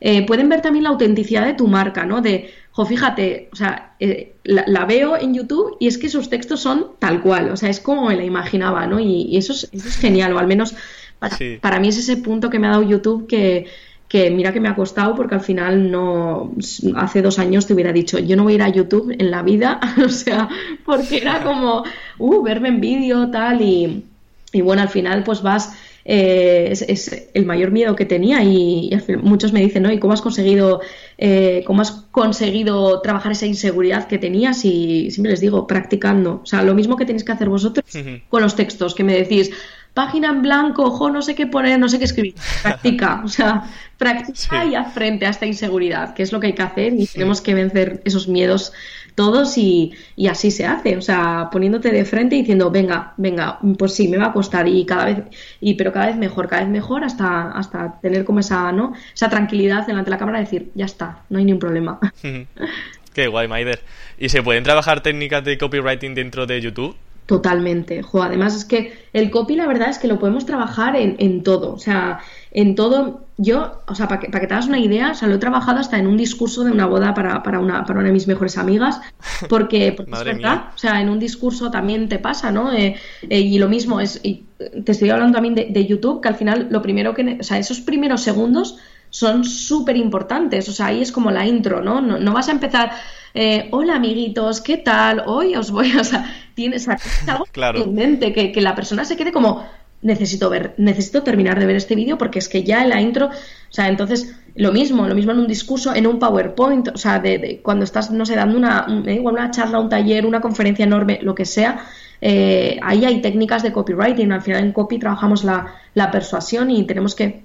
eh, 0.00 0.24
pueden 0.26 0.48
ver 0.48 0.62
también 0.62 0.84
la 0.84 0.90
autenticidad 0.90 1.46
de 1.46 1.54
tu 1.54 1.68
marca, 1.68 2.04
¿no? 2.04 2.20
De, 2.20 2.50
jo, 2.70 2.86
fíjate, 2.86 3.48
o 3.52 3.56
sea, 3.56 3.94
eh, 4.00 4.34
la, 4.44 4.64
la, 4.66 4.84
veo 4.84 5.16
en 5.16 5.34
YouTube 5.34 5.76
y 5.78 5.86
es 5.86 5.98
que 5.98 6.08
sus 6.08 6.28
textos 6.30 6.60
son 6.60 6.92
tal 6.98 7.22
cual, 7.22 7.50
o 7.50 7.56
sea, 7.56 7.68
es 7.68 7.80
como 7.80 8.06
me 8.06 8.16
la 8.16 8.24
imaginaba, 8.24 8.86
¿no? 8.86 8.98
Y, 8.98 9.22
y 9.22 9.36
eso, 9.36 9.52
es, 9.52 9.68
eso 9.72 9.88
es 9.88 9.96
genial, 9.96 10.32
o 10.32 10.38
al 10.38 10.46
menos 10.46 10.74
para, 11.18 11.36
sí. 11.36 11.58
para 11.60 11.78
mí 11.78 11.88
es 11.88 11.98
ese 11.98 12.16
punto 12.16 12.50
que 12.50 12.58
me 12.58 12.66
ha 12.66 12.70
dado 12.70 12.82
YouTube 12.82 13.26
que 13.26 13.66
que 14.14 14.30
mira 14.30 14.52
que 14.52 14.60
me 14.60 14.68
ha 14.68 14.76
costado 14.76 15.16
porque 15.16 15.34
al 15.34 15.40
final 15.40 15.90
no 15.90 16.52
hace 16.94 17.20
dos 17.20 17.40
años 17.40 17.66
te 17.66 17.74
hubiera 17.74 17.92
dicho 17.92 18.16
yo 18.20 18.36
no 18.36 18.44
voy 18.44 18.52
a 18.52 18.54
ir 18.54 18.62
a 18.62 18.68
YouTube 18.68 19.12
en 19.18 19.28
la 19.28 19.42
vida 19.42 19.80
o 20.06 20.08
sea 20.08 20.48
porque 20.84 21.16
era 21.16 21.42
como 21.42 21.82
uh 22.18 22.42
verme 22.44 22.68
en 22.68 22.80
vídeo 22.80 23.32
tal 23.32 23.60
y, 23.60 24.04
y 24.52 24.60
bueno 24.60 24.82
al 24.82 24.88
final 24.88 25.24
pues 25.24 25.42
vas 25.42 25.76
eh, 26.04 26.68
es, 26.70 26.82
es, 26.82 27.28
el 27.34 27.44
mayor 27.44 27.72
miedo 27.72 27.96
que 27.96 28.04
tenía 28.04 28.44
y, 28.44 28.90
y 28.92 28.98
final, 29.00 29.22
muchos 29.24 29.52
me 29.52 29.60
dicen 29.60 29.82
no 29.82 29.90
y 29.90 29.98
cómo 29.98 30.12
has 30.12 30.22
conseguido 30.22 30.80
eh, 31.18 31.64
cómo 31.66 31.82
has 31.82 31.90
conseguido 32.12 33.00
trabajar 33.00 33.32
esa 33.32 33.46
inseguridad 33.46 34.06
que 34.06 34.18
tenías 34.18 34.64
y 34.64 35.10
siempre 35.10 35.32
les 35.32 35.40
digo 35.40 35.66
practicando 35.66 36.40
o 36.44 36.46
sea 36.46 36.62
lo 36.62 36.74
mismo 36.74 36.96
que 36.96 37.04
tenéis 37.04 37.24
que 37.24 37.32
hacer 37.32 37.48
vosotros 37.48 37.84
uh 37.96 37.98
-huh. 37.98 38.22
con 38.28 38.42
los 38.42 38.54
textos 38.54 38.94
que 38.94 39.02
me 39.02 39.14
decís 39.14 39.50
página 39.94 40.28
en 40.28 40.42
blanco, 40.42 40.84
ojo, 40.84 41.10
no 41.10 41.22
sé 41.22 41.34
qué 41.34 41.46
poner, 41.46 41.78
no 41.78 41.88
sé 41.88 41.98
qué 41.98 42.04
escribir. 42.04 42.34
Practica, 42.62 43.22
o 43.24 43.28
sea, 43.28 43.64
practica 43.96 44.62
sí. 44.62 44.70
y 44.72 44.74
haz 44.74 44.92
frente 44.92 45.24
a 45.24 45.30
esta 45.30 45.46
inseguridad, 45.46 46.14
que 46.14 46.24
es 46.24 46.32
lo 46.32 46.40
que 46.40 46.48
hay 46.48 46.52
que 46.52 46.62
hacer 46.62 46.92
y 46.92 47.06
sí. 47.06 47.14
tenemos 47.14 47.40
que 47.40 47.54
vencer 47.54 48.02
esos 48.04 48.28
miedos 48.28 48.72
todos 49.14 49.56
y, 49.58 49.92
y, 50.16 50.26
así 50.26 50.50
se 50.50 50.66
hace, 50.66 50.96
o 50.96 51.00
sea, 51.00 51.48
poniéndote 51.52 51.92
de 51.92 52.04
frente 52.04 52.34
y 52.34 52.40
diciendo, 52.40 52.72
venga, 52.72 53.14
venga, 53.16 53.60
pues 53.78 53.94
sí, 53.94 54.08
me 54.08 54.16
va 54.16 54.26
a 54.26 54.32
costar 54.32 54.66
y 54.66 54.84
cada 54.84 55.04
vez, 55.04 55.18
y 55.60 55.74
pero 55.74 55.92
cada 55.92 56.06
vez 56.06 56.16
mejor, 56.16 56.48
cada 56.48 56.62
vez 56.62 56.70
mejor 56.70 57.04
hasta, 57.04 57.52
hasta 57.52 58.00
tener 58.00 58.24
como 58.24 58.40
esa, 58.40 58.72
¿no? 58.72 58.92
Esa 59.14 59.28
tranquilidad 59.30 59.86
delante 59.86 60.06
de 60.06 60.10
la 60.10 60.18
cámara 60.18 60.40
y 60.40 60.44
decir, 60.44 60.72
ya 60.74 60.86
está, 60.86 61.22
no 61.30 61.38
hay 61.38 61.44
ningún 61.44 61.60
problema. 61.60 62.00
Qué 63.14 63.28
guay, 63.28 63.46
Maider. 63.46 63.80
¿Y 64.18 64.28
se 64.28 64.42
pueden 64.42 64.64
trabajar 64.64 65.00
técnicas 65.00 65.44
de 65.44 65.56
copywriting 65.56 66.16
dentro 66.16 66.46
de 66.46 66.60
YouTube? 66.60 66.96
Totalmente. 67.26 68.02
Jo, 68.02 68.22
además 68.22 68.54
es 68.54 68.66
que 68.66 68.92
el 69.14 69.30
copy 69.30 69.56
la 69.56 69.66
verdad 69.66 69.88
es 69.88 69.98
que 69.98 70.08
lo 70.08 70.18
podemos 70.18 70.44
trabajar 70.44 70.94
en, 70.94 71.16
en 71.18 71.42
todo. 71.42 71.72
O 71.72 71.78
sea, 71.78 72.20
en 72.50 72.74
todo. 72.74 73.24
Yo, 73.38 73.80
o 73.88 73.94
sea, 73.94 74.08
para 74.08 74.20
que, 74.20 74.28
para 74.28 74.42
que 74.42 74.46
te 74.46 74.52
hagas 74.52 74.68
una 74.68 74.78
idea, 74.78 75.12
o 75.12 75.14
sea, 75.14 75.26
lo 75.26 75.36
he 75.36 75.38
trabajado 75.38 75.78
hasta 75.78 75.98
en 75.98 76.06
un 76.06 76.18
discurso 76.18 76.64
de 76.64 76.70
una 76.70 76.84
boda 76.86 77.14
para, 77.14 77.42
para, 77.42 77.60
una, 77.60 77.84
para 77.84 78.00
una 78.00 78.08
de 78.08 78.12
mis 78.12 78.26
mejores 78.26 78.58
amigas. 78.58 79.00
Porque, 79.48 79.92
porque 79.96 80.12
es 80.12 80.24
verdad, 80.24 80.36
mía. 80.36 80.70
o 80.74 80.78
sea, 80.78 81.00
en 81.00 81.08
un 81.08 81.18
discurso 81.18 81.70
también 81.70 82.10
te 82.10 82.18
pasa, 82.18 82.52
¿no? 82.52 82.70
Eh, 82.72 82.94
eh, 83.22 83.40
y 83.40 83.58
lo 83.58 83.70
mismo 83.70 84.00
es. 84.00 84.20
Y 84.22 84.44
te 84.84 84.92
estoy 84.92 85.08
hablando 85.08 85.32
también 85.34 85.54
de, 85.54 85.68
de, 85.70 85.86
YouTube, 85.86 86.20
que 86.20 86.28
al 86.28 86.36
final 86.36 86.68
lo 86.70 86.82
primero 86.82 87.14
que. 87.14 87.38
O 87.40 87.42
sea, 87.42 87.58
esos 87.58 87.80
primeros 87.80 88.20
segundos 88.20 88.76
son 89.08 89.44
súper 89.44 89.96
importantes. 89.96 90.68
O 90.68 90.72
sea, 90.72 90.86
ahí 90.86 91.00
es 91.00 91.10
como 91.10 91.30
la 91.30 91.46
intro, 91.46 91.80
¿no? 91.80 92.02
No, 92.02 92.18
no 92.18 92.32
vas 92.34 92.48
a 92.48 92.52
empezar 92.52 92.90
eh, 93.34 93.68
hola 93.72 93.96
amiguitos, 93.96 94.60
¿qué 94.60 94.76
tal? 94.76 95.24
Hoy 95.26 95.56
os 95.56 95.70
voy, 95.70 95.92
o 95.96 96.04
sea, 96.04 96.32
tienes 96.54 96.88
algo 96.88 97.44
claro. 97.52 97.82
en 97.82 97.94
mente, 97.94 98.32
que, 98.32 98.52
que, 98.52 98.60
la 98.60 98.74
persona 98.74 99.04
se 99.04 99.16
quede 99.16 99.32
como, 99.32 99.66
necesito 100.02 100.48
ver, 100.48 100.74
necesito 100.76 101.22
terminar 101.22 101.58
de 101.58 101.66
ver 101.66 101.76
este 101.76 101.96
vídeo 101.96 102.16
porque 102.16 102.38
es 102.38 102.48
que 102.48 102.62
ya 102.62 102.82
en 102.82 102.90
la 102.90 103.00
intro, 103.00 103.26
o 103.26 103.30
sea, 103.72 103.88
entonces 103.88 104.36
lo 104.54 104.70
mismo, 104.72 105.08
lo 105.08 105.14
mismo 105.14 105.32
en 105.32 105.40
un 105.40 105.48
discurso, 105.48 105.94
en 105.94 106.06
un 106.06 106.18
PowerPoint, 106.18 106.88
o 106.88 106.96
sea, 106.96 107.18
de, 107.18 107.38
de 107.38 107.60
cuando 107.60 107.84
estás, 107.84 108.10
no 108.10 108.24
sé, 108.24 108.36
dando 108.36 108.56
una, 108.56 108.86
eh, 109.06 109.18
una 109.18 109.50
charla, 109.50 109.80
un 109.80 109.88
taller, 109.88 110.26
una 110.26 110.40
conferencia 110.40 110.84
enorme, 110.84 111.18
lo 111.22 111.34
que 111.34 111.44
sea, 111.44 111.84
eh, 112.20 112.78
ahí 112.82 113.04
hay 113.04 113.20
técnicas 113.20 113.62
de 113.62 113.72
copywriting, 113.72 114.30
al 114.32 114.42
final 114.42 114.62
en 114.62 114.72
copy 114.72 114.98
trabajamos 114.98 115.42
la, 115.42 115.74
la 115.94 116.10
persuasión 116.10 116.70
y 116.70 116.86
tenemos 116.86 117.14
que 117.14 117.43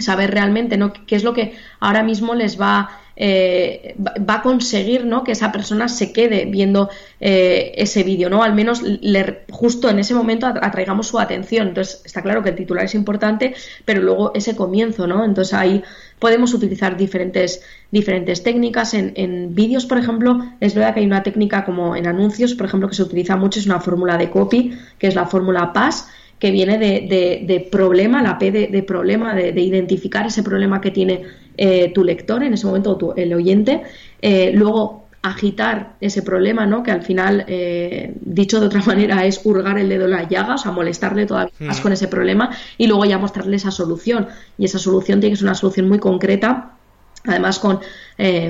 saber 0.00 0.30
realmente 0.30 0.76
¿no? 0.76 0.92
qué 0.92 1.16
es 1.16 1.24
lo 1.24 1.34
que 1.34 1.54
ahora 1.80 2.02
mismo 2.02 2.34
les 2.34 2.60
va 2.60 3.00
eh, 3.16 3.94
va 3.98 4.34
a 4.34 4.42
conseguir 4.42 5.04
¿no? 5.04 5.22
que 5.22 5.32
esa 5.32 5.52
persona 5.52 5.88
se 5.88 6.12
quede 6.12 6.46
viendo 6.46 6.90
eh, 7.20 7.72
ese 7.76 8.02
vídeo, 8.02 8.28
¿no? 8.28 8.42
Al 8.42 8.54
menos 8.54 8.82
le, 8.82 9.44
justo 9.50 9.88
en 9.88 10.00
ese 10.00 10.14
momento 10.14 10.46
atraigamos 10.46 11.08
su 11.08 11.18
atención. 11.18 11.68
Entonces, 11.68 12.02
está 12.04 12.22
claro 12.22 12.42
que 12.42 12.50
el 12.50 12.56
titular 12.56 12.84
es 12.84 12.94
importante, 12.94 13.54
pero 13.84 14.02
luego 14.02 14.32
ese 14.34 14.56
comienzo, 14.56 15.06
¿no? 15.06 15.24
Entonces 15.24 15.54
ahí 15.54 15.82
podemos 16.18 16.54
utilizar 16.54 16.96
diferentes, 16.96 17.62
diferentes 17.90 18.42
técnicas. 18.42 18.94
En, 18.94 19.12
en 19.14 19.54
vídeos, 19.54 19.86
por 19.86 19.98
ejemplo, 19.98 20.44
es 20.60 20.74
verdad 20.74 20.94
que 20.94 21.00
hay 21.00 21.06
una 21.06 21.22
técnica 21.22 21.64
como 21.64 21.94
en 21.94 22.06
anuncios, 22.06 22.54
por 22.54 22.66
ejemplo, 22.66 22.88
que 22.88 22.96
se 22.96 23.02
utiliza 23.02 23.36
mucho, 23.36 23.60
es 23.60 23.66
una 23.66 23.80
fórmula 23.80 24.16
de 24.16 24.30
copy, 24.30 24.76
que 24.98 25.06
es 25.06 25.14
la 25.14 25.26
fórmula 25.26 25.72
PAS 25.72 26.08
que 26.44 26.50
viene 26.50 26.76
de, 26.76 27.68
problema, 27.72 28.20
la 28.20 28.38
P 28.38 28.52
de, 28.52 28.82
problema, 28.82 29.32
de, 29.32 29.58
identificar 29.62 30.26
ese 30.26 30.42
problema 30.42 30.78
que 30.78 30.90
tiene 30.90 31.22
eh, 31.56 31.90
tu 31.94 32.04
lector 32.04 32.42
en 32.44 32.52
ese 32.52 32.66
momento, 32.66 32.98
tu, 32.98 33.14
el 33.16 33.32
oyente, 33.32 33.82
eh, 34.20 34.52
luego 34.54 35.06
agitar 35.22 35.94
ese 36.02 36.20
problema, 36.20 36.66
¿no? 36.66 36.82
Que 36.82 36.90
al 36.90 37.02
final, 37.02 37.46
eh, 37.48 38.12
dicho 38.20 38.60
de 38.60 38.66
otra 38.66 38.82
manera, 38.86 39.24
es 39.24 39.40
hurgar 39.42 39.78
el 39.78 39.88
dedo 39.88 40.04
en 40.04 40.10
la 40.10 40.28
llaga, 40.28 40.56
o 40.56 40.58
sea, 40.58 40.70
molestarle 40.70 41.24
todavía 41.24 41.54
más 41.60 41.80
con 41.80 41.94
ese 41.94 42.08
problema 42.08 42.50
y 42.76 42.88
luego 42.88 43.06
ya 43.06 43.16
mostrarle 43.16 43.56
esa 43.56 43.70
solución. 43.70 44.28
Y 44.58 44.66
esa 44.66 44.78
solución 44.78 45.20
tiene 45.20 45.32
que 45.32 45.38
ser 45.38 45.46
una 45.46 45.54
solución 45.54 45.88
muy 45.88 45.98
concreta 45.98 46.72
Además, 47.26 47.58
con 47.58 47.80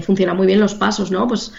funciona 0.03 0.35
muy 0.35 0.49
bien 0.49 0.59
los 0.59 0.75
pasos, 0.75 1.13
¿no? 1.13 1.29
Pues 1.29 1.53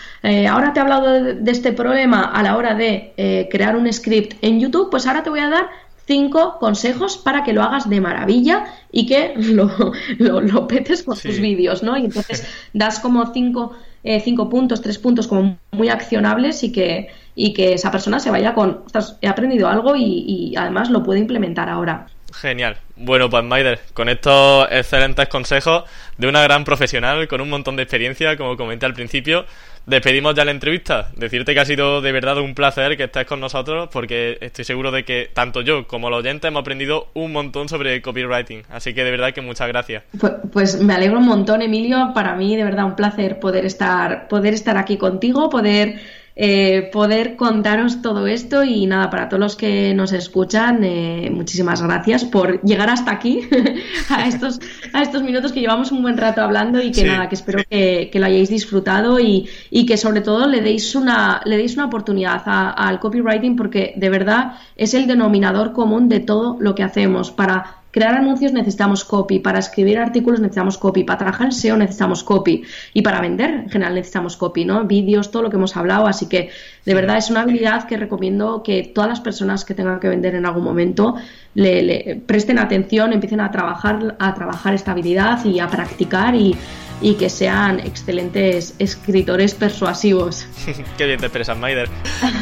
ahora 0.49 0.73
te 0.73 0.81
he 0.81 0.83
hablado 0.83 1.13
de, 1.13 1.49
este 1.49 1.71
problema 1.71 2.23
a 2.23 2.43
la 2.43 2.57
hora 2.57 2.75
de 2.75 3.47
crear 3.49 3.77
un 3.77 3.91
script 3.93 4.33
en 4.41 4.59
YouTube, 4.59 4.89
pues 4.91 5.07
ahora 5.07 5.23
te 5.23 5.29
voy 5.29 5.39
a 5.39 5.49
dar 5.49 5.69
cinco 6.05 6.57
consejos 6.59 7.17
para 7.17 7.43
que 7.43 7.53
lo 7.53 7.63
hagas 7.63 7.89
de 7.89 8.01
maravilla 8.01 8.65
y 8.91 9.05
que 9.05 9.33
lo, 9.35 9.71
lo, 10.19 10.67
petes 10.67 11.03
con 11.03 11.17
tus 11.17 11.39
vídeos, 11.39 11.83
¿no? 11.83 11.97
Y 11.97 12.05
entonces 12.05 12.47
das 12.73 12.99
como 12.99 13.33
cinco, 13.33 13.75
eh, 14.03 14.19
cinco 14.19 14.49
puntos, 14.49 14.81
tres 14.81 14.97
puntos 14.97 15.27
como 15.27 15.57
muy 15.71 15.89
accionables 15.89 16.63
y 16.63 16.71
que, 16.71 17.09
y 17.35 17.53
que 17.53 17.73
esa 17.73 17.91
persona 17.91 18.19
se 18.19 18.31
vaya 18.31 18.53
con, 18.53 18.83
he 19.21 19.27
aprendido 19.27 19.67
algo 19.67 19.95
y, 19.95 20.25
y 20.27 20.55
además 20.55 20.89
lo 20.89 21.03
puede 21.03 21.19
implementar 21.19 21.69
ahora. 21.69 22.07
Genial. 22.33 22.77
Bueno, 22.97 23.29
pues 23.29 23.43
Maider, 23.43 23.79
con 23.93 24.09
estos 24.09 24.67
excelentes 24.69 25.27
consejos 25.29 25.83
de 26.17 26.27
una 26.27 26.41
gran 26.43 26.65
profesional 26.65 27.27
con 27.27 27.41
un 27.41 27.49
montón 27.49 27.75
de 27.75 27.83
experiencia, 27.83 28.35
como 28.35 28.57
comenté 28.57 28.85
al 28.85 28.93
principio, 28.93 29.45
despedimos 29.85 30.35
ya 30.35 30.45
la 30.45 30.51
entrevista. 30.51 31.09
Decirte 31.15 31.53
que 31.53 31.59
ha 31.59 31.65
sido 31.65 32.01
de 32.01 32.11
verdad 32.11 32.37
un 32.39 32.55
placer 32.55 32.97
que 32.97 33.05
estés 33.05 33.25
con 33.25 33.39
nosotros 33.39 33.89
porque 33.91 34.37
estoy 34.41 34.65
seguro 34.65 34.91
de 34.91 35.03
que 35.05 35.29
tanto 35.33 35.61
yo 35.61 35.87
como 35.87 36.09
los 36.09 36.19
oyentes 36.19 36.47
hemos 36.47 36.61
aprendido 36.61 37.07
un 37.13 37.31
montón 37.31 37.69
sobre 37.69 38.01
copywriting. 38.01 38.63
Así 38.69 38.93
que 38.93 39.03
de 39.03 39.11
verdad 39.11 39.33
que 39.33 39.41
muchas 39.41 39.67
gracias. 39.67 40.03
Pues, 40.19 40.33
pues, 40.51 40.81
me 40.81 40.93
alegro 40.93 41.19
un 41.19 41.25
montón, 41.25 41.61
Emilio. 41.61 42.11
Para 42.13 42.35
mí 42.35 42.55
de 42.55 42.63
verdad 42.63 42.85
un 42.85 42.95
placer 42.95 43.39
poder 43.39 43.65
estar, 43.65 44.27
poder 44.27 44.53
estar 44.53 44.77
aquí 44.77 44.97
contigo, 44.97 45.49
poder 45.49 45.99
eh, 46.37 46.89
poder 46.91 47.37
contaros 47.37 48.01
todo 48.01 48.27
esto 48.27 48.65
y 48.65 48.85
nada, 48.87 49.09
para 49.09 49.29
todos 49.29 49.39
los 49.39 49.55
que 49.55 49.93
nos 49.93 50.11
escuchan, 50.11 50.83
eh, 50.83 51.29
muchísimas 51.33 51.81
gracias 51.81 52.25
por 52.25 52.61
llegar 52.61 52.89
hasta 52.89 53.11
aquí, 53.11 53.47
a, 54.09 54.27
estos, 54.27 54.59
a 54.91 55.01
estos 55.01 55.23
minutos 55.23 55.53
que 55.53 55.61
llevamos 55.61 55.93
un 55.93 56.01
buen 56.01 56.17
rato 56.17 56.41
hablando 56.41 56.81
y 56.81 56.91
que 56.91 57.05
nada, 57.05 57.29
que 57.29 57.35
espero 57.35 57.63
que, 57.69 58.11
lo 58.13 58.25
hayáis 58.25 58.49
disfrutado 58.49 59.19
y, 59.19 59.47
y, 59.69 59.85
que 59.85 59.95
sobre 59.95 60.19
todo 60.19 60.47
le 60.47 60.59
deis 60.59 60.93
una, 60.95 61.41
le 61.45 61.55
deis 61.55 61.75
una 61.75 61.85
oportunidad 61.85 62.43
al 62.45 62.99
copywriting 62.99 63.55
porque 63.55 63.93
de 63.95 64.09
verdad 64.09 64.55
es 64.75 64.93
el 64.93 65.07
denominador 65.07 65.71
común 65.71 66.09
de 66.09 66.19
todo 66.19 66.57
lo 66.59 66.75
que 66.75 66.83
hacemos 66.83 67.31
para 67.31 67.84
crear 67.95 68.13
anuncios 68.13 68.51
necesitamos 68.51 69.05
copy, 69.05 69.39
para 69.39 69.57
escribir 69.57 69.97
artículos 69.99 70.41
necesitamos 70.41 70.77
copy, 70.77 71.05
para 71.05 71.17
trabajar 71.17 71.45
en 71.45 71.53
SEO 71.53 71.77
necesitamos 71.77 72.25
copy 72.25 72.61
y 72.93 73.01
para 73.01 73.21
vender 73.21 73.51
en 73.51 73.69
general 73.69 73.95
necesitamos 73.95 74.35
copy, 74.35 74.65
¿no? 74.65 74.83
Vídeos, 74.83 75.31
todo 75.31 75.43
lo 75.43 75.49
que 75.49 75.55
hemos 75.55 75.77
hablado, 75.77 76.05
así 76.05 76.27
que 76.27 76.49
de 76.83 76.93
verdad 76.93 77.15
es 77.15 77.29
una 77.29 77.43
habilidad 77.43 77.87
que 77.87 77.95
recomiendo 77.95 78.63
que 78.63 78.83
todas 78.83 79.09
las 79.09 79.21
personas 79.21 79.63
que 79.63 79.73
tengan 79.73 80.01
que 80.01 80.09
vender 80.09 80.35
en 80.35 80.45
algún 80.45 80.65
momento 80.65 81.15
le, 81.53 82.21
presten 82.25 82.59
atención, 82.59 83.13
empiecen 83.13 83.39
a 83.39 83.49
trabajar, 83.49 84.17
a 84.19 84.33
trabajar 84.33 84.73
esta 84.73 84.91
habilidad 84.91 85.45
y 85.45 85.61
a 85.61 85.69
practicar 85.69 86.35
y, 86.35 86.53
y 86.99 87.13
que 87.13 87.29
sean 87.29 87.79
excelentes 87.79 88.75
escritores 88.77 89.53
persuasivos. 89.53 90.45
Qué 90.97 91.05
bien 91.05 91.21
te 91.21 91.27
expresas, 91.27 91.57
Maider. 91.57 91.87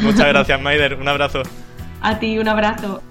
Muchas 0.02 0.26
gracias, 0.26 0.60
Maider. 0.60 0.94
Un 0.94 1.06
abrazo. 1.06 1.42
A 2.02 2.18
ti, 2.18 2.40
un 2.40 2.48
abrazo. 2.48 3.02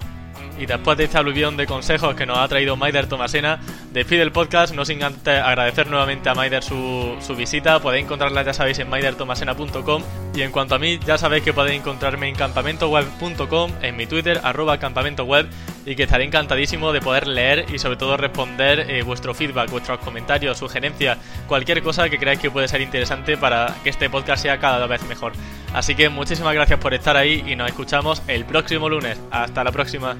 Y 0.58 0.66
después 0.66 0.96
de 0.96 1.04
este 1.04 1.18
aluvión 1.18 1.56
de 1.56 1.66
consejos 1.66 2.14
que 2.14 2.26
nos 2.26 2.38
ha 2.38 2.48
traído 2.48 2.76
Maider 2.76 3.08
Tomasena, 3.08 3.60
despide 3.92 4.22
el 4.22 4.32
podcast, 4.32 4.74
no 4.74 4.84
sin 4.84 5.02
antes 5.02 5.40
agradecer 5.40 5.88
nuevamente 5.88 6.28
a 6.28 6.34
Maider 6.34 6.62
su, 6.62 7.16
su 7.20 7.34
visita. 7.34 7.80
Podéis 7.80 8.04
encontrarla, 8.04 8.42
ya 8.42 8.52
sabéis, 8.52 8.78
en 8.78 8.88
maidertomasena.com. 8.88 10.02
Y 10.34 10.42
en 10.42 10.52
cuanto 10.52 10.76
a 10.76 10.78
mí, 10.78 10.98
ya 11.04 11.18
sabéis 11.18 11.42
que 11.42 11.52
podéis 11.52 11.80
encontrarme 11.80 12.28
en 12.28 12.36
campamentoweb.com, 12.36 13.72
en 13.82 13.96
mi 13.96 14.06
Twitter, 14.06 14.40
arroba 14.42 14.78
campamentoweb, 14.78 15.48
y 15.86 15.96
que 15.96 16.04
estaré 16.04 16.24
encantadísimo 16.24 16.92
de 16.92 17.00
poder 17.00 17.26
leer 17.26 17.66
y 17.72 17.78
sobre 17.78 17.96
todo 17.96 18.16
responder 18.16 18.90
eh, 18.90 19.02
vuestro 19.02 19.34
feedback, 19.34 19.70
vuestros 19.70 19.98
comentarios, 20.00 20.58
sugerencias, 20.58 21.18
cualquier 21.46 21.82
cosa 21.82 22.08
que 22.08 22.18
creáis 22.18 22.40
que 22.40 22.50
puede 22.50 22.68
ser 22.68 22.80
interesante 22.80 23.36
para 23.36 23.74
que 23.82 23.90
este 23.90 24.08
podcast 24.08 24.42
sea 24.42 24.58
cada 24.58 24.86
vez 24.86 25.02
mejor. 25.04 25.32
Así 25.72 25.94
que 25.94 26.08
muchísimas 26.08 26.54
gracias 26.54 26.78
por 26.78 26.94
estar 26.94 27.16
ahí 27.16 27.44
y 27.46 27.56
nos 27.56 27.68
escuchamos 27.68 28.22
el 28.28 28.44
próximo 28.44 28.88
lunes. 28.88 29.18
Hasta 29.30 29.64
la 29.64 29.72
próxima. 29.72 30.16